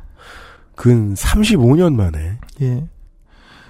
근 0.81 1.13
35년 1.13 1.95
만에 1.95 2.39
예. 2.63 2.85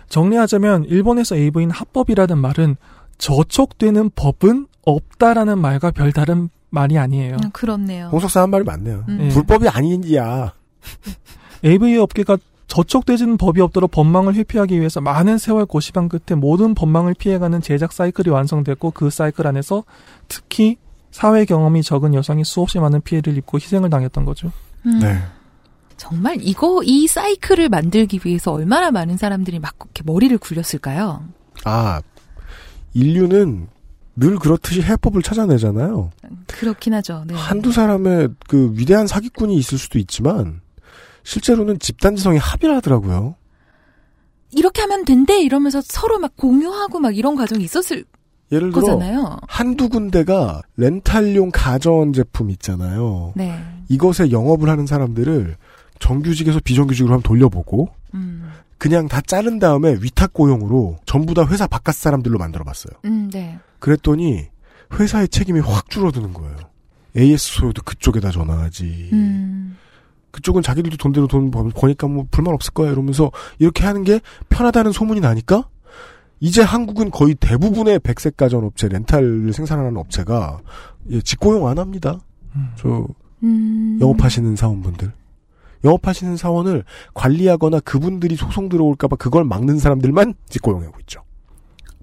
정리하자면 0.08 0.84
일본에서 0.84 1.34
AV인 1.34 1.68
합법이라는 1.68 2.38
말은 2.38 2.76
저촉되는 3.18 4.10
법은 4.14 4.68
없다라는 4.86 5.58
말과 5.58 5.90
별다른 5.90 6.50
말이 6.68 6.98
아니에요. 6.98 7.36
음, 7.42 7.50
그렇네요. 7.50 8.10
홍석사 8.12 8.42
한 8.42 8.50
말이 8.50 8.62
맞네요. 8.62 9.06
음. 9.08 9.18
예. 9.22 9.28
불법이 9.30 9.68
아닌지야. 9.68 10.52
AV 11.64 11.96
업계가 11.96 12.38
저촉되지는 12.68 13.38
법이 13.38 13.60
없도록 13.60 13.90
법망을 13.90 14.36
회피하기 14.36 14.78
위해서 14.78 15.00
많은 15.00 15.36
세월 15.36 15.66
고시방 15.66 16.08
끝에 16.08 16.38
모든 16.38 16.76
법망을 16.76 17.14
피해가는 17.14 17.60
제작 17.60 17.92
사이클이 17.92 18.28
완성됐고 18.28 18.92
그 18.92 19.10
사이클 19.10 19.48
안에서 19.48 19.82
특히 20.28 20.76
사회 21.10 21.44
경험이 21.44 21.82
적은 21.82 22.14
여성이 22.14 22.44
수없이 22.44 22.78
많은 22.78 23.00
피해를 23.00 23.36
입고 23.36 23.58
희생을 23.58 23.90
당했던 23.90 24.24
거죠. 24.24 24.52
음. 24.86 25.00
네. 25.00 25.18
정말 26.00 26.38
이거 26.40 26.80
이 26.82 27.06
사이클을 27.06 27.68
만들기 27.68 28.20
위해서 28.24 28.52
얼마나 28.52 28.90
많은 28.90 29.18
사람들이 29.18 29.58
막 29.58 29.74
이렇게 29.84 30.02
머리를 30.06 30.38
굴렸을까요? 30.38 31.22
아, 31.66 32.00
인류는 32.94 33.68
늘 34.16 34.38
그렇듯이 34.38 34.80
해법을 34.80 35.20
찾아내잖아요. 35.20 36.10
그렇긴 36.46 36.94
하죠. 36.94 37.24
네. 37.26 37.34
한두 37.34 37.70
사람의 37.70 38.30
그 38.48 38.72
위대한 38.76 39.06
사기꾼이 39.06 39.54
있을 39.58 39.76
수도 39.76 39.98
있지만 39.98 40.62
실제로는 41.22 41.78
집단지성이 41.78 42.38
합의를 42.38 42.76
하더라고요. 42.76 43.34
이렇게 44.52 44.80
하면 44.80 45.04
된대 45.04 45.42
이러면서 45.42 45.82
서로 45.84 46.18
막 46.18 46.34
공유하고 46.34 46.98
막 46.98 47.14
이런 47.14 47.36
과정이 47.36 47.62
있었을 47.62 48.06
예를 48.50 48.70
들어 48.70 48.80
거잖아요. 48.80 49.36
한두 49.46 49.90
군데가 49.90 50.62
렌탈용 50.78 51.50
가전 51.52 52.14
제품 52.14 52.48
있잖아요. 52.48 53.34
네. 53.36 53.54
이것에 53.90 54.30
영업을 54.30 54.70
하는 54.70 54.86
사람들을 54.86 55.56
정규직에서 56.00 56.58
비정규직으로 56.64 57.14
한번 57.14 57.22
돌려보고 57.22 57.88
음. 58.14 58.50
그냥 58.78 59.06
다 59.08 59.20
자른 59.20 59.58
다음에 59.58 59.96
위탁 60.00 60.32
고용으로 60.32 60.98
전부 61.06 61.34
다 61.34 61.46
회사 61.46 61.66
바깥 61.66 61.94
사람들로 61.94 62.38
만들어봤어요. 62.38 62.94
음, 63.04 63.30
네. 63.32 63.58
그랬더니 63.78 64.46
회사의 64.98 65.28
책임이 65.28 65.60
확 65.60 65.88
줄어드는 65.90 66.32
거예요. 66.32 66.56
AS 67.16 67.52
소유도 67.60 67.82
그쪽에다 67.82 68.30
전화하지. 68.30 69.10
음. 69.12 69.76
그쪽은 70.30 70.62
자기들도 70.62 70.96
돈대로 70.96 71.26
돈 71.26 71.50
버- 71.50 71.68
버니까 71.68 72.06
뭐 72.06 72.26
불만 72.30 72.54
없을 72.54 72.72
거야 72.72 72.90
이러면서 72.92 73.30
이렇게 73.58 73.84
하는 73.84 74.04
게 74.04 74.20
편하다는 74.48 74.92
소문이 74.92 75.20
나니까 75.20 75.68
이제 76.38 76.62
한국은 76.62 77.10
거의 77.10 77.34
대부분의 77.34 77.98
백색 77.98 78.36
가전 78.36 78.64
업체 78.64 78.88
렌탈을 78.88 79.52
생산하는 79.52 79.96
업체가 79.96 80.60
예, 81.10 81.20
직고용 81.20 81.66
안 81.68 81.78
합니다. 81.78 82.18
저 82.76 83.06
음. 83.42 83.98
영업하시는 84.00 84.56
사원분들. 84.56 85.12
영업하시는 85.84 86.36
사원을 86.36 86.84
관리하거나 87.14 87.80
그분들이 87.80 88.36
소송 88.36 88.68
들어올까봐 88.68 89.16
그걸 89.16 89.44
막는 89.44 89.78
사람들만 89.78 90.34
직고용하고 90.48 90.98
있죠. 91.00 91.22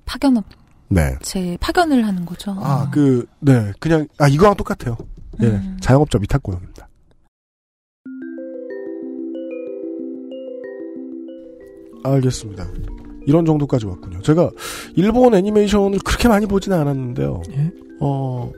파견업 0.05 0.45
네. 0.89 1.15
제 1.21 1.57
파견을 1.59 2.05
하는 2.07 2.25
거죠. 2.25 2.55
아, 2.59 2.89
그, 2.89 3.25
네. 3.39 3.71
그냥, 3.79 4.07
아, 4.17 4.27
이거랑 4.27 4.55
똑같아요. 4.55 4.97
예. 5.41 5.47
음. 5.47 5.77
자영업자 5.81 6.17
위탁고용입니다. 6.21 6.87
알겠습니다. 12.03 12.67
이런 13.25 13.45
정도까지 13.45 13.85
왔군요. 13.85 14.21
제가 14.21 14.49
일본 14.95 15.35
애니메이션을 15.35 15.99
그렇게 15.99 16.29
많이 16.29 16.45
보지는 16.45 16.79
않았는데요. 16.79 17.43
예? 17.51 17.71
어, 17.99 18.49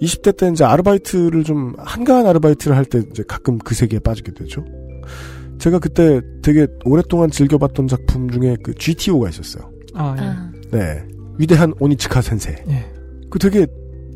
20대 0.00 0.36
때 0.36 0.48
이제 0.48 0.64
아르바이트를 0.64 1.44
좀, 1.44 1.74
한가한 1.78 2.26
아르바이트를 2.26 2.76
할 2.76 2.84
때 2.84 3.02
이제 3.10 3.22
가끔 3.26 3.58
그 3.58 3.74
세계에 3.74 3.98
빠지게 4.00 4.32
되죠. 4.32 4.64
제가 5.58 5.78
그때 5.78 6.20
되게 6.42 6.66
오랫동안 6.84 7.30
즐겨봤던 7.30 7.88
작품 7.88 8.30
중에 8.30 8.56
그 8.62 8.74
GTO가 8.74 9.28
있었어요. 9.28 9.70
아, 9.94 10.16
예. 10.18 10.22
아, 10.24 10.50
네. 10.72 11.04
위대한 11.38 11.72
오니츠카 11.78 12.20
센세. 12.22 12.56
예. 12.68 12.92
그 13.30 13.38
되게 13.38 13.66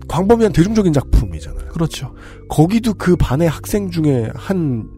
광범위한 0.09 0.53
대중적인 0.53 0.93
작품이잖아요. 0.93 1.69
그렇죠. 1.71 2.15
거기도 2.49 2.95
그 2.95 3.17
반의 3.17 3.49
학생 3.49 3.91
중에 3.91 4.31
한 4.35 4.89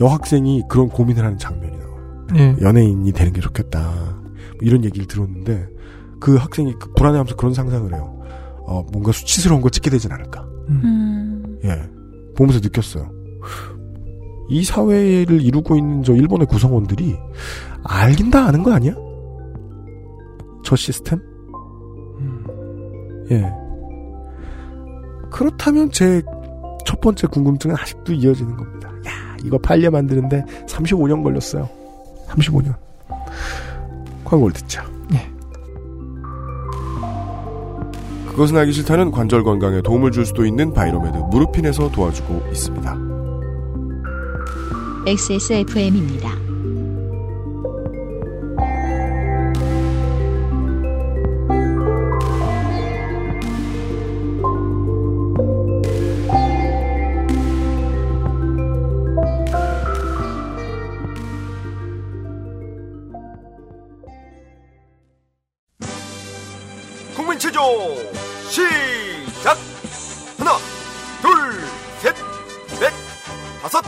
여학생이 0.00 0.62
그런 0.68 0.88
고민을 0.88 1.24
하는 1.24 1.38
장면이 1.38 1.76
나와요. 1.76 2.26
예. 2.36 2.56
연예인이 2.62 3.12
되는 3.12 3.32
게 3.32 3.40
좋겠다. 3.40 3.80
뭐 3.82 4.58
이런 4.62 4.84
얘기를 4.84 5.06
들었는데 5.06 5.66
그 6.20 6.36
학생이 6.36 6.74
그 6.80 6.92
불안해하면서 6.94 7.36
그런 7.36 7.52
상상을 7.54 7.92
해요. 7.94 8.13
어, 8.66 8.84
뭔가 8.92 9.12
수치스러운 9.12 9.60
걸 9.60 9.70
찍게 9.70 9.90
되진 9.90 10.12
않을까. 10.12 10.42
음. 10.68 11.58
예. 11.64 11.82
보면서 12.36 12.60
느꼈어요. 12.60 13.10
이 14.48 14.62
사회를 14.64 15.40
이루고 15.42 15.76
있는 15.76 16.02
저 16.02 16.14
일본의 16.14 16.46
구성원들이 16.46 17.16
알긴 17.84 18.30
다 18.30 18.46
아는 18.46 18.62
거 18.62 18.72
아니야? 18.72 18.94
저 20.64 20.76
시스템? 20.76 21.18
음. 22.20 22.44
예. 23.30 23.50
그렇다면 25.30 25.90
제 25.90 26.22
첫 26.84 27.00
번째 27.00 27.26
궁금증은 27.26 27.74
아직도 27.76 28.12
이어지는 28.12 28.56
겁니다. 28.56 28.88
야, 29.06 29.36
이거 29.44 29.58
판례 29.58 29.90
만드는데 29.90 30.44
35년 30.66 31.22
걸렸어요. 31.22 31.68
35년. 32.28 32.74
광고를 34.24 34.54
듣죠. 34.54 34.82
그것은 38.34 38.56
알기 38.56 38.72
싫다는 38.72 39.12
관절 39.12 39.44
건강에 39.44 39.80
도움을 39.80 40.10
줄 40.10 40.26
수도 40.26 40.44
있는 40.44 40.72
바이로메드 40.72 41.18
무르핀에서 41.30 41.92
도와주고 41.92 42.48
있습니다. 42.50 42.98
XSFM입니다. 45.06 46.30
국민 67.14 67.38
체조 67.38 67.60
시작 68.50 69.56
하나 70.38 70.52
둘 71.22 71.30
셋 72.02 72.14
넷 72.80 72.92
다섯 73.62 73.82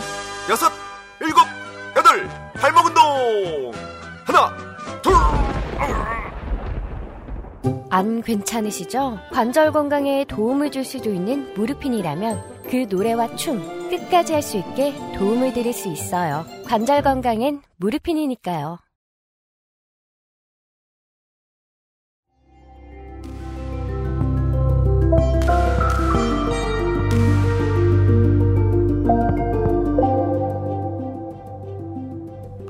여섯 0.49 0.73
일곱 1.21 1.41
여덟 1.97 2.29
발목 2.55 2.87
운동 2.87 3.73
하나 4.25 4.57
둘 5.03 5.13
안 7.89 8.21
괜찮으시죠? 8.21 9.19
관절 9.33 9.73
건강에 9.73 10.25
도움을 10.25 10.71
줄 10.71 10.85
수도 10.85 11.11
있는 11.13 11.55
무르핀이라면 11.55 12.65
그 12.69 12.87
노래와 12.91 13.37
춤 13.37 13.89
끝까지 13.89 14.33
할 14.35 14.43
수 14.43 14.59
있게 14.59 14.93
도움을 15.17 15.53
드릴 15.55 15.73
수 15.73 15.89
있어요. 15.89 16.45
관절 16.67 17.03
건강엔 17.03 17.63
무르핀이니까요. 17.77 18.79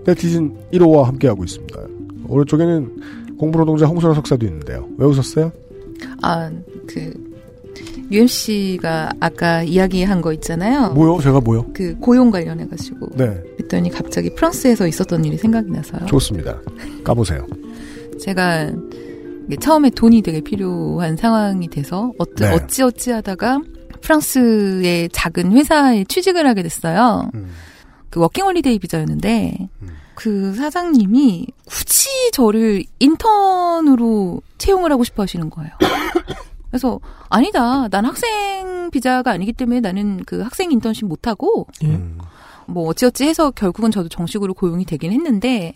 네티즌 0.07 0.57
1호와 0.73 1.05
함께하고 1.05 1.45
있습니다. 1.45 1.81
오른쪽에는 2.29 3.37
공부노동자 3.39 3.87
홍순아 3.87 4.15
석사도 4.15 4.47
있는데요. 4.47 4.89
왜 4.97 5.07
웃었어요? 5.07 5.53
아, 6.23 6.51
그 6.87 7.13
UMC가 8.11 9.11
아까 9.21 9.63
이야기한 9.63 10.21
거 10.21 10.33
있잖아요. 10.35 10.91
뭐요? 10.91 11.21
제가 11.21 11.41
뭐요? 11.41 11.67
그 11.75 11.97
고용 11.99 12.31
관련해 12.31 12.67
가지고 12.69 13.09
네, 13.17 13.43
그랬더니 13.57 13.91
갑자기 13.91 14.33
프랑스에서 14.35 14.87
있었던 14.87 15.25
일이 15.25 15.37
생각이 15.37 15.71
나서요. 15.71 16.07
좋습니다. 16.07 16.61
까보세요. 17.03 17.47
제가 18.21 18.71
처음에 19.61 19.91
돈이 19.91 20.23
되게 20.23 20.41
필요한 20.41 21.17
상황이 21.17 21.69
돼서 21.69 22.13
어찌 22.19 22.45
네. 22.45 22.53
어찌 22.53 22.83
어찌 22.83 23.11
하다가 23.11 23.61
프랑스의 24.01 25.09
작은 25.13 25.53
회사에 25.53 26.05
취직을 26.05 26.47
하게 26.47 26.63
됐어요. 26.63 27.31
음. 27.35 27.49
그 28.11 28.21
워킹홀리데이 28.21 28.79
비자였는데 28.79 29.69
음. 29.83 29.89
그 30.15 30.55
사장님이 30.55 31.47
굳이 31.67 32.31
저를 32.33 32.85
인턴으로 32.99 34.41
채용을 34.59 34.91
하고 34.91 35.05
싶어 35.05 35.23
하시는 35.23 35.51
거예요. 35.51 35.71
그래서 36.71 37.01
아니다. 37.29 37.89
난 37.89 38.05
학생 38.05 38.91
비자가 38.91 39.31
아니기 39.33 39.53
때문에 39.53 39.81
나는 39.81 40.23
그 40.25 40.41
학생 40.41 40.73
인턴십 40.73 41.07
못 41.07 41.27
하고 41.27 41.67
예. 41.83 41.89
음. 41.89 42.19
뭐 42.67 42.89
어찌어찌 42.89 43.25
해서 43.25 43.51
결국은 43.51 43.91
저도 43.91 44.09
정식으로 44.09 44.55
고용이 44.55 44.85
되긴 44.85 45.13
했는데 45.13 45.75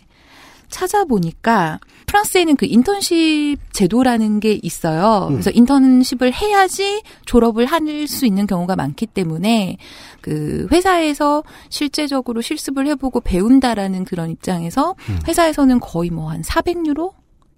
찾아보니까 0.71 1.79
프랑스에는 2.07 2.55
그 2.55 2.65
인턴십 2.65 3.59
제도라는 3.73 4.39
게 4.39 4.59
있어요. 4.61 5.27
음. 5.27 5.33
그래서 5.33 5.51
인턴십을 5.51 6.33
해야지 6.33 7.03
졸업을 7.25 7.65
할 7.65 7.81
수 8.07 8.25
있는 8.25 8.47
경우가 8.47 8.75
많기 8.75 9.05
때문에 9.07 9.77
그 10.21 10.67
회사에서 10.71 11.43
실제적으로 11.69 12.41
실습을 12.41 12.87
해보고 12.87 13.21
배운다라는 13.21 14.05
그런 14.05 14.29
입장에서 14.29 14.95
음. 15.09 15.19
회사에서는 15.27 15.79
거의 15.79 16.09
뭐 16.09 16.29
한 16.31 16.41
400유로? 16.41 17.11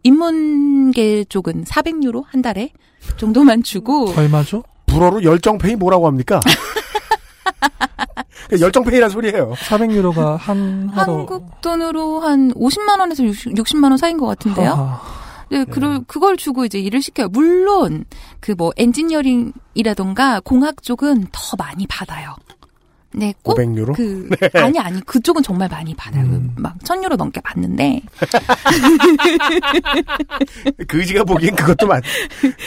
인문계 0.03 1.25
쪽은 1.25 1.63
400유로 1.65 2.23
한 2.27 2.41
달에 2.41 2.71
그 3.07 3.17
정도만 3.17 3.63
주고 3.63 4.11
얼마죠? 4.17 4.63
불어로 4.85 5.23
열정페이 5.23 5.75
뭐라고 5.75 6.07
합니까? 6.07 6.39
열정페이란 8.59 9.09
소리예요. 9.09 9.53
400유로가 9.57 10.37
한 10.37 10.89
하루 10.93 11.17
한국 11.19 11.61
돈으로 11.61 12.19
한 12.21 12.51
50만 12.53 12.99
원에서 12.99 13.23
60, 13.23 13.53
60만 13.55 13.85
원 13.85 13.97
사이인 13.97 14.17
것 14.17 14.25
같은데요. 14.27 14.69
하하. 14.71 15.01
네, 15.49 15.65
그 15.65 16.01
그걸 16.07 16.35
주고 16.37 16.65
이제 16.65 16.79
일을 16.79 17.01
시켜요. 17.01 17.27
물론 17.29 18.05
그 18.39 18.53
뭐 18.57 18.71
엔지니어링이라던가 18.77 20.41
공학 20.43 20.81
쪽은 20.81 21.27
더 21.31 21.55
많이 21.57 21.85
받아요. 21.87 22.35
네, 23.15 23.31
꼭 23.43 23.57
500유로? 23.59 23.95
그 23.95 24.27
아니 24.59 24.79
아니 24.79 24.99
그쪽은 25.05 25.43
정말 25.43 25.69
많이 25.69 25.93
받아요. 25.93 26.23
음. 26.23 26.51
막 26.57 26.75
1000유로 26.79 27.15
넘게 27.15 27.41
받는데 27.41 28.01
그지가 30.87 31.23
보기엔 31.23 31.55
그것도 31.55 31.87
많, 31.87 32.01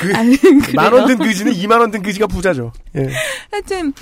그, 0.01 0.11
아니, 0.17 0.37
만원 0.75 1.07
든? 1.07 1.19
그지는 1.19 1.53
2만 1.53 1.81
원 1.81 1.91
든 1.91 2.03
그지가 2.03 2.27
부자죠. 2.27 2.73
예. 2.97 3.09
하여튼 3.51 3.93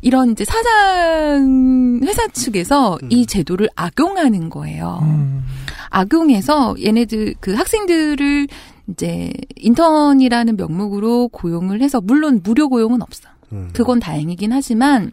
이런 0.00 0.32
이제 0.32 0.44
사장 0.44 2.00
회사 2.02 2.26
측에서 2.28 2.98
이 3.10 3.26
제도를 3.26 3.68
악용하는 3.74 4.50
거예요. 4.50 5.00
음. 5.02 5.44
악용해서 5.90 6.76
얘네들 6.82 7.34
그 7.40 7.54
학생들을 7.54 8.48
이제 8.88 9.32
인턴이라는 9.56 10.56
명목으로 10.56 11.28
고용을 11.28 11.82
해서 11.82 12.00
물론 12.00 12.40
무료 12.42 12.68
고용은 12.68 13.02
없어. 13.02 13.28
음. 13.52 13.70
그건 13.72 14.00
다행이긴 14.00 14.52
하지만 14.52 15.10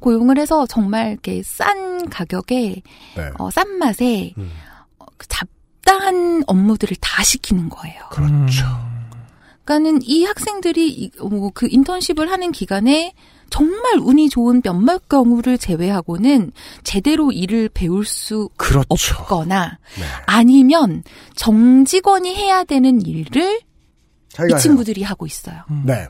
고용을 0.00 0.38
해서 0.38 0.66
정말 0.66 1.12
이렇게 1.12 1.42
싼 1.42 2.08
가격에 2.08 2.82
네. 3.16 3.30
어, 3.38 3.50
싼 3.50 3.78
맛에 3.78 4.32
음. 4.38 4.50
어, 4.98 5.06
그 5.16 5.26
잡다한 5.28 6.44
업무들을 6.46 6.96
다 7.00 7.22
시키는 7.22 7.68
거예요. 7.68 8.00
그렇죠. 8.10 8.64
그러니까는 9.66 10.00
이 10.02 10.24
학생들이 10.24 11.10
뭐그 11.20 11.68
인턴십을 11.70 12.30
하는 12.30 12.52
기간에 12.52 13.12
정말 13.50 13.98
운이 13.98 14.28
좋은 14.28 14.62
몇몇 14.62 15.08
경우를 15.08 15.58
제외하고는 15.58 16.52
제대로 16.84 17.30
일을 17.32 17.68
배울 17.68 18.04
수 18.04 18.48
그렇죠. 18.56 19.16
없거나 19.20 19.78
네. 19.98 20.04
아니면 20.26 21.02
정직원이 21.34 22.34
해야 22.34 22.64
되는 22.64 23.04
일을 23.04 23.60
이 24.50 24.60
친구들이 24.60 25.02
하고 25.02 25.26
있어요. 25.26 25.56
해요. 25.56 25.82
네. 25.84 26.06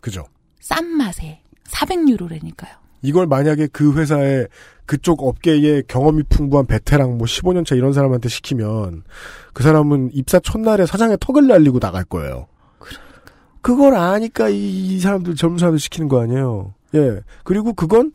그죠. 0.00 0.26
싼 0.60 0.86
맛에 0.86 1.40
400유로라니까요. 1.68 2.87
이걸 3.02 3.26
만약에 3.26 3.68
그 3.72 3.94
회사에 3.94 4.46
그쪽 4.86 5.22
업계에 5.22 5.82
경험이 5.86 6.22
풍부한 6.28 6.66
베테랑 6.66 7.18
뭐 7.18 7.26
15년차 7.26 7.76
이런 7.76 7.92
사람한테 7.92 8.28
시키면 8.28 9.04
그 9.52 9.62
사람은 9.62 10.10
입사 10.14 10.38
첫날에 10.38 10.86
사장의 10.86 11.18
턱을 11.20 11.46
날리고 11.46 11.78
나갈 11.78 12.04
거예요. 12.04 12.46
그걸 13.60 13.94
아니까 13.94 14.48
이, 14.48 14.94
이 14.94 15.00
사람들 15.00 15.34
젊은 15.34 15.58
사람들 15.58 15.78
시키는 15.78 16.08
거 16.08 16.22
아니에요. 16.22 16.74
예. 16.94 17.20
그리고 17.44 17.74
그건 17.74 18.12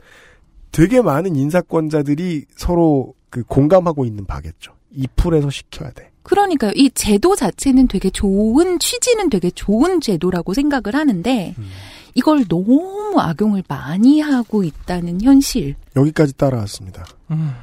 되게 0.71 1.01
많은 1.01 1.35
인사권자들이 1.35 2.45
서로 2.55 3.13
그 3.29 3.43
공감하고 3.43 4.05
있는 4.05 4.25
바겠죠. 4.25 4.73
이 4.91 5.07
풀에서 5.15 5.49
시켜야 5.49 5.91
돼. 5.91 6.11
그러니까요. 6.23 6.71
이 6.75 6.89
제도 6.91 7.35
자체는 7.35 7.87
되게 7.87 8.09
좋은 8.09 8.79
취지는 8.79 9.29
되게 9.29 9.51
좋은 9.51 10.01
제도라고 10.01 10.53
생각을 10.53 10.95
하는데 10.95 11.53
음. 11.57 11.69
이걸 12.15 12.45
너무 12.47 13.15
악용을 13.17 13.63
많이 13.67 14.21
하고 14.21 14.63
있다는 14.63 15.21
현실. 15.21 15.75
여기까지 15.95 16.37
따라왔습니다. 16.37 17.05
음. 17.31 17.53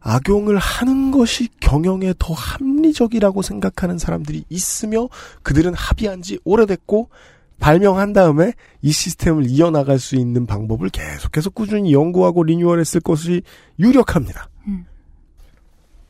악용을 0.00 0.56
하는 0.58 1.10
것이 1.10 1.48
경영에 1.60 2.14
더 2.18 2.32
합리적이라고 2.32 3.42
생각하는 3.42 3.98
사람들이 3.98 4.44
있으며 4.48 5.08
그들은 5.42 5.74
합의한 5.74 6.22
지 6.22 6.38
오래됐고 6.44 7.10
발명한 7.58 8.14
다음에 8.14 8.54
이 8.80 8.90
시스템을 8.90 9.44
이어나갈 9.48 9.98
수 9.98 10.16
있는 10.16 10.46
방법을 10.46 10.88
계속해서 10.88 11.50
꾸준히 11.50 11.92
연구하고 11.92 12.42
리뉴얼했을 12.42 13.02
것이 13.02 13.42
유력합니다. 13.78 14.48
음. 14.66 14.86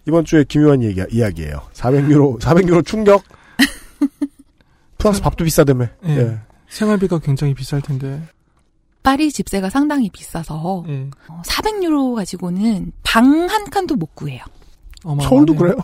이번 0.07 0.25
주에 0.25 0.45
기묘한 0.45 0.83
얘기, 0.85 1.03
이야기예요. 1.11 1.61
400유로, 1.73 2.41
400유로 2.41 2.87
충격. 2.87 3.23
프랑스 4.99 5.21
밥도 5.21 5.45
비싸다며. 5.45 5.89
예. 6.07 6.17
예. 6.17 6.39
생활비가 6.71 7.19
굉장히 7.19 7.53
비쌀 7.55 7.81
텐데. 7.83 8.23
파리 9.03 9.31
집세가 9.31 9.71
상당히 9.71 10.11
비싸서 10.11 10.85
예. 10.89 11.09
400유로 11.45 12.15
가지고는 12.17 12.93
방 13.03 13.49
한 13.49 13.65
칸도 13.71 13.97
못 13.97 14.15
구해요. 14.15 14.43
어마어마하네요. 15.05 15.29
서울도 15.29 15.55
그래요? 15.57 15.75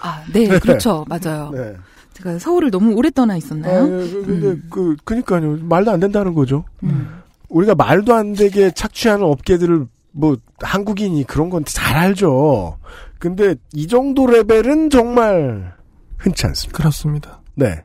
아, 0.00 0.24
네, 0.32 0.48
네. 0.48 0.58
그렇죠. 0.58 1.04
맞아요. 1.08 1.50
네. 1.50 1.74
제가 2.14 2.38
서울을 2.38 2.70
너무 2.70 2.94
오래 2.94 3.10
떠나 3.10 3.34
아, 3.34 3.36
있었나요? 3.36 3.84
예, 3.84 3.88
그, 4.10 4.24
근데 4.26 4.62
그, 4.68 4.96
그니까요. 5.04 5.58
말도 5.62 5.90
안 5.92 6.00
된다는 6.00 6.34
거죠. 6.34 6.64
음. 6.82 7.20
우리가 7.48 7.74
말도 7.76 8.14
안 8.14 8.32
되게 8.32 8.70
착취하는 8.72 9.24
업계들을 9.24 9.86
뭐 10.12 10.36
한국인이 10.60 11.22
그런 11.24 11.50
건 11.50 11.64
잘 11.64 11.96
알죠. 11.96 12.78
근데 13.20 13.54
이 13.72 13.86
정도 13.86 14.26
레벨은 14.26 14.90
정말 14.90 15.72
흔치 16.18 16.46
않습니다. 16.46 16.76
그렇습니다. 16.76 17.40
네. 17.54 17.84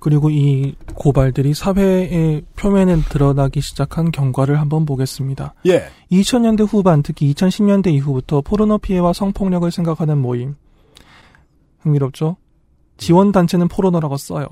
그리고 0.00 0.30
이 0.30 0.74
고발들이 0.94 1.54
사회의 1.54 2.42
표면에 2.56 2.96
드러나기 3.08 3.60
시작한 3.60 4.10
경과를 4.10 4.58
한번 4.58 4.86
보겠습니다. 4.86 5.54
예. 5.66 5.84
2000년대 6.10 6.66
후반, 6.66 7.02
특히 7.02 7.32
2010년대 7.32 7.92
이후부터 7.92 8.40
포르노 8.40 8.78
피해와 8.78 9.12
성폭력을 9.12 9.70
생각하는 9.70 10.18
모임. 10.18 10.56
흥미롭죠? 11.80 12.36
지원단체는 12.96 13.68
포르노라고 13.68 14.16
써요. 14.16 14.46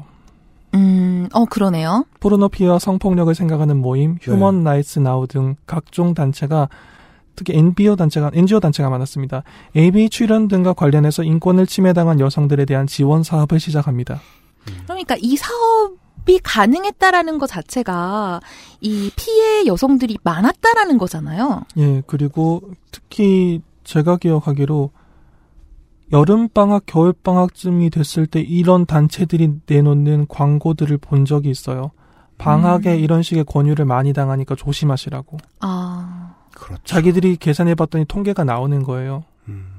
음, 0.74 1.28
어, 1.32 1.44
그러네요. 1.46 2.04
포르노 2.20 2.48
피해와 2.48 2.78
성폭력을 2.78 3.34
생각하는 3.34 3.78
모임, 3.78 4.18
Human 4.20 4.64
Rights 4.64 4.98
Now 4.98 5.26
등 5.26 5.56
각종 5.66 6.14
단체가 6.14 6.68
특히 7.36 7.56
NPO 7.56 7.96
단체가 7.96 8.30
NGO 8.34 8.58
단체가 8.60 8.90
많았습니다. 8.90 9.44
AV 9.76 10.10
출연 10.10 10.48
등과 10.48 10.72
관련해서 10.72 11.22
인권을 11.22 11.66
침해당한 11.66 12.20
여성들에 12.20 12.64
대한 12.64 12.86
지원 12.86 13.22
사업을 13.22 13.60
시작합니다. 13.60 14.20
그러니까 14.84 15.16
이 15.20 15.36
사업이 15.36 16.40
가능했다라는 16.42 17.38
것 17.38 17.46
자체가 17.46 18.40
이 18.80 19.10
피해 19.16 19.66
여성들이 19.66 20.18
많았다라는 20.22 20.98
거잖아요. 20.98 21.62
예, 21.78 22.02
그리고 22.06 22.62
특히 22.90 23.60
제가 23.84 24.16
기억하기로 24.16 24.90
여름방학, 26.12 26.84
겨울방학쯤이 26.86 27.90
됐을 27.90 28.26
때 28.26 28.40
이런 28.40 28.86
단체들이 28.86 29.60
내놓는 29.66 30.26
광고들을 30.28 30.96
본 30.98 31.24
적이 31.24 31.50
있어요. 31.50 31.90
방학에 32.38 32.94
음. 32.94 33.00
이런 33.00 33.22
식의 33.22 33.44
권유를 33.44 33.84
많이 33.84 34.12
당하니까 34.12 34.54
조심하시라고. 34.54 35.38
아, 35.60 36.36
그렇죠. 36.54 36.82
자기들이 36.84 37.36
계산해 37.36 37.74
봤더니 37.74 38.04
통계가 38.06 38.44
나오는 38.44 38.82
거예요. 38.82 39.24
음. 39.48 39.77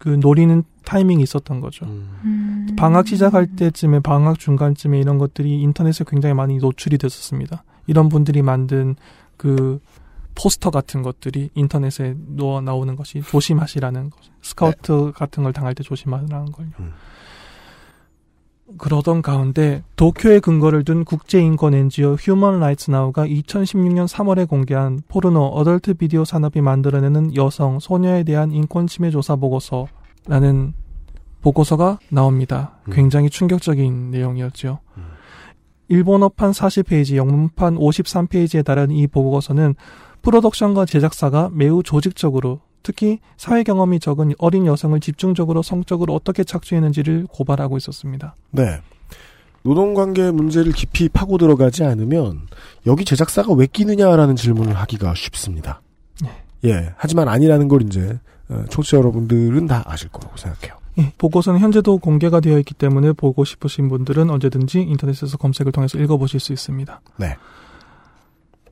그 0.00 0.08
노리는 0.08 0.64
타이밍이 0.86 1.22
있었던 1.22 1.60
거죠. 1.60 1.84
음. 1.84 2.74
방학 2.78 3.06
시작할 3.06 3.54
때쯤에 3.54 4.00
방학 4.00 4.38
중간쯤에 4.38 4.98
이런 4.98 5.18
것들이 5.18 5.60
인터넷에 5.60 6.06
굉장히 6.08 6.34
많이 6.34 6.56
노출이 6.56 6.96
됐었습니다. 6.96 7.64
이런 7.86 8.08
분들이 8.08 8.40
만든 8.40 8.96
그 9.36 9.78
포스터 10.34 10.70
같은 10.70 11.02
것들이 11.02 11.50
인터넷에 11.54 12.16
놓아 12.28 12.62
나오는 12.62 12.96
것이 12.96 13.20
조심하시라는 13.20 14.08
것. 14.08 14.18
스카우트 14.40 15.12
같은 15.14 15.42
걸 15.42 15.52
당할 15.52 15.74
때 15.74 15.82
조심하라는 15.82 16.50
걸요. 16.50 16.68
음. 16.78 16.94
그러던 18.78 19.22
가운데 19.22 19.82
도쿄에 19.96 20.40
근거를 20.40 20.84
둔 20.84 21.04
국제인권 21.04 21.74
NGO 21.74 22.14
Human 22.14 22.60
Rights 22.60 22.90
Now가 22.90 23.26
2016년 23.26 24.06
3월에 24.08 24.48
공개한 24.48 25.00
포르노 25.08 25.40
adult 25.40 25.94
video 25.94 26.24
산업이 26.24 26.60
만들어내는 26.60 27.36
여성, 27.36 27.78
소녀에 27.78 28.22
대한 28.22 28.52
인권 28.52 28.86
침해 28.86 29.10
조사 29.10 29.36
보고서라는 29.36 30.74
보고서가 31.40 31.98
나옵니다. 32.10 32.78
음. 32.88 32.92
굉장히 32.92 33.30
충격적인 33.30 34.10
내용이었죠. 34.10 34.78
일본어판 35.88 36.52
40페이지, 36.52 37.16
영문판 37.16 37.76
53페이지에 37.76 38.64
달한 38.64 38.92
이 38.92 39.08
보고서는 39.08 39.74
프로덕션과 40.22 40.86
제작사가 40.86 41.50
매우 41.52 41.82
조직적으로 41.82 42.60
특히 42.82 43.18
사회 43.36 43.62
경험이 43.62 44.00
적은 44.00 44.34
어린 44.38 44.66
여성을 44.66 44.98
집중적으로 45.00 45.62
성적으로 45.62 46.14
어떻게 46.14 46.44
착취했는지를 46.44 47.26
고발하고 47.30 47.76
있었습니다. 47.76 48.36
네. 48.50 48.80
노동관계 49.62 50.30
문제를 50.30 50.72
깊이 50.72 51.08
파고 51.08 51.36
들어가지 51.36 51.84
않으면 51.84 52.46
여기 52.86 53.04
제작사가 53.04 53.52
왜 53.52 53.66
끼느냐라는 53.66 54.36
질문을 54.36 54.74
하기가 54.74 55.14
쉽습니다. 55.14 55.82
예. 56.64 56.92
하지만 56.96 57.28
아니라는 57.28 57.68
걸 57.68 57.82
이제 57.82 58.18
어, 58.48 58.64
청취자 58.68 58.98
여러분들은 58.98 59.66
다 59.66 59.82
아실 59.86 60.08
거라고 60.08 60.36
생각해요. 60.36 60.78
예, 60.98 61.12
보고서는 61.18 61.60
현재도 61.60 61.98
공개가 61.98 62.40
되어 62.40 62.58
있기 62.58 62.74
때문에 62.74 63.12
보고 63.12 63.44
싶으신 63.44 63.88
분들은 63.88 64.28
언제든지 64.28 64.80
인터넷에서 64.80 65.38
검색을 65.38 65.72
통해서 65.72 65.98
읽어보실 65.98 66.40
수 66.40 66.52
있습니다. 66.52 67.00
네. 67.18 67.36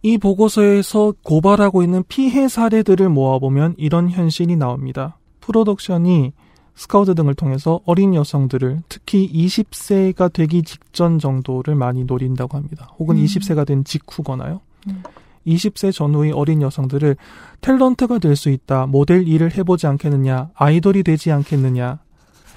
이 0.03 0.18
보고서에서 0.18 1.14
고발하고 1.22 1.82
있는 1.82 2.05
피해 2.09 2.49
사례들을 2.49 3.09
모아보면 3.09 3.74
이런 3.78 4.09
현실이 4.09 4.57
나옵니다. 4.57 5.18
프로덕션이 5.40 6.32
스카우트 6.74 7.14
등을 7.14 7.34
통해서 7.34 7.80
어린 7.86 8.14
여성들을 8.14 8.82
특히 8.88 9.28
20세가 9.32 10.32
되기 10.32 10.62
직전 10.62 11.18
정도를 11.18 11.74
많이 11.74 12.05
노린다고 12.05 12.57
합니다. 12.57 12.90
혹은 12.99 13.16
음. 13.16 13.24
20세가 13.24 13.66
된 13.66 13.82
직후거나요. 13.82 14.61
음. 14.88 15.03
20세 15.46 15.92
전후의 15.92 16.32
어린 16.32 16.62
여성들을 16.62 17.16
탤런트가 17.62 18.20
될 18.20 18.36
수 18.36 18.51
있다, 18.51 18.86
모델 18.86 19.26
일을 19.26 19.57
해보지 19.57 19.86
않겠느냐, 19.86 20.51
아이돌이 20.55 21.03
되지 21.03 21.32
않겠느냐, 21.32 21.99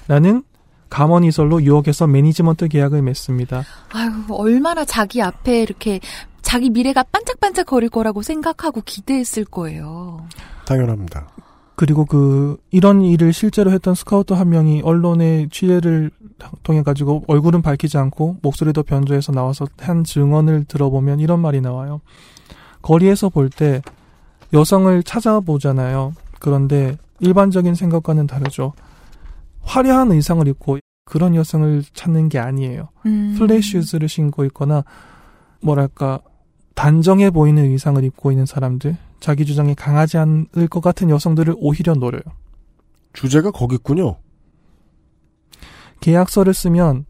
라는 0.06 0.42
감언이설로 0.90 1.62
유혹해서 1.62 2.06
매니지먼트 2.06 2.68
계약을 2.68 3.00
맺습니다. 3.02 3.64
아유, 3.92 4.10
얼마나 4.30 4.84
자기 4.84 5.22
앞에 5.22 5.62
이렇게 5.62 6.00
자기 6.42 6.70
미래가 6.70 7.02
반짝반짝 7.04 7.66
거릴 7.66 7.88
거라고 7.88 8.22
생각하고 8.22 8.82
기대했을 8.84 9.44
거예요. 9.44 10.26
당연합니다. 10.66 11.28
그리고 11.74 12.04
그 12.04 12.58
이런 12.70 13.02
일을 13.02 13.32
실제로 13.32 13.70
했던 13.72 13.94
스카우트 13.94 14.34
한 14.34 14.50
명이 14.50 14.82
언론에 14.84 15.48
취재를 15.50 16.10
통해 16.62 16.82
가지고 16.82 17.24
얼굴은 17.26 17.62
밝히지 17.62 17.96
않고 17.98 18.36
목소리도 18.42 18.82
변조해서 18.82 19.32
나와서 19.32 19.66
한 19.78 20.04
증언을 20.04 20.64
들어보면 20.64 21.20
이런 21.20 21.40
말이 21.40 21.60
나와요. 21.60 22.00
거리에서 22.82 23.28
볼 23.30 23.48
때 23.48 23.80
여성을 24.52 25.02
찾아보잖아요. 25.02 26.12
그런데 26.38 26.98
일반적인 27.20 27.74
생각과는 27.74 28.26
다르죠. 28.26 28.74
화려한 29.62 30.12
의상을 30.12 30.46
입고 30.48 30.78
그런 31.04 31.34
여성을 31.34 31.82
찾는 31.94 32.28
게 32.28 32.38
아니에요. 32.38 32.88
음. 33.06 33.34
플레이슈즈를 33.38 34.08
신고 34.08 34.44
있거나 34.46 34.84
뭐랄까 35.62 36.20
단정해 36.74 37.30
보이는 37.30 37.64
의상을 37.64 38.02
입고 38.04 38.30
있는 38.32 38.46
사람들, 38.46 38.96
자기 39.20 39.44
주장이 39.44 39.74
강하지 39.74 40.18
않을 40.18 40.68
것 40.70 40.80
같은 40.80 41.10
여성들을 41.10 41.54
오히려 41.58 41.94
노려요. 41.94 42.22
주제가 43.12 43.50
거기있군요. 43.50 44.16
계약서를 46.00 46.54
쓰면 46.54 47.04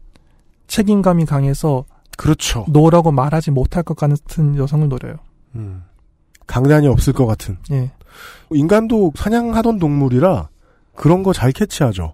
책임감이 0.67 1.25
강해서 1.25 1.85
그렇죠. 2.17 2.65
no라고 2.69 3.11
말하지 3.11 3.51
못할 3.51 3.83
것 3.83 3.95
같은 3.97 4.55
여성을 4.55 4.87
노려요. 4.87 5.15
음. 5.55 5.83
강단이 6.45 6.87
없을 6.87 7.13
것 7.13 7.25
같은. 7.25 7.57
예. 7.71 7.91
인간도 8.51 9.13
사냥하던 9.15 9.79
동물이라 9.79 10.49
그런 10.95 11.23
거 11.23 11.33
잘 11.33 11.51
캐치하죠. 11.51 12.13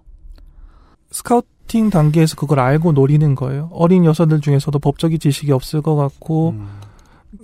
scouting 1.10 1.90
단계에서 1.90 2.36
그걸 2.36 2.60
알고 2.60 2.92
노리는 2.92 3.34
거예요. 3.34 3.68
어린 3.72 4.04
여성들 4.04 4.40
중에서도 4.40 4.78
법적인 4.78 5.18
지식이 5.18 5.52
없을 5.52 5.82
것 5.82 5.96
같고 5.96 6.50
음. 6.50 6.68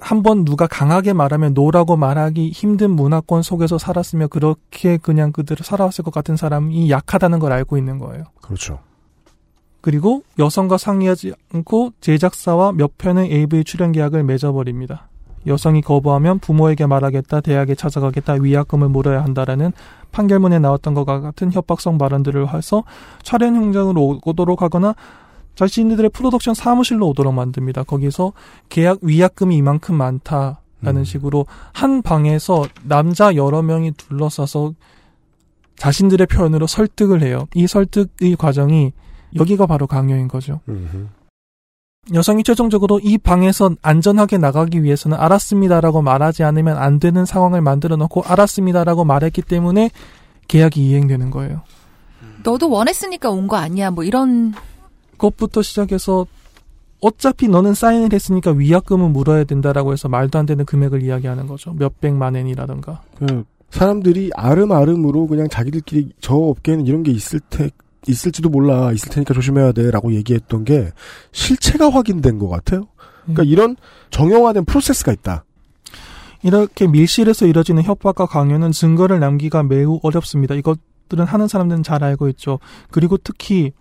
한번 0.00 0.44
누가 0.44 0.66
강하게 0.66 1.12
말하면 1.12 1.54
no라고 1.54 1.96
말하기 1.96 2.50
힘든 2.50 2.90
문화권 2.90 3.42
속에서 3.42 3.78
살았으며 3.78 4.28
그렇게 4.28 4.96
그냥 4.96 5.32
그대로 5.32 5.62
살아왔을 5.62 6.04
것 6.04 6.12
같은 6.12 6.36
사람이 6.36 6.90
약하다는 6.90 7.38
걸 7.38 7.52
알고 7.52 7.76
있는 7.76 7.98
거예요. 7.98 8.24
그렇죠. 8.42 8.80
그리고 9.80 10.22
여성과 10.38 10.78
상의하지 10.78 11.34
않고 11.54 11.92
제작사와 12.00 12.72
몇 12.72 12.98
편의 12.98 13.32
AV 13.32 13.62
출연 13.62 13.92
계약을 13.92 14.24
맺어버립니다. 14.24 15.08
여성이 15.46 15.80
거부하면 15.80 16.40
부모에게 16.40 16.86
말하겠다, 16.86 17.40
대학에 17.40 17.76
찾아가겠다, 17.76 18.32
위약금을 18.34 18.88
물어야 18.88 19.22
한다라는 19.22 19.72
판결문에 20.10 20.58
나왔던 20.58 20.94
것과 20.94 21.20
같은 21.20 21.52
협박성 21.52 21.98
발언들을 21.98 22.52
해서 22.52 22.82
촬영 23.22 23.54
현장으로 23.54 24.18
오도록 24.24 24.62
하거나 24.62 24.96
자신들의 25.56 26.10
프로덕션 26.10 26.54
사무실로 26.54 27.08
오도록 27.08 27.34
만듭니다. 27.34 27.82
거기서 27.82 28.32
계약 28.68 28.98
위약금이 29.02 29.56
이만큼 29.56 29.96
많다 29.96 30.60
라는 30.82 31.00
음. 31.00 31.04
식으로 31.04 31.46
한 31.72 32.02
방에서 32.02 32.64
남자 32.84 33.34
여러 33.34 33.62
명이 33.62 33.92
둘러싸서 33.92 34.74
자신들의 35.76 36.26
표현으로 36.28 36.66
설득을 36.66 37.22
해요. 37.22 37.48
이 37.54 37.66
설득의 37.66 38.36
과정이 38.36 38.92
여기가 39.34 39.66
바로 39.66 39.86
강요인 39.86 40.28
거죠. 40.28 40.60
음흠. 40.68 41.08
여성이 42.14 42.44
최종적으로 42.44 43.00
이 43.02 43.18
방에서 43.18 43.70
안전하게 43.82 44.38
나가기 44.38 44.82
위해서는 44.84 45.18
알았습니다라고 45.18 46.02
말하지 46.02 46.44
않으면 46.44 46.78
안 46.78 47.00
되는 47.00 47.24
상황을 47.24 47.60
만들어 47.62 47.96
놓고 47.96 48.22
알았습니다라고 48.24 49.04
말했기 49.04 49.42
때문에 49.42 49.90
계약이 50.46 50.86
이행되는 50.86 51.30
거예요. 51.30 51.62
너도 52.44 52.70
원했으니까 52.70 53.30
온 53.30 53.48
거 53.48 53.56
아니야. 53.56 53.90
뭐 53.90 54.04
이런 54.04 54.54
그것부터 55.16 55.62
시작해서 55.62 56.26
어차피 57.00 57.48
너는 57.48 57.74
사인을 57.74 58.12
했으니까 58.12 58.52
위약금은 58.52 59.12
물어야 59.12 59.44
된다라고 59.44 59.92
해서 59.92 60.08
말도 60.08 60.38
안 60.38 60.46
되는 60.46 60.64
금액을 60.64 61.02
이야기하는 61.02 61.46
거죠. 61.46 61.72
몇백만 61.74 62.36
엔이라든가. 62.36 63.02
그 63.18 63.44
사람들이 63.70 64.30
아름아름으로 64.34 65.26
그냥 65.26 65.48
자기들끼리 65.48 66.12
저 66.20 66.34
업계에는 66.34 66.86
이런 66.86 67.02
게 67.02 67.10
있을 67.10 67.40
테 67.40 67.70
있을지도 68.08 68.48
몰라 68.48 68.92
있을 68.92 69.10
테니까 69.10 69.34
조심해야 69.34 69.72
돼라고 69.72 70.14
얘기했던 70.14 70.64
게 70.64 70.90
실체가 71.32 71.90
확인된 71.90 72.38
것 72.38 72.48
같아요. 72.48 72.86
그러니까 73.22 73.42
음. 73.42 73.46
이런 73.46 73.76
정형화된 74.10 74.64
프로세스가 74.64 75.12
있다. 75.12 75.44
이렇게 76.42 76.86
밀실에서 76.86 77.46
이뤄지는 77.46 77.82
협박과 77.82 78.26
강요는 78.26 78.70
증거를 78.70 79.18
남기가 79.18 79.62
매우 79.64 79.98
어렵습니다. 80.02 80.54
이것들은 80.54 81.24
하는 81.24 81.48
사람들은 81.48 81.82
잘 81.82 82.04
알고 82.04 82.28
있죠. 82.28 82.60
그리고 82.90 83.16
특히 83.16 83.72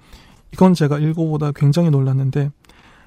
이건 0.56 0.74
제가 0.74 1.00
읽어보다 1.00 1.52
굉장히 1.54 1.90
놀랐는데 1.90 2.50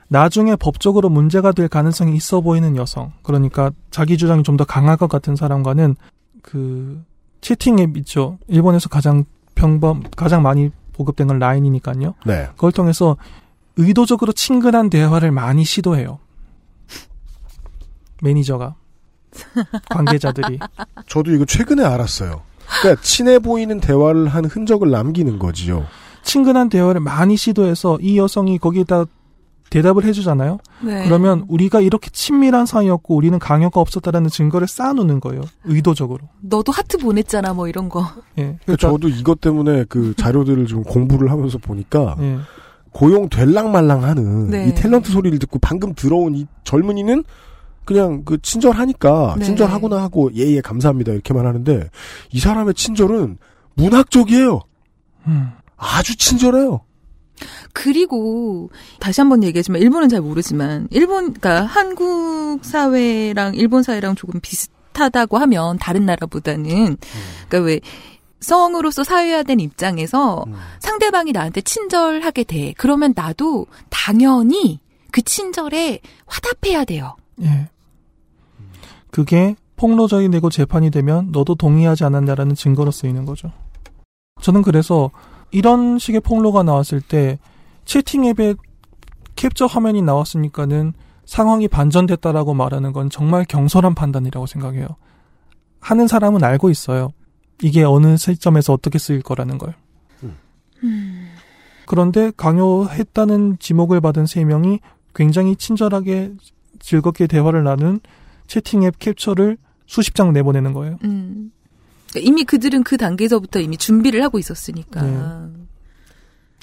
나중에 0.08 0.54
법적으로 0.54 1.08
문제가 1.08 1.52
될 1.52 1.66
가능성이 1.68 2.14
있어 2.14 2.42
보이는 2.42 2.76
여성, 2.76 3.12
그러니까 3.22 3.70
자기 3.90 4.18
주장이 4.18 4.42
좀 4.42 4.58
더 4.58 4.64
강할 4.64 4.98
것 4.98 5.08
같은 5.08 5.34
사람과는 5.34 5.96
그 6.42 7.02
채팅 7.40 7.78
앱 7.78 7.96
있죠. 7.98 8.38
일본에서 8.48 8.90
가장 8.90 9.24
평범 9.54 10.02
가장 10.14 10.42
많이 10.42 10.70
보급된 10.92 11.26
건 11.26 11.38
라인이니까요. 11.38 12.14
네. 12.26 12.48
그걸 12.54 12.72
통해서 12.72 13.16
의도적으로 13.76 14.32
친근한 14.32 14.90
대화를 14.90 15.30
많이 15.30 15.64
시도해요. 15.64 16.18
매니저가 18.22 18.74
관계자들이 19.88 20.58
저도 21.06 21.32
이거 21.32 21.44
최근에 21.46 21.82
알았어요. 21.84 22.42
그러니까 22.82 23.02
친해 23.02 23.38
보이는 23.38 23.80
대화를 23.80 24.28
한 24.28 24.44
흔적을 24.44 24.90
남기는 24.90 25.38
거지요. 25.38 25.86
친근한 26.28 26.68
대화를 26.68 27.00
많이 27.00 27.38
시도해서 27.38 27.98
이 28.02 28.18
여성이 28.18 28.58
거기에다 28.58 29.06
대답을 29.70 30.04
해주잖아요. 30.04 30.58
네. 30.84 31.04
그러면 31.04 31.46
우리가 31.48 31.80
이렇게 31.80 32.10
친밀한 32.10 32.66
사이였고 32.66 33.14
우리는 33.16 33.38
강요가 33.38 33.80
없었다라는 33.80 34.28
증거를 34.28 34.68
쌓아놓는 34.68 35.20
거예요. 35.20 35.42
의도적으로. 35.64 36.20
너도 36.42 36.70
하트 36.70 36.98
보냈잖아. 36.98 37.54
뭐 37.54 37.66
이런 37.66 37.88
거. 37.88 38.02
예. 38.38 38.58
그러니까 38.64 38.76
저도 38.76 39.08
이것 39.08 39.40
때문에 39.40 39.84
그 39.88 40.14
자료들을 40.16 40.66
좀 40.66 40.82
공부를 40.82 41.30
하면서 41.30 41.56
보니까 41.56 42.16
예. 42.20 42.38
고용 42.92 43.28
될랑말랑하는 43.28 44.50
네. 44.50 44.68
이 44.68 44.74
탤런트 44.74 45.10
소리를 45.10 45.38
듣고 45.38 45.58
방금 45.60 45.94
들어온 45.94 46.34
이 46.34 46.46
젊은이는 46.64 47.24
그냥 47.84 48.22
그 48.24 48.40
친절하니까 48.42 49.36
네. 49.38 49.44
친절하구나 49.46 50.02
하고 50.02 50.30
예예 50.34 50.60
감사합니다 50.60 51.12
이렇게만 51.12 51.46
하는데 51.46 51.88
이 52.32 52.38
사람의 52.38 52.74
친절은 52.74 53.38
문학적이에요. 53.74 54.60
음. 55.26 55.52
아주 55.78 56.16
친절해요. 56.16 56.80
그리고 57.72 58.70
다시 58.98 59.20
한번 59.20 59.44
얘기하지만 59.44 59.80
일본은 59.80 60.08
잘 60.08 60.20
모르지만 60.20 60.88
일본 60.90 61.32
그러니까 61.32 61.64
한국 61.64 62.58
사회랑 62.62 63.54
일본 63.54 63.82
사회랑 63.84 64.16
조금 64.16 64.40
비슷하다고 64.40 65.38
하면 65.38 65.78
다른 65.78 66.04
나라보다는 66.04 66.96
그러니까 67.48 67.58
왜 67.60 67.80
성으로서 68.40 69.04
사회화된 69.04 69.60
입장에서 69.60 70.44
상대방이 70.80 71.32
나한테 71.32 71.60
친절하게 71.60 72.44
돼. 72.44 72.74
그러면 72.76 73.12
나도 73.14 73.66
당연히 73.90 74.80
그 75.10 75.22
친절에 75.22 76.00
화답해야 76.26 76.84
돼요. 76.84 77.16
예. 77.42 77.68
그게 79.10 79.56
폭로적이 79.76 80.28
되고 80.30 80.50
재판이 80.50 80.90
되면 80.90 81.30
너도 81.32 81.54
동의하지 81.54 82.04
않았냐라는 82.04 82.54
증거로 82.54 82.90
쓰이는 82.90 83.24
거죠. 83.24 83.52
저는 84.40 84.62
그래서 84.62 85.10
이런 85.50 85.98
식의 85.98 86.20
폭로가 86.20 86.62
나왔을 86.62 87.00
때 87.00 87.38
채팅 87.84 88.24
앱에 88.24 88.54
캡처 89.36 89.66
화면이 89.66 90.02
나왔으니까는 90.02 90.92
상황이 91.24 91.68
반전됐다라고 91.68 92.54
말하는 92.54 92.92
건 92.92 93.10
정말 93.10 93.44
경솔한 93.44 93.94
판단이라고 93.94 94.46
생각해요. 94.46 94.88
하는 95.80 96.08
사람은 96.08 96.42
알고 96.42 96.70
있어요. 96.70 97.10
이게 97.62 97.82
어느 97.84 98.16
시점에서 98.16 98.72
어떻게 98.72 98.98
쓰일 98.98 99.22
거라는 99.22 99.58
걸. 99.58 99.74
그런데 101.86 102.30
강요했다는 102.36 103.58
지목을 103.58 104.00
받은 104.00 104.26
세 104.26 104.44
명이 104.44 104.80
굉장히 105.14 105.56
친절하게 105.56 106.32
즐겁게 106.80 107.26
대화를 107.26 107.64
나눈 107.64 108.00
채팅 108.46 108.82
앱 108.84 108.98
캡처를 108.98 109.56
수십 109.86 110.14
장 110.14 110.32
내보내는 110.32 110.74
거예요. 110.74 110.98
음. 111.04 111.50
그러니까 112.10 112.28
이미 112.28 112.44
그들은 112.44 112.82
그 112.84 112.96
단계에서부터 112.96 113.60
이미 113.60 113.76
준비를 113.76 114.22
하고 114.22 114.38
있었으니까. 114.38 115.02
네. 115.02 115.18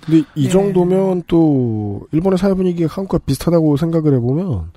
근데 0.05 0.23
이 0.35 0.43
네. 0.43 0.49
정도면 0.49 1.23
또 1.27 2.07
일본의 2.11 2.37
사회 2.37 2.53
분위기가 2.53 2.93
한국과 2.93 3.19
비슷하다고 3.25 3.77
생각을 3.77 4.13
해보면 4.15 4.71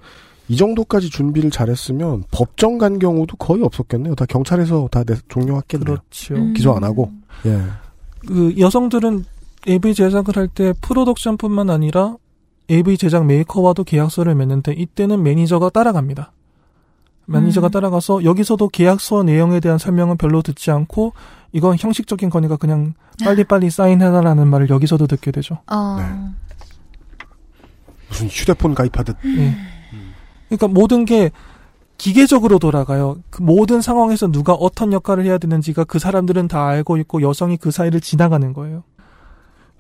이 0.49 0.57
정도까지 0.57 1.11
준비를 1.11 1.51
잘했으면 1.51 2.25
법정 2.31 2.79
간 2.79 2.99
경우도 2.99 3.37
거의 3.37 3.63
없었겠네요. 3.63 4.15
다 4.15 4.25
경찰에서 4.27 4.89
다 4.91 5.05
내사 5.05 5.15
종료했겠네요. 5.29 5.85
그렇죠. 5.85 6.35
음. 6.35 6.55
기소 6.55 6.73
안 6.75 6.85
하고. 6.85 7.13
예. 7.45 7.61
그 8.27 8.55
여성들은 8.59 9.25
AV 9.69 9.95
제작을 9.95 10.37
할 10.37 10.49
때 10.49 10.73
프로덕션뿐만 10.81 11.69
아니라 11.69 12.17
AV 12.71 12.97
제작 12.97 13.27
메이커와도 13.27 13.85
계약서를 13.85 14.35
맺는데 14.35 14.73
이때는 14.73 15.23
매니저가 15.23 15.71
따라갑니다. 15.71 16.33
매니저가 17.29 17.69
음. 17.69 17.71
따라가서 17.71 18.25
여기서도 18.25 18.69
계약서 18.69 19.23
내용에 19.23 19.61
대한 19.61 19.79
설명은 19.79 20.17
별로 20.17 20.41
듣지 20.43 20.71
않고 20.71 21.13
이건 21.53 21.77
형식적인 21.79 22.31
거니까 22.31 22.57
그냥 22.57 22.95
빨리빨리 23.23 23.69
사인해달라는 23.71 24.49
말을 24.49 24.71
여기서도 24.71 25.07
듣게 25.07 25.31
되죠. 25.31 25.59
어. 25.67 25.97
네. 25.99 26.05
무슨 28.09 28.29
휴대폰 28.29 28.75
가입하듯. 28.75 29.17
예. 29.39 29.55
그러니까 30.49 30.69
모든 30.69 31.05
게 31.05 31.31
기계적으로 31.99 32.59
돌아가요. 32.59 33.19
그 33.29 33.43
모든 33.43 33.83
상황에서 33.83 34.29
누가 34.29 34.55
어떤 34.55 34.93
역할을 34.93 35.25
해야 35.27 35.37
되는지가 35.37 35.85
그 35.85 35.99
사람들은 35.99 36.49
다 36.49 36.67
알고 36.67 36.97
있고 36.99 37.21
여성이 37.23 37.57
그 37.59 37.71
사이를 37.71 38.01
지나가는 38.01 38.53
거예요. 38.55 38.85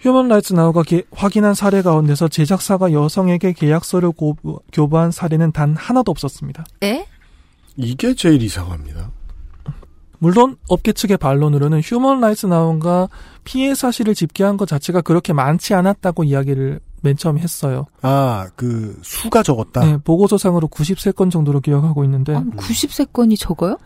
Human 0.01 0.29
Rights 0.29 0.53
Now가 0.53 0.83
게- 0.83 1.05
확인한 1.13 1.55
사례 1.55 1.81
가운데서 1.83 2.29
제작사가 2.29 2.93
여성에게 2.93 3.53
계약서를 3.53 4.13
고부- 4.13 4.61
교부한 4.73 5.11
사례는 5.11 5.53
단 5.53 5.75
하나도 5.77 6.11
없었습니다. 6.11 6.65
에? 6.83 7.07
이게 7.79 8.13
제일 8.15 8.43
이상합니다. 8.43 9.11
물론 10.19 10.57
업계 10.69 10.93
측의 10.93 11.17
반론으로는 11.17 11.81
Human 11.81 12.21
Rights 12.21 12.47
Now가 12.47 13.09
피해 13.45 13.75
사실을 13.75 14.15
집계한 14.15 14.57
것 14.57 14.69
자체가 14.69 15.01
그렇게 15.01 15.33
많지 15.33 15.75
않았다고 15.75 16.25
이야기를 16.25 16.81
맨 17.03 17.17
처음에 17.17 17.41
했어요. 17.41 17.87
아, 18.03 18.49
그 18.57 18.99
수가 19.03 19.45
적었다. 19.45 19.85
네, 19.85 19.97
보고서상으로 19.99 20.67
93건 20.67 21.31
정도로 21.31 21.61
기억하고 21.61 22.03
있는데 22.05 22.35
아, 22.35 22.43
93건이 22.43 23.39
적어요? 23.39 23.79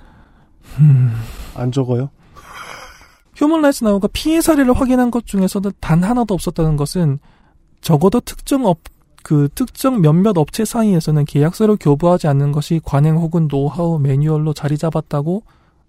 음, 0.78 1.12
안 1.54 1.70
적어요? 1.70 2.08
Human 3.36 3.60
Rights 3.60 3.84
Now가 3.84 4.08
피해 4.10 4.40
사례를 4.40 4.72
확인한 4.72 5.10
것 5.10 5.26
중에서도 5.26 5.70
단 5.80 6.02
하나도 6.02 6.32
없었다는 6.32 6.76
것은 6.76 7.18
적어도 7.82 8.20
특정 8.20 8.64
업, 8.64 8.78
그 9.22 9.48
특정 9.54 10.00
몇몇 10.00 10.36
업체 10.36 10.64
사이에서는 10.64 11.24
계약서를 11.24 11.76
교부하지 11.80 12.26
않는 12.28 12.52
것이 12.52 12.80
관행 12.84 13.16
혹은 13.16 13.48
노하우 13.48 13.98
매뉴얼로 13.98 14.54
자리 14.54 14.76
잡았다고 14.76 15.42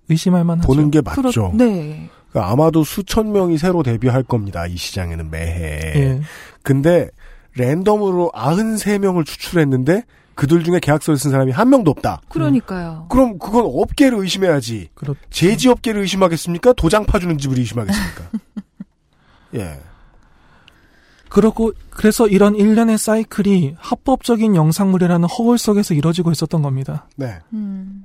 의심할 0.10 0.44
만하죠. 0.44 0.68
보는 0.68 0.92
게 0.92 1.02
맞죠. 1.02 1.52
네. 1.56 2.10
그러니까 2.30 2.52
아마도 2.52 2.84
수천 2.84 3.32
명이 3.32 3.58
새로 3.58 3.84
데뷔할 3.84 4.24
겁니다. 4.24 4.66
이 4.66 4.76
시장에는 4.76 5.30
매해. 5.30 5.94
예. 5.96 6.22
근데 6.64 7.10
랜덤으로 7.56 8.32
93명을 8.34 9.26
추출했는데 9.26 10.04
그들 10.36 10.64
중에 10.64 10.80
계약서를 10.80 11.18
쓴 11.18 11.30
사람이 11.32 11.52
한 11.52 11.70
명도 11.70 11.92
없다. 11.92 12.22
그러니까요. 12.30 13.06
그럼 13.10 13.38
그건 13.38 13.66
업계를 13.66 14.18
의심해야지. 14.18 14.90
그렇 14.96 15.16
제지 15.30 15.70
업계를 15.70 16.02
의심하겠습니까? 16.02 16.74
도장 16.74 17.06
파주는 17.06 17.38
집을 17.38 17.60
의심하겠습니까? 17.60 18.30
예. 19.56 19.80
그렇고 21.34 21.74
그래서 21.90 22.28
이런 22.28 22.56
일련의 22.56 23.00
사이클이 23.00 23.74
합법적인 23.80 24.56
영상물이라는 24.56 25.28
허울 25.28 25.58
속에서 25.58 25.96
이뤄지고 25.96 26.32
있었던 26.32 26.62
겁니다. 26.62 27.08
네. 27.16 27.40
음. 27.54 28.04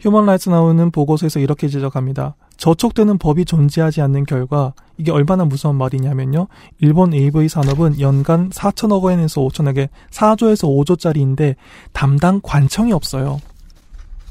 휴먼 0.00 0.26
라이츠 0.26 0.48
나오는 0.48 0.90
보고서에서 0.90 1.38
이렇게 1.38 1.68
지적합니다. 1.68 2.34
저촉되는 2.56 3.18
법이 3.18 3.44
존재하지 3.44 4.00
않는 4.02 4.26
결과 4.26 4.72
이게 4.98 5.12
얼마나 5.12 5.44
무서운 5.44 5.76
말이냐면요. 5.76 6.48
일본 6.80 7.14
AV 7.14 7.48
산업은 7.48 8.00
연간 8.00 8.50
4천억 8.50 9.04
원에서 9.04 9.42
5천억에 9.42 9.88
4조에서 10.10 10.66
5조짜리인데 10.66 11.54
담당 11.92 12.40
관청이 12.42 12.92
없어요. 12.92 13.40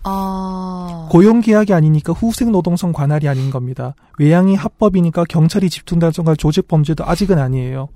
아. 0.03 1.07
고용 1.09 1.39
계약이 1.39 1.73
아니니까 1.73 2.11
후생 2.11 2.51
노동성 2.51 2.91
관할이 2.91 3.29
아닌 3.29 3.49
겁니다. 3.49 3.95
외양이 4.19 4.55
합법이니까 4.55 5.23
경찰이 5.23 5.69
집중 5.69 5.99
단속할 5.99 6.35
조직 6.35 6.67
범죄도 6.67 7.05
아직은 7.05 7.39
아니에요. 7.39 7.87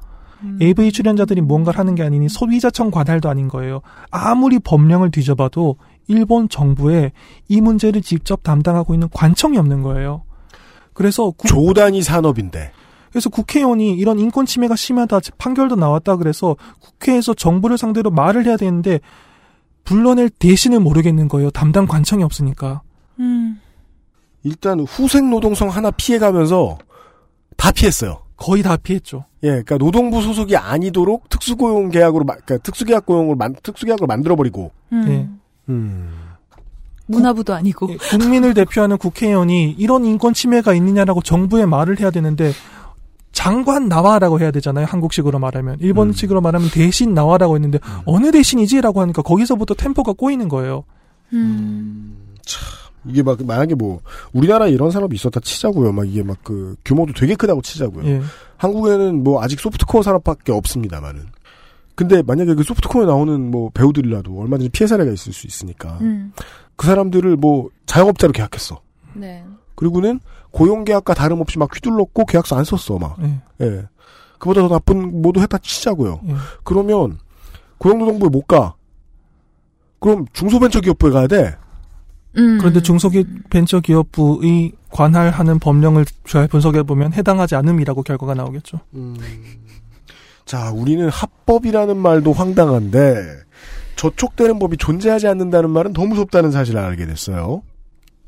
음. 0.43 0.59
AV 0.61 0.91
출연자들이 0.91 1.41
뭔가를 1.41 1.79
하는 1.79 1.95
게 1.95 2.03
아니니 2.03 2.29
소비자청 2.29 2.91
관할도 2.91 3.29
아닌 3.29 3.47
거예요. 3.47 3.81
아무리 4.11 4.59
법령을 4.59 5.11
뒤져봐도 5.11 5.75
일본 6.07 6.49
정부에 6.49 7.11
이 7.47 7.61
문제를 7.61 8.01
직접 8.01 8.43
담당하고 8.43 8.93
있는 8.93 9.09
관청이 9.11 9.57
없는 9.57 9.83
거예요. 9.83 10.23
그래서 10.93 11.31
국, 11.31 11.47
조단위 11.47 12.01
산업인데. 12.01 12.71
그래서 13.11 13.29
국회의원이 13.29 13.93
이런 13.95 14.19
인권 14.19 14.45
침해가 14.45 14.75
심하다 14.75 15.19
판결도 15.37 15.75
나왔다 15.75 16.17
그래서 16.17 16.55
국회에서 16.79 17.33
정부를 17.33 17.77
상대로 17.77 18.11
말을 18.11 18.45
해야 18.45 18.55
되는데 18.55 18.99
불러낼 19.83 20.29
대신을 20.29 20.79
모르겠는 20.79 21.27
거예요. 21.27 21.49
담당 21.49 21.87
관청이 21.87 22.23
없으니까. 22.23 22.81
음. 23.19 23.59
일단 24.43 24.79
후생 24.81 25.29
노동성 25.29 25.69
하나 25.69 25.91
피해가면서 25.91 26.77
다 27.57 27.71
피했어요. 27.71 28.21
거의 28.37 28.63
다 28.63 28.77
피했죠. 28.77 29.25
예, 29.43 29.47
그러니까 29.47 29.77
노동부 29.77 30.21
소속이 30.21 30.57
아니도록 30.57 31.29
특수고용 31.29 31.89
계약으로, 31.89 32.25
마- 32.25 32.33
그러니까 32.35 32.57
특수계약 32.57 33.05
고용을 33.05 33.35
만, 33.35 33.55
특수계약을 33.63 34.05
만들어 34.07 34.35
버리고. 34.35 34.71
음. 34.91 35.05
예. 35.07 35.29
음. 35.71 36.09
문화부도 37.07 37.53
아니고. 37.53 37.89
예, 37.91 37.95
국민을 37.97 38.53
대표하는 38.53 38.97
국회의원이 38.97 39.71
이런 39.77 40.05
인권 40.05 40.33
침해가 40.33 40.73
있느냐라고 40.73 41.21
정부에 41.21 41.65
말을 41.65 41.99
해야 41.99 42.11
되는데 42.11 42.51
장관 43.31 43.87
나와라고 43.87 44.39
해야 44.39 44.51
되잖아요. 44.51 44.85
한국식으로 44.85 45.39
말하면 45.39 45.77
일본식으로 45.79 46.41
말하면 46.41 46.69
대신 46.71 47.13
나와라고 47.13 47.55
했는데 47.55 47.79
어느 48.05 48.31
대신이지라고 48.31 49.01
하니까 49.01 49.21
거기서부터 49.21 49.73
템포가 49.75 50.13
꼬이는 50.13 50.49
거예요. 50.49 50.83
음. 51.33 52.17
이게 53.05 53.23
막, 53.23 53.43
만약에 53.43 53.75
뭐, 53.75 54.01
우리나라에 54.33 54.71
이런 54.71 54.91
산업이 54.91 55.15
있었다 55.15 55.39
치자고요. 55.39 55.91
막 55.91 56.07
이게 56.07 56.23
막 56.23 56.37
그, 56.43 56.75
규모도 56.83 57.13
되게 57.13 57.35
크다고 57.35 57.61
치자고요. 57.61 58.05
예. 58.05 58.21
한국에는 58.57 59.23
뭐, 59.23 59.41
아직 59.41 59.59
소프트코어 59.59 60.01
산업밖에 60.01 60.51
없습니다만은. 60.51 61.27
근데 61.95 62.21
만약에 62.21 62.55
그 62.55 62.63
소프트코어에 62.63 63.05
나오는 63.05 63.51
뭐, 63.51 63.69
배우들이라도 63.73 64.39
얼마든지 64.39 64.69
피해 64.69 64.87
사례가 64.87 65.11
있을 65.11 65.33
수 65.33 65.47
있으니까. 65.47 65.97
음. 66.01 66.33
그 66.75 66.87
사람들을 66.87 67.37
뭐, 67.37 67.69
자영업자로 67.85 68.33
계약했어. 68.33 68.81
네. 69.13 69.45
그리고는 69.75 70.19
고용 70.51 70.83
계약과 70.83 71.13
다름없이 71.13 71.57
막 71.57 71.73
휘둘렀고 71.73 72.25
계약서 72.25 72.57
안 72.57 72.63
썼어, 72.63 72.97
막. 72.99 73.17
예. 73.21 73.65
예. 73.65 73.87
그보다 74.39 74.61
더 74.61 74.67
나쁜 74.69 75.21
모두 75.21 75.41
했다 75.41 75.57
치자고요. 75.57 76.21
예. 76.27 76.33
그러면 76.63 77.19
고용노동부에 77.77 78.29
못 78.29 78.47
가. 78.47 78.75
그럼 79.99 80.25
중소벤처기업부에 80.33 81.11
가야 81.11 81.27
돼. 81.27 81.55
음. 82.39 82.57
그런데 82.57 82.81
중소벤처기업부의 82.81 84.71
관할하는 84.89 85.59
법령을 85.59 86.05
잘 86.25 86.47
분석해 86.47 86.83
보면 86.83 87.13
해당하지 87.13 87.55
않음이라고 87.55 88.03
결과가 88.03 88.33
나오겠죠. 88.33 88.79
자, 90.45 90.71
우리는 90.71 91.07
합법이라는 91.09 91.95
말도 91.97 92.33
황당한데 92.33 93.41
저촉되는 93.95 94.57
법이 94.59 94.77
존재하지 94.77 95.27
않는다는 95.27 95.69
말은 95.69 95.93
더 95.93 96.05
무섭다는 96.05 96.51
사실을 96.51 96.79
알게 96.79 97.05
됐어요. 97.05 97.61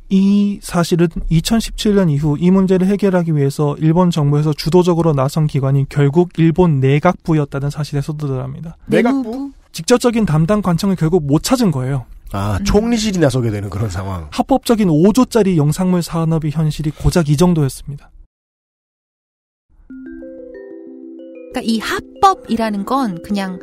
이 0.10 0.60
사실은 0.62 1.08
2017년 1.32 2.12
이후 2.12 2.36
이 2.38 2.52
문제를 2.52 2.86
해결하기 2.88 3.36
위해서 3.38 3.78
일본 3.80 4.12
정부에서 4.12 4.52
주도적으로 4.52 5.14
나선 5.14 5.48
기관이 5.48 5.86
결국 5.88 6.32
일본 6.38 6.82
내각부였다는 6.82 7.70
사실에 7.70 8.02
서두합니다. 8.02 8.76
내각부? 8.88 9.52
직접적인 9.72 10.26
담당 10.26 10.62
관청을 10.62 10.98
결국 10.98 11.26
못 11.26 11.42
찾은 11.42 11.72
거예요. 11.72 12.06
아, 12.32 12.60
총리실이 12.64 13.20
나서게 13.20 13.52
되는 13.52 13.70
그런 13.70 13.90
상황. 13.90 14.28
합법적인 14.32 14.88
5조짜리 14.88 15.58
영상물 15.58 16.02
산업의 16.02 16.52
현실이 16.52 16.91
고작 16.91 17.30
이 17.30 17.38
정도였습니다. 17.38 18.10
그러니까 21.52 21.62
이 21.64 21.80
합법이라는 21.80 22.86
건 22.86 23.22
그냥 23.24 23.60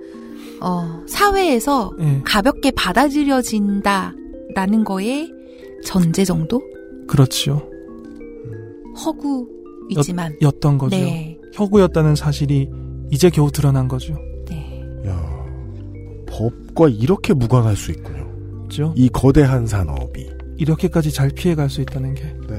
어, 0.61 1.03
사회에서 1.07 1.93
예. 2.01 2.21
가볍게 2.25 2.71
받아들여진다라는 2.73 4.85
거에 4.85 5.31
전제 5.85 6.25
정도? 6.25 6.61
그렇지요. 7.07 7.63
허구이지만. 9.05 10.37
였던 10.43 10.77
거죠. 10.77 10.97
네. 10.97 11.39
혁우였다는 11.55 12.15
사실이 12.15 12.69
이제 13.11 13.31
겨우 13.31 13.51
드러난 13.51 13.89
거죠. 13.89 14.15
법과 16.39 16.89
이렇게 16.89 17.35
무관할 17.35 17.77
수 17.77 17.91
있군요. 17.91 18.18
그죠? 18.69 18.93
이 18.97 19.09
거대한 19.09 19.67
산업이. 19.67 20.31
이렇게까지 20.57 21.13
잘 21.13 21.31
피해갈 21.31 21.71
수 21.71 21.81
있다는 21.81 22.15
게. 22.15 22.23
네. 22.49 22.57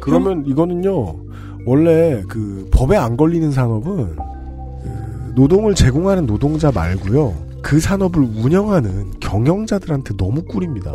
그러면 0.00 0.44
이거는요, 0.46 1.16
원래 1.64 2.22
그 2.28 2.68
법에 2.72 2.96
안 2.96 3.16
걸리는 3.16 3.52
산업은 3.52 4.16
그 4.16 5.32
노동을 5.34 5.74
제공하는 5.74 6.26
노동자 6.26 6.72
말고요, 6.72 7.34
그 7.62 7.78
산업을 7.78 8.20
운영하는 8.20 9.12
경영자들한테 9.20 10.16
너무 10.16 10.42
꿀입니다. 10.42 10.92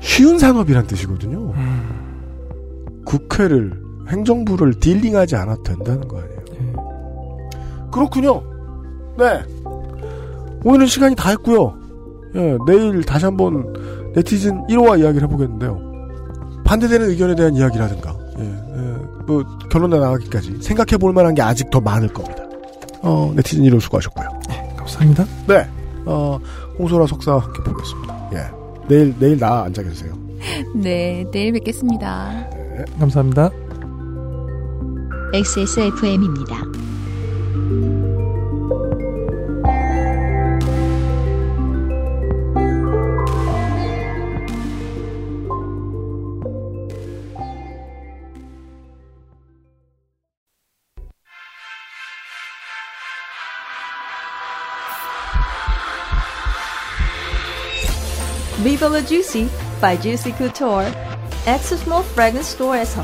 쉬운 0.00 0.38
산업이란 0.38 0.86
뜻이거든요. 0.86 1.52
국회를, 3.04 3.72
행정부를 4.08 4.74
딜링하지 4.78 5.36
않아도 5.36 5.62
된다는 5.62 6.06
거 6.06 6.18
아니에요. 6.20 6.40
그렇군요. 7.90 8.42
네. 9.18 9.42
오늘은 10.62 10.86
시간이 10.86 11.16
다 11.16 11.30
했고요. 11.30 11.79
예, 12.34 12.58
내일 12.66 13.02
다시 13.04 13.24
한번 13.24 13.72
네티즌 14.14 14.66
1호와 14.68 15.00
이야기를 15.00 15.26
해보겠는데요. 15.26 15.90
반대되는 16.64 17.10
의견에 17.10 17.34
대한 17.34 17.54
이야기라든가, 17.54 18.16
예, 18.38 18.44
예, 18.44 18.96
뭐, 19.26 19.44
결론에 19.70 19.98
나가기까지 19.98 20.58
생각해 20.60 20.96
볼 20.98 21.12
만한 21.12 21.34
게 21.34 21.42
아직 21.42 21.70
더 21.70 21.80
많을 21.80 22.08
겁니다. 22.08 22.44
어, 23.02 23.32
네티즌 23.34 23.64
1호 23.64 23.80
수고하셨고요. 23.80 24.28
감사합니다. 24.76 25.24
네. 25.48 25.66
어, 26.06 26.38
홍소라 26.78 27.06
석사 27.06 27.36
함께 27.36 27.62
보겠습니다. 27.62 28.30
예. 28.34 28.60
내일, 28.88 29.14
내일 29.18 29.38
나 29.38 29.62
앉아 29.64 29.82
계세요. 29.82 30.12
네, 30.74 31.24
내일 31.32 31.52
뵙겠습니다. 31.52 32.48
감사합니다. 32.98 33.50
XSFM입니다. 35.32 36.69
La 58.88 59.02
Juicy 59.02 59.46
by 59.80 60.00
Juicy 60.00 60.32
Couture, 60.32 60.90
Access 61.46 61.84
Mall 61.86 62.02
Fragrance 62.12 62.54
Store에서 62.54 63.02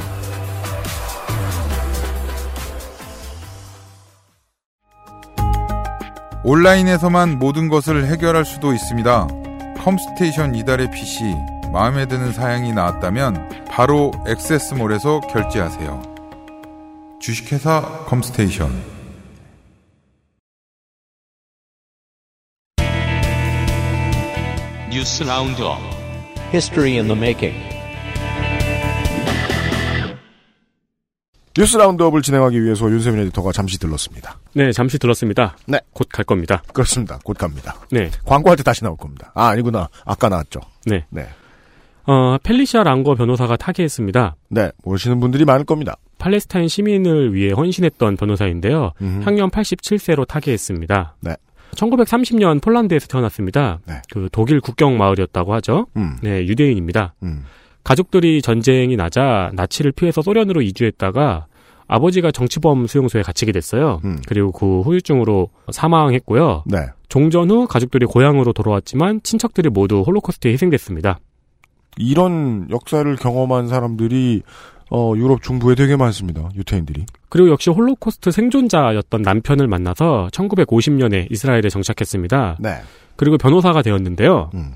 온라인에서만 6.45 7.39
모든 7.39 7.69
것을 7.69 8.07
해결할 8.07 8.47
수도 8.47 8.73
있습니다. 8.73 9.29
컴스테이션 9.85 10.55
이달의 10.55 10.91
PC 10.93 11.35
마음에 11.73 12.07
드는 12.07 12.33
사양이 12.33 12.73
나왔다면 12.73 13.67
바로 13.69 14.13
액세스몰에서 14.27 15.21
결제하세요. 15.21 16.03
주식회사 17.21 17.83
컴스테이션 18.07 18.96
뉴스 24.97 25.23
roundup 25.25 25.77
History 26.55 26.93
in 26.97 27.07
the 27.07 27.15
Making 27.15 27.55
뉴스 31.55 31.77
roundup을 31.77 32.23
진행하기 32.23 32.65
위해서 32.65 32.91
윤세민 32.91 33.21
에디터가 33.27 33.53
잠시 33.53 33.79
들렀습니다. 33.79 34.39
네, 34.55 34.73
잠시 34.73 34.99
들렀습니다. 34.99 35.55
네. 35.67 35.81
곧 35.93 36.09
갈 36.09 36.25
겁니다. 36.25 36.63
그렇습니다. 36.73 37.19
곧 37.23 37.37
갑니다. 37.37 37.77
네. 37.91 38.11
광고할 38.25 38.57
때 38.57 38.63
다시 38.63 38.85
나올 38.85 38.97
겁니다. 38.97 39.33
아, 39.35 39.49
아니구나. 39.49 39.91
아까 40.07 40.31
나왔죠. 40.31 40.61
네. 40.87 41.05
네. 41.11 41.27
어, 42.07 42.39
펠리시아 42.43 42.83
랑거 42.83 43.15
변호사가 43.17 43.59
타계했습니다. 43.59 44.37
네, 44.49 44.71
모르시는 44.83 45.21
분들이 45.21 45.45
많을 45.45 45.67
겁니다. 45.67 45.97
팔레스타인 46.17 46.69
시민을 46.69 47.35
위해 47.35 47.53
헌신했던 47.53 48.17
변호사인데요. 48.17 48.93
음. 49.03 49.21
향년 49.27 49.51
87세로 49.51 50.27
타계했습니다. 50.27 51.17
네. 51.21 51.35
1930년 51.77 52.63
폴란드에서 52.63 53.07
태어났습니다. 53.07 53.81
네. 53.87 53.95
그 54.11 54.29
독일 54.33 54.61
국경 54.61 54.99
마을이었다고 54.99 55.55
하죠. 55.55 55.87
음. 55.97 56.17
네, 56.23 56.47
유대인입니다. 56.47 57.15
음. 57.23 57.45
가족들이 57.85 58.43
전쟁이 58.43 58.97
나자 58.97 59.51
나치를 59.55 59.93
피해서 59.93 60.21
소련으로 60.23 60.61
이주했다가 60.63 61.47
아버지가 61.89 62.33
정치범 62.33 62.89
수용소에 62.89 63.23
갇히게 63.23 63.53
됐어요. 63.53 64.01
음. 64.05 64.19
그리고 64.27 64.51
그 64.51 64.81
후유증으로 64.81 65.51
사망했고요. 65.71 66.65
네. 66.67 66.79
종전 67.09 67.51
후 67.51 67.69
가족들이 67.69 68.07
고향으로 68.07 68.53
돌아왔지만 68.53 69.21
친척들이 69.23 69.69
모두 69.71 70.01
홀로코스트에 70.01 70.53
희생됐습니다. 70.53 71.21
이런 71.99 72.67
역사를 72.71 73.15
경험한 73.17 73.69
사람들이 73.69 74.43
어, 74.91 75.13
유럽 75.17 75.43
중부에 75.43 75.75
되게 75.75 75.97
많습니다. 75.97 76.49
유태인들이. 76.55 77.07
그리고 77.29 77.51
역시 77.51 77.71
홀로코스트 77.71 78.31
생존자였던 78.31 79.23
남편을 79.23 79.67
만나서 79.67 80.29
1950년에 80.33 81.31
이스라엘에 81.31 81.63
정착했습니다. 81.71 82.59
네. 82.61 82.77
그리고 83.17 83.37
변호사가 83.39 83.83
되었는데요. 83.83 84.51
음. 84.55 84.75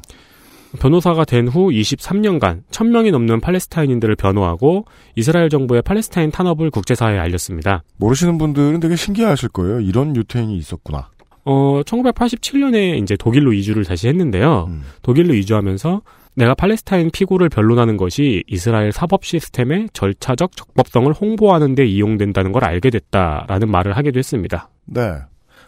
변호사가 0.78 1.24
된 1.24 1.49
후 1.49 1.69
23년간 1.70 2.62
1000명이 2.70 3.11
넘는 3.11 3.41
팔레스타인인들을 3.41 4.15
변호하고 4.16 4.85
이스라엘 5.16 5.49
정부의 5.49 5.82
팔레스타인 5.82 6.31
탄압을 6.31 6.70
국제사회에 6.70 7.19
알렸습니다. 7.19 7.82
모르시는 7.97 8.39
분들은 8.39 8.78
되게 8.81 8.95
신기하실 8.95 9.49
거예요. 9.51 9.81
이런 9.81 10.15
유태인이 10.15 10.57
있었구나. 10.57 11.09
어, 11.45 11.82
1987년에 11.85 13.03
이제 13.03 13.16
독일로 13.16 13.53
이주를 13.53 13.85
다시 13.85 14.07
했는데요. 14.09 14.66
음. 14.69 14.82
독일로 15.03 15.35
이주하면서 15.35 16.03
내가 16.35 16.55
팔레스타인 16.55 17.11
피고를 17.11 17.48
변론하는 17.48 17.97
것이 17.97 18.44
이스라엘 18.47 18.93
사법 18.93 19.24
시스템의 19.24 19.90
절차적 19.93 20.57
적법성을 20.57 21.12
홍보하는 21.12 21.74
데 21.74 21.85
이용된다는 21.86 22.52
걸 22.52 22.65
알게 22.65 22.90
됐다라는 22.90 23.70
말을 23.70 23.97
하기도 23.97 24.19
했습니다. 24.19 24.70
네. 24.86 25.15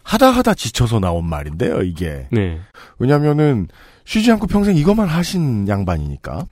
하다 0.05 0.31
하다 0.31 0.55
지쳐서 0.55 0.99
나온 0.99 1.29
말인데요, 1.29 1.83
이게. 1.83 2.27
네. 2.33 2.59
왜냐면은 2.99 3.69
쉬지 4.05 4.33
않고 4.33 4.47
평생 4.47 4.77
이것만 4.77 5.09
하신 5.09 5.69
양반이니까. 5.69 6.47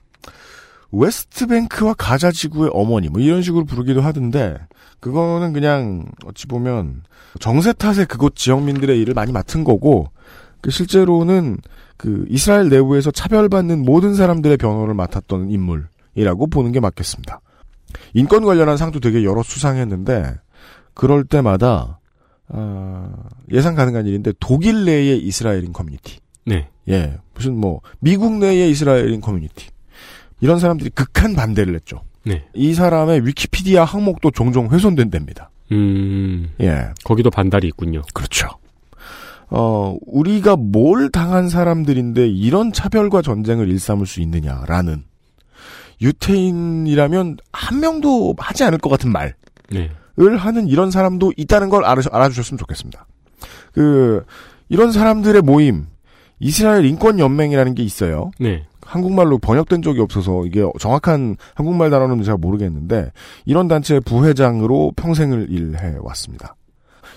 웨스트뱅크와 0.91 1.93
가자 1.93 2.31
지구의 2.31 2.71
어머니 2.73 3.07
뭐 3.07 3.21
이런 3.21 3.41
식으로 3.41 3.63
부르기도 3.63 4.01
하던데 4.01 4.57
그거는 4.99 5.53
그냥 5.53 6.05
어찌 6.25 6.47
보면 6.47 7.03
정세 7.39 7.71
탓에 7.71 8.03
그곳 8.05 8.35
지역민들의 8.35 8.99
일을 8.99 9.13
많이 9.13 9.31
맡은 9.31 9.63
거고 9.63 10.07
그 10.07 10.11
실제로는 10.69 11.57
그 11.97 12.25
이스라엘 12.29 12.69
내부에서 12.69 13.11
차별받는 13.11 13.83
모든 13.83 14.15
사람들의 14.15 14.57
변호를 14.57 14.93
맡았던 14.93 15.49
인물이라고 15.49 16.47
보는 16.47 16.71
게 16.71 16.79
맞겠습니다. 16.79 17.41
인권 18.13 18.43
관련한 18.43 18.77
상도 18.77 18.99
되게 18.99 19.23
여러 19.23 19.43
수상했는데 19.43 20.35
그럴 20.93 21.23
때마다 21.23 21.99
어, 22.47 23.11
예상 23.51 23.75
가능한 23.75 24.05
일인데 24.07 24.33
독일 24.39 24.85
내의 24.85 25.19
이스라엘인 25.19 25.73
커뮤니티 25.73 26.19
네. 26.45 26.69
예, 26.89 27.17
무슨 27.33 27.55
뭐 27.55 27.81
미국 27.99 28.33
내의 28.37 28.69
이스라엘인 28.71 29.21
커뮤니티 29.21 29.69
이런 30.41 30.59
사람들이 30.59 30.89
극한 30.89 31.35
반대를 31.35 31.75
했죠. 31.75 32.01
네. 32.23 32.45
이 32.53 32.73
사람의 32.73 33.25
위키피디아 33.25 33.83
항목도 33.83 34.31
종종 34.31 34.69
훼손된답니다. 34.69 35.49
음. 35.71 36.49
예, 36.61 36.89
거기도 37.03 37.29
vandal이 37.29 37.67
있군요. 37.67 38.01
그렇죠. 38.13 38.49
어, 39.51 39.97
우리가 40.05 40.55
뭘 40.55 41.11
당한 41.11 41.49
사람들인데 41.49 42.27
이런 42.27 42.71
차별과 42.71 43.21
전쟁을 43.21 43.69
일삼을 43.69 44.05
수 44.07 44.21
있느냐라는 44.21 45.03
유태인이라면 46.01 47.37
한 47.51 47.79
명도 47.79 48.33
하지 48.37 48.63
않을 48.63 48.79
것 48.79 48.89
같은 48.89 49.11
말을 49.11 49.35
네. 49.69 49.91
하는 50.17 50.67
이런 50.67 50.89
사람도 50.89 51.33
있다는 51.35 51.69
걸 51.69 51.85
알아, 51.85 52.01
알아 52.11 52.29
주셨으면 52.29 52.57
좋겠습니다. 52.57 53.05
그 53.73 54.23
이런 54.69 54.91
사람들의 54.91 55.41
모임 55.41 55.85
이스라엘 56.39 56.85
인권 56.85 57.19
연맹이라는 57.19 57.75
게 57.75 57.83
있어요. 57.83 58.31
네. 58.39 58.65
한국말로 58.81 59.37
번역된 59.37 59.81
적이 59.81 60.01
없어서 60.01 60.45
이게 60.45 60.63
정확한 60.79 61.37
한국말 61.55 61.89
단어는 61.89 62.23
잘 62.23 62.37
모르겠는데 62.37 63.11
이런 63.45 63.67
단체의 63.67 64.01
부회장으로 64.01 64.93
평생을 64.95 65.47
일해 65.49 65.95
왔습니다. 65.99 66.55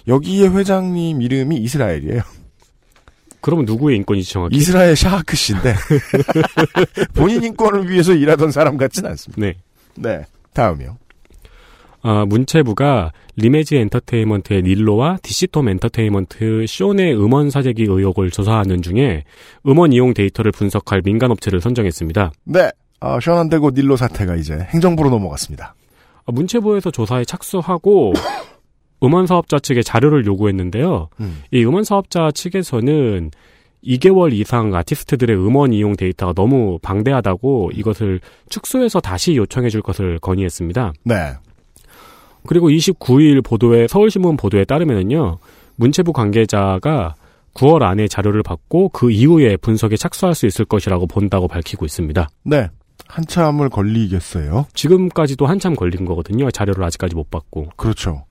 여기에 0.08 0.48
회장님 0.48 1.22
이름이 1.22 1.56
이스라엘이에요. 1.56 2.22
그러면 3.40 3.66
누구의 3.66 3.98
인권이지 3.98 4.32
정확히? 4.32 4.56
이스라엘 4.56 4.96
샤하크 4.96 5.36
씨인데 5.36 5.74
본인 7.14 7.44
인권을 7.44 7.90
위해서 7.90 8.14
일하던 8.14 8.50
사람 8.50 8.76
같진 8.78 9.04
않습니다. 9.04 9.40
네. 9.40 9.54
네. 9.96 10.24
다음이요. 10.54 10.96
아, 12.06 12.24
문체부가 12.26 13.12
리메즈 13.36 13.76
엔터테인먼트의 13.76 14.62
닐로와 14.62 15.18
디씨톰 15.22 15.68
엔터테인먼트 15.68 16.66
숀의 16.68 17.14
음원 17.14 17.50
사재기 17.50 17.82
의혹을 17.82 18.30
조사하는 18.30 18.82
중에 18.82 19.24
음원 19.66 19.92
이용 19.92 20.14
데이터를 20.14 20.52
분석할 20.52 21.02
민간 21.02 21.30
업체를 21.30 21.60
선정했습니다. 21.60 22.32
네. 22.44 22.70
아, 23.00 23.18
숀 23.20 23.40
안 23.40 23.50
되고 23.50 23.70
닐로 23.70 23.96
사태가 23.96 24.36
이제 24.36 24.54
행정부로 24.70 25.10
넘어갔습니다. 25.10 25.74
아, 26.26 26.32
문체부에서 26.32 26.90
조사에 26.90 27.24
착수하고 27.24 28.14
음원 29.04 29.26
사업자 29.26 29.58
측에 29.58 29.82
자료를 29.82 30.26
요구했는데요. 30.26 31.08
음. 31.20 31.42
이 31.50 31.64
음원 31.64 31.84
사업자 31.84 32.30
측에서는 32.32 33.30
2개월 33.84 34.32
이상 34.32 34.74
아티스트들의 34.74 35.36
음원 35.36 35.72
이용 35.72 35.94
데이터가 35.94 36.32
너무 36.32 36.78
방대하다고 36.80 37.72
이것을 37.74 38.20
축소해서 38.48 39.00
다시 39.00 39.36
요청해 39.36 39.68
줄 39.68 39.82
것을 39.82 40.18
건의했습니다. 40.20 40.94
네. 41.04 41.34
그리고 42.46 42.68
29일 42.68 43.44
보도에 43.44 43.86
서울신문 43.88 44.36
보도에 44.36 44.64
따르면은요. 44.64 45.38
문체부 45.76 46.12
관계자가 46.12 47.14
9월 47.54 47.82
안에 47.82 48.08
자료를 48.08 48.42
받고 48.42 48.90
그 48.90 49.10
이후에 49.10 49.56
분석에 49.56 49.96
착수할 49.96 50.34
수 50.34 50.46
있을 50.46 50.64
것이라고 50.64 51.06
본다고 51.06 51.48
밝히고 51.48 51.84
있습니다. 51.84 52.28
네. 52.44 52.68
한참을 53.06 53.68
걸리겠어요. 53.68 54.66
지금까지도 54.74 55.46
한참 55.46 55.74
걸린 55.74 56.04
거거든요. 56.04 56.50
자료를 56.50 56.82
아직까지 56.84 57.14
못 57.14 57.30
받고. 57.30 57.70
그렇죠. 57.76 58.24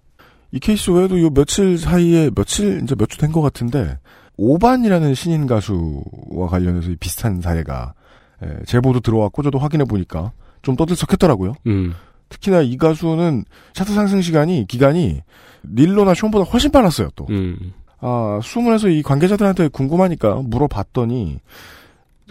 이 0.53 0.59
케이스 0.59 0.91
외에도 0.91 1.19
요 1.21 1.29
며칠 1.31 1.77
사이에 1.77 2.29
며칠 2.33 2.81
이제 2.83 2.95
몇 2.95 3.09
주 3.09 3.17
된 3.17 3.31
것 3.33 3.41
같은데 3.41 3.97
오반이라는 4.37 5.13
신인 5.15 5.47
가수와 5.47 6.47
관련해서 6.49 6.91
이 6.91 6.95
비슷한 6.95 7.41
사례가 7.41 7.93
에, 8.41 8.47
제보도 8.65 8.99
들어왔고 8.99 9.41
저도 9.43 9.57
확인해 9.57 9.83
보니까 9.85 10.31
좀 10.61 10.75
떠들썩했더라고요. 10.75 11.55
음. 11.67 11.93
특히나 12.29 12.61
이 12.61 12.77
가수는 12.77 13.43
차트 13.73 13.93
상승 13.93 14.21
시간이 14.21 14.65
기간이 14.67 15.21
릴로나 15.63 16.13
숀보다 16.13 16.45
훨씬 16.45 16.71
빨랐어요. 16.71 17.09
또 17.15 17.25
음. 17.29 17.73
아, 17.99 18.39
수문에서 18.43 18.89
이 18.89 19.01
관계자들한테 19.01 19.67
궁금하니까 19.69 20.41
물어봤더니 20.45 21.39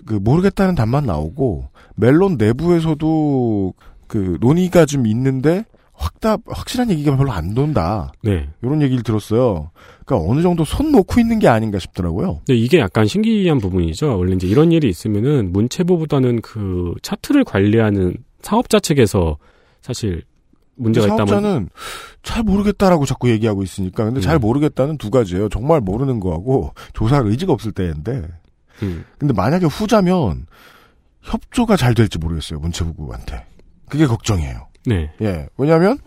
그 0.06 0.14
모르겠다는 0.14 0.74
답만 0.74 1.06
나오고 1.06 1.68
멜론 1.96 2.36
내부에서도 2.36 3.74
그 4.06 4.38
논의가 4.40 4.86
좀 4.86 5.06
있는데 5.06 5.64
확답 6.02 6.40
확실한 6.46 6.90
얘기가 6.90 7.16
별로 7.16 7.30
안 7.30 7.54
돈다. 7.54 8.12
네. 8.22 8.48
이런 8.60 8.82
얘기를 8.82 9.04
들었어요. 9.04 9.70
그러니까 10.04 10.28
어느 10.28 10.42
정도 10.42 10.64
손 10.64 10.90
놓고 10.90 11.20
있는 11.20 11.38
게 11.38 11.46
아닌가 11.46 11.78
싶더라고요. 11.78 12.40
근데 12.44 12.54
이게 12.54 12.80
약간 12.80 13.06
신기한 13.06 13.58
부분이죠. 13.58 14.18
원래 14.18 14.34
이제 14.34 14.48
이런 14.48 14.72
일이 14.72 14.88
있으면은 14.88 15.52
문체부보다는 15.52 16.40
그 16.40 16.94
차트를 17.02 17.44
관리하는 17.44 18.16
사업자 18.40 18.80
측에서 18.80 19.38
사실 19.80 20.24
문제가 20.74 21.06
있다면 21.06 21.26
사업자는 21.28 21.68
잘 22.24 22.42
모르겠다라고 22.42 23.06
자꾸 23.06 23.30
얘기하고 23.30 23.62
있으니까 23.62 24.04
근데 24.04 24.20
잘 24.20 24.36
음. 24.36 24.40
모르겠다는 24.40 24.98
두 24.98 25.10
가지예요. 25.10 25.48
정말 25.50 25.80
모르는 25.80 26.18
거하고 26.18 26.74
조사할 26.94 27.26
의지가 27.26 27.52
없을 27.52 27.70
때인데 27.70 28.28
음. 28.82 29.04
근데 29.18 29.32
만약에 29.32 29.66
후자면 29.66 30.46
협조가 31.20 31.76
잘 31.76 31.94
될지 31.94 32.18
모르겠어요. 32.18 32.58
문체부한테. 32.58 33.46
그게 33.88 34.06
걱정이에요. 34.06 34.71
네. 34.86 35.10
예. 35.20 35.46
왜냐하면 35.56 35.98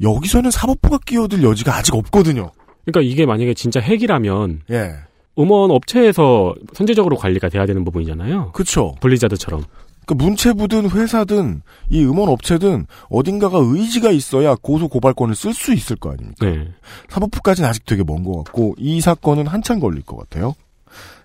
여기서는 0.00 0.50
사법부가 0.50 0.98
끼어들 1.06 1.42
여지가 1.42 1.76
아직 1.76 1.94
없거든요. 1.94 2.50
그러니까 2.84 3.00
이게 3.10 3.26
만약에 3.26 3.54
진짜 3.54 3.80
핵이라면 3.80 4.62
예. 4.70 4.92
음원 5.38 5.70
업체에서 5.70 6.54
선제적으로 6.74 7.16
관리가 7.16 7.48
돼야 7.48 7.66
되는 7.66 7.84
부분이잖아요. 7.84 8.52
그렇죠. 8.52 8.94
블리자드처럼. 9.00 9.64
그 10.06 10.12
문체부든 10.12 10.90
회사든 10.90 11.62
이 11.88 12.04
음원 12.04 12.28
업체든 12.28 12.86
어딘가가 13.08 13.58
의지가 13.62 14.10
있어야 14.10 14.54
고소 14.54 14.88
고발권을 14.88 15.34
쓸 15.34 15.54
수 15.54 15.72
있을 15.72 15.96
거 15.96 16.10
아닙니까? 16.12 16.44
네. 16.46 16.68
사법부까지는 17.08 17.68
아직 17.68 17.86
되게 17.86 18.04
먼 18.04 18.22
것 18.22 18.44
같고 18.44 18.74
이 18.78 19.00
사건은 19.00 19.46
한참 19.46 19.80
걸릴 19.80 20.02
것 20.02 20.16
같아요. 20.18 20.54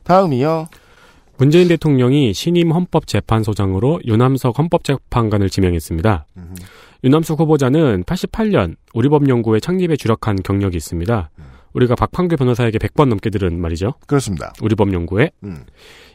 다음이요. 0.03 0.69
문재인 1.40 1.70
대통령이 1.70 2.34
신임 2.34 2.74
헌법재판소장으로 2.74 4.02
유남석 4.06 4.60
헌법재판관을 4.60 5.49
지명했습니다. 5.49 6.26
유남석 7.06 7.40
후보자는 7.40 8.03
88년 8.03 8.76
우리법연구회 8.94 9.61
창립에 9.61 9.95
주력한 9.95 10.44
경력이 10.44 10.76
있습니다. 10.76 11.30
우리가 11.72 11.95
박판규 11.95 12.36
변호사에게 12.36 12.78
100번 12.78 13.07
넘게 13.07 13.30
들은 13.30 13.57
말이죠. 13.57 13.94
그렇습니다. 14.06 14.52
우리법연구회. 14.61 15.32
음. 15.45 15.64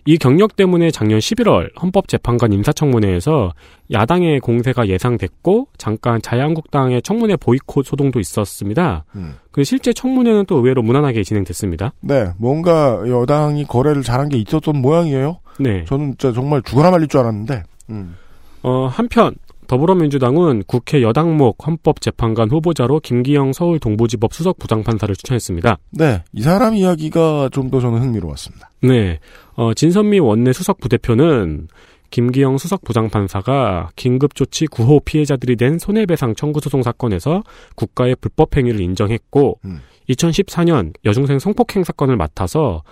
이 0.06 0.18
경력 0.18 0.56
때문에 0.56 0.90
작년 0.90 1.18
11월 1.18 1.70
헌법재판관 1.80 2.52
임사청문회에서 2.52 3.52
야당의 3.90 4.40
공세가 4.40 4.88
예상됐고 4.88 5.68
잠깐 5.78 6.20
자유한국당의 6.20 7.00
청문회 7.02 7.36
보이콧 7.36 7.86
소동도 7.86 8.20
있었습니다. 8.20 9.04
음. 9.14 9.36
그 9.50 9.64
실제 9.64 9.92
청문회는 9.92 10.44
또 10.46 10.56
의외로 10.56 10.82
무난하게 10.82 11.22
진행됐습니다. 11.22 11.92
네, 12.00 12.28
뭔가 12.38 13.02
여당이 13.08 13.64
거래를 13.64 14.02
잘한 14.02 14.28
게 14.28 14.36
있었던 14.38 14.76
모양이에요. 14.76 15.38
네. 15.58 15.84
저는 15.86 16.16
진짜 16.18 16.32
정말 16.32 16.60
죽어라 16.62 16.90
말릴 16.90 17.08
줄 17.08 17.20
알았는데. 17.20 17.62
음. 17.90 18.16
어, 18.62 18.86
한편 18.86 19.34
더불어민주당은 19.66 20.64
국회 20.66 21.02
여당목 21.02 21.66
헌법재판관 21.66 22.50
후보자로 22.50 23.00
김기영 23.00 23.52
서울 23.52 23.78
동부지법 23.78 24.32
수석 24.34 24.58
부장판사를 24.58 25.14
추천했습니다. 25.16 25.78
네, 25.90 26.22
이 26.32 26.42
사람 26.42 26.74
이야기가 26.74 27.48
좀 27.52 27.70
더 27.70 27.80
저는 27.80 28.00
흥미로웠습니다. 28.00 28.70
네. 28.82 29.18
어, 29.54 29.72
진선미 29.74 30.20
원내 30.20 30.52
수석 30.52 30.80
부대표는 30.80 31.68
김기영 32.10 32.58
수석 32.58 32.84
부장판사가 32.84 33.90
긴급조치 33.96 34.66
구호 34.68 35.00
피해자들이 35.00 35.56
낸 35.56 35.78
손해배상 35.78 36.36
청구 36.36 36.60
소송 36.60 36.82
사건에서 36.82 37.42
국가의 37.74 38.14
불법 38.20 38.56
행위를 38.56 38.80
인정했고 38.80 39.58
음. 39.64 39.80
2014년 40.10 40.92
여중생 41.04 41.38
성폭행 41.38 41.82
사건을 41.82 42.16
맡아서 42.16 42.82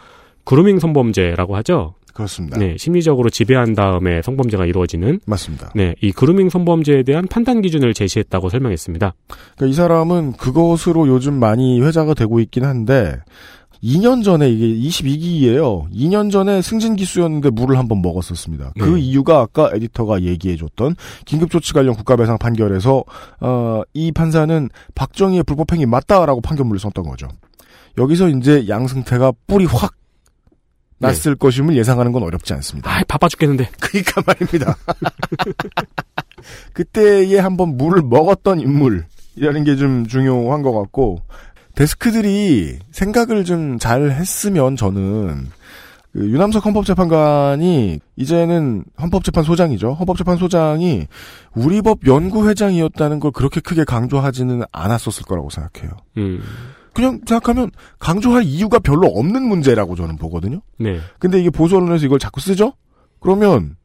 그루밍 0.45 0.81
성범죄라고 0.81 1.55
하죠. 1.57 1.95
그렇습니다. 2.13 2.59
네, 2.59 2.77
심리적으로 2.79 3.31
지배한 3.31 3.75
다음에 3.75 4.23
성범죄가 4.23 4.67
이루어지는 4.67 5.21
맞습니다. 5.27 5.73
네, 5.75 5.95
이 6.01 6.13
그루밍 6.13 6.49
성범죄에 6.51 7.03
대한 7.03 7.27
판단 7.27 7.63
기준을 7.63 7.95
제시했다고 7.95 8.49
설명했습니다. 8.49 9.15
그러니까 9.57 9.67
이 9.67 9.73
사람은 9.73 10.33
그것으로 10.33 11.09
요즘 11.09 11.35
많이 11.35 11.81
회자가 11.81 12.15
되고 12.15 12.41
있긴 12.41 12.65
한데 12.65 13.19
2년 13.83 14.23
전에 14.23 14.49
이게 14.49 14.89
22기예요. 14.89 15.91
2년 15.93 16.31
전에 16.31 16.63
승진 16.63 16.95
기수였는데 16.95 17.51
물을 17.51 17.77
한번 17.79 18.01
먹었었습니다. 18.01 18.73
그 18.79 18.85
네. 18.85 19.01
이유가 19.01 19.41
아까 19.41 19.71
에디터가 19.75 20.23
얘기해줬던 20.23 20.95
긴급조치 21.25 21.73
관련 21.73 21.95
국가배상 21.95 22.39
판결에서 22.39 23.03
어, 23.41 23.83
이 23.93 24.13
판사는 24.13 24.69
박정희의 24.95 25.43
불법행위 25.43 25.87
맞다라고 25.87 26.41
판결문을 26.41 26.79
썼던 26.79 27.05
거죠. 27.05 27.29
여기서 27.99 28.29
이제 28.29 28.69
양승태가 28.69 29.33
뿌리 29.47 29.65
확 29.65 29.95
났을 31.03 31.35
것임을 31.35 31.77
예상하는 31.77 32.13
건 32.13 32.23
어렵지 32.23 32.53
않습니다. 32.55 32.91
아, 32.91 33.03
바빠 33.07 33.29
죽겠는데. 33.29 33.69
그니까 33.81 34.23
말입니다. 34.27 34.77
그때에 36.73 37.39
한번 37.39 37.77
물을 37.77 38.03
먹었던 38.03 38.61
인물이라는 38.61 39.65
게 39.65 39.77
좀 39.77 40.07
중요한 40.07 40.63
것 40.63 40.73
같고 40.73 41.23
데스크들이 41.75 42.79
생각을 42.91 43.45
좀 43.45 43.79
잘 43.79 44.11
했으면 44.11 44.77
저는 44.77 45.49
그 46.13 46.29
유남석 46.31 46.67
헌법재판관이 46.67 47.99
이제는 48.17 48.85
헌법재판소장이죠. 49.01 49.95
헌법재판소장이 49.95 51.07
우리법 51.55 52.07
연구회장이었다는 52.07 53.19
걸 53.19 53.31
그렇게 53.31 53.61
크게 53.61 53.85
강조하지는 53.85 54.63
않았었을 54.73 55.25
거라고 55.25 55.49
생각해요. 55.49 55.91
음. 56.19 56.43
그냥 56.93 57.21
생각하면 57.27 57.71
강조할 57.99 58.45
이유가 58.45 58.79
별로 58.79 59.07
없는 59.09 59.43
문제라고 59.43 59.97
저는 59.97 60.17
보거든요. 60.17 60.61
네. 60.79 60.99
근데 61.19 61.41
이게 61.41 61.51
보수 61.51 61.77
언론에서 61.77 62.07
이걸 62.07 62.19
자꾸 62.19 62.41
쓰죠? 62.41 62.75
그러면 63.21 63.77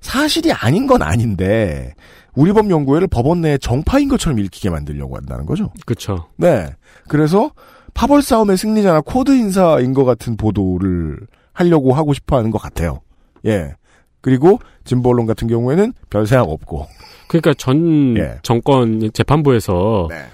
사실이 0.00 0.52
아닌 0.52 0.86
건 0.86 1.02
아닌데 1.02 1.94
우리 2.34 2.52
법 2.52 2.70
연구회를 2.70 3.08
법원 3.08 3.40
내에 3.40 3.58
정파인 3.58 4.08
것처럼 4.08 4.38
읽히게 4.38 4.70
만들려고 4.70 5.16
한다는 5.16 5.44
거죠. 5.44 5.72
그렇죠. 5.86 6.28
네. 6.36 6.70
그래서 7.08 7.50
파벌 7.94 8.22
싸움의 8.22 8.56
승리자나 8.56 9.00
코드 9.00 9.32
인사인 9.32 9.92
것 9.92 10.04
같은 10.04 10.36
보도를 10.36 11.18
하려고 11.52 11.92
하고 11.92 12.14
싶어 12.14 12.36
하는 12.36 12.50
것 12.50 12.58
같아요. 12.58 13.00
예. 13.44 13.74
그리고 14.20 14.60
진보 14.84 15.10
언론 15.10 15.26
같은 15.26 15.48
경우에는 15.48 15.92
별 16.10 16.26
생각 16.26 16.48
없고. 16.48 16.86
그러니까 17.28 17.54
전 17.54 18.16
예. 18.16 18.38
정권 18.42 19.10
재판부에서 19.12 20.06
네. 20.10 20.26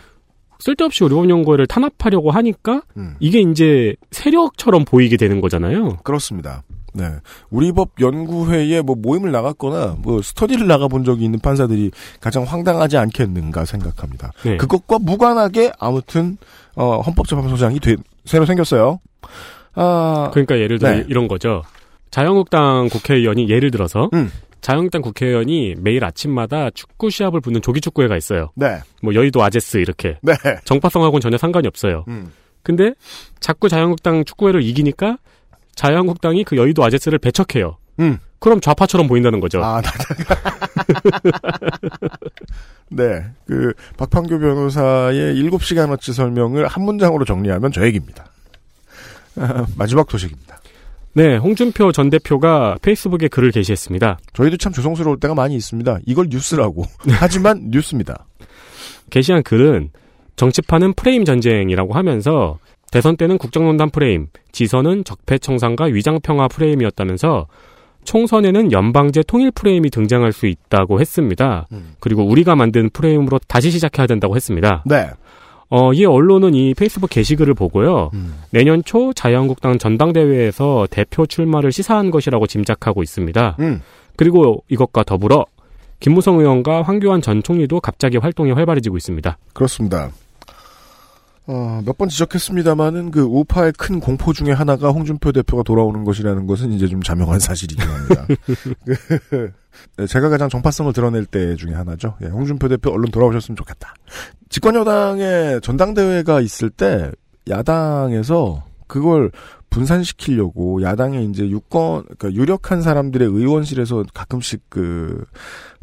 쓸데없이 0.59 1.05
우리법연구회를 1.05 1.67
탄압하려고 1.67 2.31
하니까 2.31 2.83
음. 2.97 3.17
이게 3.21 3.41
이제 3.41 3.95
세력처럼 4.11 4.85
보이게 4.85 5.17
되는 5.17 5.41
거잖아요. 5.41 5.99
그렇습니다. 6.03 6.63
네. 6.97 7.07
우리법 7.51 7.91
연구회에 8.01 8.81
뭐 8.81 8.95
모임을 8.97 9.33
나갔거나 9.33 9.97
뭐 9.99 10.23
스터디를 10.23 10.67
나가본 10.69 11.05
적이 11.05 11.25
있는 11.25 11.41
판사들이 11.41 11.91
가장 12.21 12.45
황당하지 12.45 12.97
않겠는가 12.99 13.65
생각합니다. 13.65 14.31
네. 14.45 14.57
그것과 14.57 15.01
무관하게 15.01 15.73
아무튼 15.81 16.37
어, 16.77 17.01
헌법재판소장이 17.01 17.81
돼- 17.81 17.97
새로 18.25 18.47
생겼어요. 18.47 19.01
아, 19.75 20.31
그러니까 20.33 20.57
예를 20.59 20.79
들어 20.79 20.91
네. 20.93 21.05
이런 21.09 21.27
거죠. 21.29 21.63
자유한국당 22.13 22.89
국회의원이 22.91 23.49
예를 23.51 23.73
들어서 23.73 24.09
음. 24.15 24.31
자유한국당 24.65 25.03
국회의원이 25.03 25.75
매일 25.79 26.03
아침마다 26.07 26.71
축구 26.71 27.11
시합을 27.11 27.43
붙는 27.43 27.61
조기 27.61 27.83
축구회가 27.83 28.17
있어요. 28.17 28.51
네. 28.55 28.79
뭐 29.03 29.15
여의도 29.15 29.43
아제스 29.43 29.77
이렇게 29.77 30.17
네. 30.23 30.33
정파성하고는 30.65 31.21
전혀 31.21 31.37
상관이 31.37 31.69
없어요. 31.69 32.07
음. 32.09 32.33
근데 32.63 32.95
자꾸 33.41 33.69
자유한국당 33.69 34.25
축구회를 34.25 34.63
이기니까 34.63 35.19
자유한국당이 35.75 36.45
그 36.45 36.57
여의도 36.57 36.83
아제스를 36.83 37.19
배척해요. 37.19 37.77
음. 38.01 38.17
그럼 38.39 38.63
좌파처럼 38.63 39.07
보인다는 39.07 39.41
거죠. 39.41 39.63
아, 39.63 39.83
나, 39.83 39.91
네. 42.89 43.23
그, 43.47 43.75
박판교 43.99 44.39
변호사의 44.39 45.43
7시간어치 45.43 46.15
설명을 46.15 46.69
한 46.69 46.85
문장으로 46.85 47.27
정리하면 47.27 47.71
저 47.71 47.85
얘기입니다. 47.85 48.25
아, 49.37 49.67
마지막 49.77 50.11
소식입니다. 50.11 50.59
네, 51.17 51.37
홍준표 51.37 51.93
전 51.93 52.11
대표가 52.11 52.77
페이스북에 52.83 53.29
글을 53.29 53.53
게시했습니다. 53.53 54.19
저희도 54.33 54.57
참 54.57 54.73
죄송스러울 54.73 55.21
때가 55.21 55.35
많이 55.35 55.55
있습니다. 55.55 56.01
이걸 56.07 56.27
뉴스라고. 56.29 56.85
하지만 57.09 57.69
뉴스입니다. 57.71 58.27
게시한 59.11 59.45
글은 59.45 59.91
정치판은 60.35 60.95
프레임 60.95 61.25
전쟁이라고 61.25 61.95
하면서 61.95 62.59
대선 62.91 63.17
때는 63.17 63.39
국정농단 63.39 63.91
프레임, 63.91 64.27
지선은 64.51 65.05
적폐청산과 65.05 65.85
위장평화 65.87 66.49
프레임이었다면서 66.49 67.47
총선에는 68.03 68.73
연방제 68.73 69.23
통일 69.27 69.51
프레임이 69.53 69.91
등장할 69.91 70.33
수 70.33 70.47
있다고 70.47 71.01
했습니다. 71.01 71.67
그리고 72.01 72.25
우리가 72.25 72.55
만든 72.55 72.91
프레임으로 72.91 73.39
다시 73.49 73.71
시작해야 73.71 74.07
된다고 74.07 74.37
했습니다. 74.37 74.83
네. 74.85 75.09
어, 75.71 75.93
이 75.93 76.05
언론은 76.05 76.55
이 76.55 76.75
페이스북 76.75 77.11
게시글을 77.11 77.55
보고요. 77.55 78.11
음. 78.15 78.35
내년 78.51 78.83
초 78.85 79.13
자유한국당 79.13 79.79
전당대회에서 79.79 80.89
대표 80.91 81.27
출마를 81.27 81.73
시사한 81.73 82.11
것이라고 82.11 82.47
짐작하고 82.47 83.03
있습니다. 83.03 83.57
음. 83.61 83.81
그리고 84.17 84.63
이것과 84.69 85.05
더불어 85.05 85.47
김무성 86.01 86.39
의원과 86.39 86.83
황교안 86.83 87.23
전 87.23 87.43
총리도 87.43 87.81
갑자기 87.81 88.19
활동이 88.19 88.53
활발해지고 88.53 88.97
있습니다. 88.97 89.39
그렇습니다. 89.53 90.11
어, 91.47 91.83
몇 91.85 91.99
번 91.99 92.09
지적했습니다만은 92.09 93.11
그 93.11 93.21
우파의 93.21 93.73
큰 93.77 94.01
공포 94.01 94.33
중에 94.33 94.51
하나가 94.53 94.91
홍준표 94.91 95.31
대표가 95.33 95.63
돌아오는 95.63 96.03
것이라는 96.05 96.47
것은 96.47 96.73
이제 96.73 96.89
좀 96.89 97.03
자명한 97.03 97.39
사실이긴 97.39 97.87
합니다. 97.87 98.27
그, 99.31 99.53
네, 99.99 100.07
제가 100.07 100.29
가장 100.29 100.49
정파성을 100.49 100.93
드러낼 100.93 101.27
때 101.27 101.55
중에 101.57 101.75
하나죠. 101.75 102.17
예, 102.23 102.27
홍준표 102.27 102.69
대표 102.69 102.91
얼른 102.91 103.11
돌아오셨으면 103.11 103.57
좋겠다. 103.57 103.95
집권여당의 104.49 105.61
전당대회가 105.61 106.41
있을 106.41 106.71
때 106.71 107.11
야당에서 107.49 108.65
그걸 108.87 109.31
분산시키려고 109.75 110.83
야당의 110.83 111.27
이제 111.27 111.49
유권 111.49 112.05
그러니까 112.05 112.33
유력한 112.33 112.81
사람들의 112.83 113.27
의원실에서 113.29 114.05
가끔씩 114.15 114.63
그 114.69 115.25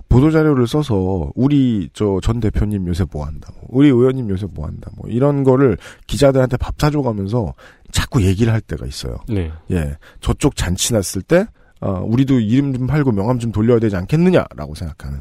보도 0.09 0.29
자료를 0.31 0.67
써서 0.67 1.31
우리 1.35 1.89
저 1.93 2.19
전 2.21 2.39
대표님 2.39 2.87
요새 2.87 3.05
뭐 3.11 3.25
한다, 3.25 3.49
뭐, 3.55 3.65
우리 3.69 3.87
의원님 3.87 4.29
요새 4.29 4.45
뭐 4.53 4.65
한다, 4.67 4.91
뭐 4.97 5.09
이런 5.09 5.43
거를 5.43 5.77
기자들한테 6.07 6.57
밥 6.57 6.75
사줘 6.77 7.01
가면서 7.01 7.53
자꾸 7.91 8.21
얘기를 8.23 8.51
할 8.51 8.59
때가 8.61 8.85
있어요. 8.85 9.17
네. 9.29 9.51
예, 9.71 9.97
저쪽 10.19 10.55
잔치 10.55 10.93
났을 10.93 11.21
때 11.21 11.45
어, 11.79 12.03
우리도 12.05 12.39
이름 12.41 12.73
좀 12.73 12.87
팔고 12.87 13.11
명함 13.11 13.39
좀 13.39 13.51
돌려야 13.51 13.79
되지 13.79 13.95
않겠느냐라고 13.95 14.75
생각하는. 14.75 15.19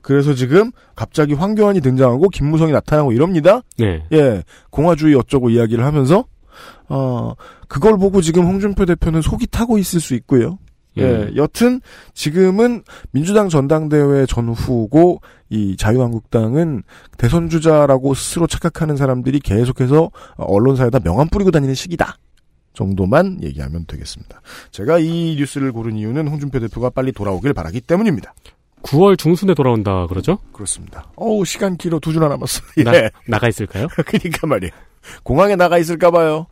그래서 0.00 0.34
지금 0.34 0.70
갑자기 0.96 1.34
황교안이 1.34 1.80
등장하고 1.80 2.28
김무성이 2.30 2.72
나타나고 2.72 3.12
이럽니다. 3.12 3.60
네. 3.76 4.04
예, 4.12 4.42
공화주의 4.70 5.14
어쩌고 5.16 5.50
이야기를 5.50 5.84
하면서 5.84 6.24
어 6.88 7.34
그걸 7.68 7.98
보고 7.98 8.20
지금 8.20 8.44
홍준표 8.46 8.86
대표는 8.86 9.22
속이 9.22 9.46
타고 9.48 9.78
있을 9.78 10.00
수 10.00 10.14
있고요. 10.14 10.58
예, 10.96 11.04
음. 11.04 11.32
여튼 11.36 11.80
지금은 12.14 12.82
민주당 13.12 13.48
전당대회 13.48 14.26
전후고 14.26 15.20
이 15.50 15.76
자유한국당은 15.76 16.82
대선 17.16 17.48
주자라고 17.48 18.14
스스로 18.14 18.46
착각하는 18.46 18.96
사람들이 18.96 19.40
계속해서 19.40 20.10
언론사에다 20.36 21.00
명함 21.00 21.28
뿌리고 21.28 21.50
다니는 21.50 21.74
시기다. 21.74 22.16
정도만 22.74 23.42
얘기하면 23.42 23.86
되겠습니다. 23.86 24.40
제가 24.70 24.98
이 24.98 25.34
뉴스를 25.36 25.72
고른 25.72 25.96
이유는 25.96 26.28
홍준표 26.28 26.60
대표가 26.60 26.90
빨리 26.90 27.12
돌아오길 27.12 27.52
바라기 27.52 27.80
때문입니다. 27.80 28.34
9월 28.82 29.18
중순에 29.18 29.54
돌아온다 29.54 30.06
그러죠? 30.06 30.38
그렇습니다. 30.52 31.10
어우 31.16 31.44
시간 31.44 31.76
길어 31.76 31.98
두 31.98 32.12
주나 32.12 32.28
남았어. 32.28 32.62
예. 32.78 32.84
나, 32.84 32.92
나가 33.26 33.48
있을까요? 33.48 33.88
그러니까 34.06 34.46
말이야. 34.46 34.70
공항에 35.22 35.56
나가 35.56 35.78
있을까 35.78 36.10
봐요. 36.10 36.46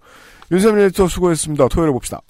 윤세민 0.51 0.85
에디터 0.87 1.09
수고했습니다. 1.09 1.69
토요일에 1.69 1.93
봅시다. 1.93 2.21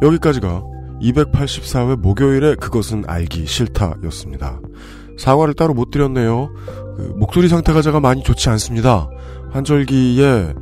여기까지가 0.00 0.62
284회 1.00 1.96
목요일에 1.96 2.54
그것은 2.56 3.04
알기 3.06 3.46
싫다였습니다. 3.46 4.60
사과를 5.18 5.54
따로 5.54 5.74
못 5.74 5.90
드렸네요. 5.90 6.52
그 6.96 7.12
목소리 7.16 7.48
상태가 7.48 7.82
제가 7.82 8.00
많이 8.00 8.22
좋지 8.22 8.48
않습니다. 8.50 9.08
환절기에 9.50 10.54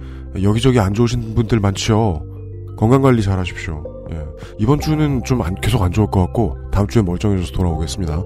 여기저기 0.43 0.81
안 0.81 0.95
좋으신 0.95 1.35
분들 1.35 1.61
많지요. 1.61 2.36
건강 2.77 3.03
관리 3.03 3.23
잘 3.23 3.39
하십시오. 3.39 3.83
예. 4.13 4.25
이번 4.59 4.81
주는 4.81 5.23
좀 5.25 5.43
안- 5.43 5.55
계속 5.57 5.83
안 5.83 5.91
좋을 5.93 6.07
것 6.09 6.21
같고, 6.21 6.57
다음 6.71 6.87
주에 6.87 7.03
멀쩡해져서 7.03 7.53
돌아오겠습니다. 7.53 8.23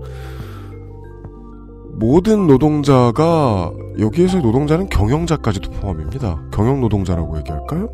모든 1.94 2.47
노동자가, 2.47 3.72
여기에서 3.98 4.39
노동자는 4.39 4.89
경영자까지도 4.89 5.70
포함입니다. 5.72 6.43
경영 6.52 6.81
노동자라고 6.81 7.36
얘기할까요? 7.39 7.89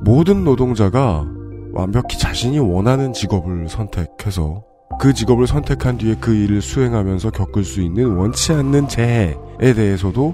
모든 0.00 0.44
노동자가 0.44 1.26
완벽히 1.72 2.18
자신이 2.18 2.58
원하는 2.58 3.12
직업을 3.12 3.68
선택해서 3.68 4.62
그 4.98 5.12
직업을 5.12 5.46
선택한 5.46 5.98
뒤에 5.98 6.16
그 6.20 6.34
일을 6.34 6.62
수행하면서 6.62 7.30
겪을 7.30 7.64
수 7.64 7.82
있는 7.82 8.16
원치 8.16 8.52
않는 8.52 8.88
재해에 8.88 9.34
대해서도 9.74 10.32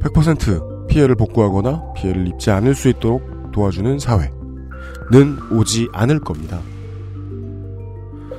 100% 0.00 0.86
피해를 0.86 1.16
복구하거나 1.16 1.92
피해를 1.94 2.28
입지 2.28 2.50
않을 2.50 2.74
수 2.74 2.88
있도록 2.88 3.22
도와주는 3.52 3.98
사회는 3.98 4.32
오지 5.50 5.88
않을 5.92 6.20
겁니다. 6.20 6.60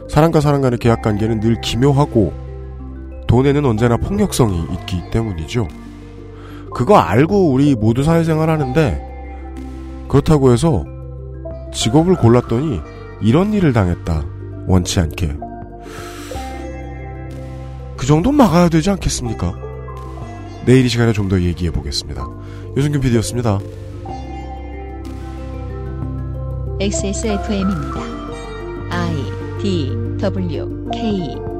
사람과 0.09 0.41
사람 0.41 0.61
간의 0.61 0.79
계약 0.79 1.01
관계는 1.01 1.39
늘 1.39 1.59
기묘하고 1.61 2.33
돈에는 3.27 3.65
언제나 3.65 3.97
폭력성이 3.97 4.63
있기 4.73 5.09
때문이죠. 5.11 5.67
그거 6.73 6.97
알고 6.97 7.51
우리 7.51 7.75
모두 7.75 8.03
사회생활 8.03 8.49
하는데 8.49 9.01
그렇다고 10.07 10.51
해서 10.51 10.85
직업을 11.73 12.15
골랐더니 12.15 12.81
이런 13.21 13.53
일을 13.53 13.73
당했다. 13.73 14.23
원치 14.67 14.99
않게. 14.99 15.35
그 17.97 18.05
정도 18.05 18.31
막아야 18.31 18.69
되지 18.69 18.89
않겠습니까? 18.89 19.53
내일 20.65 20.85
이 20.85 20.89
시간에 20.89 21.13
좀 21.13 21.29
더 21.29 21.41
얘기해 21.41 21.71
보겠습니다. 21.71 22.27
유승균 22.75 23.01
PD였습니다. 23.01 23.59
XSFM입니다. 26.79 28.01
I 28.89 29.15
D 29.61 29.91
W 30.17 30.89
K 30.91 31.52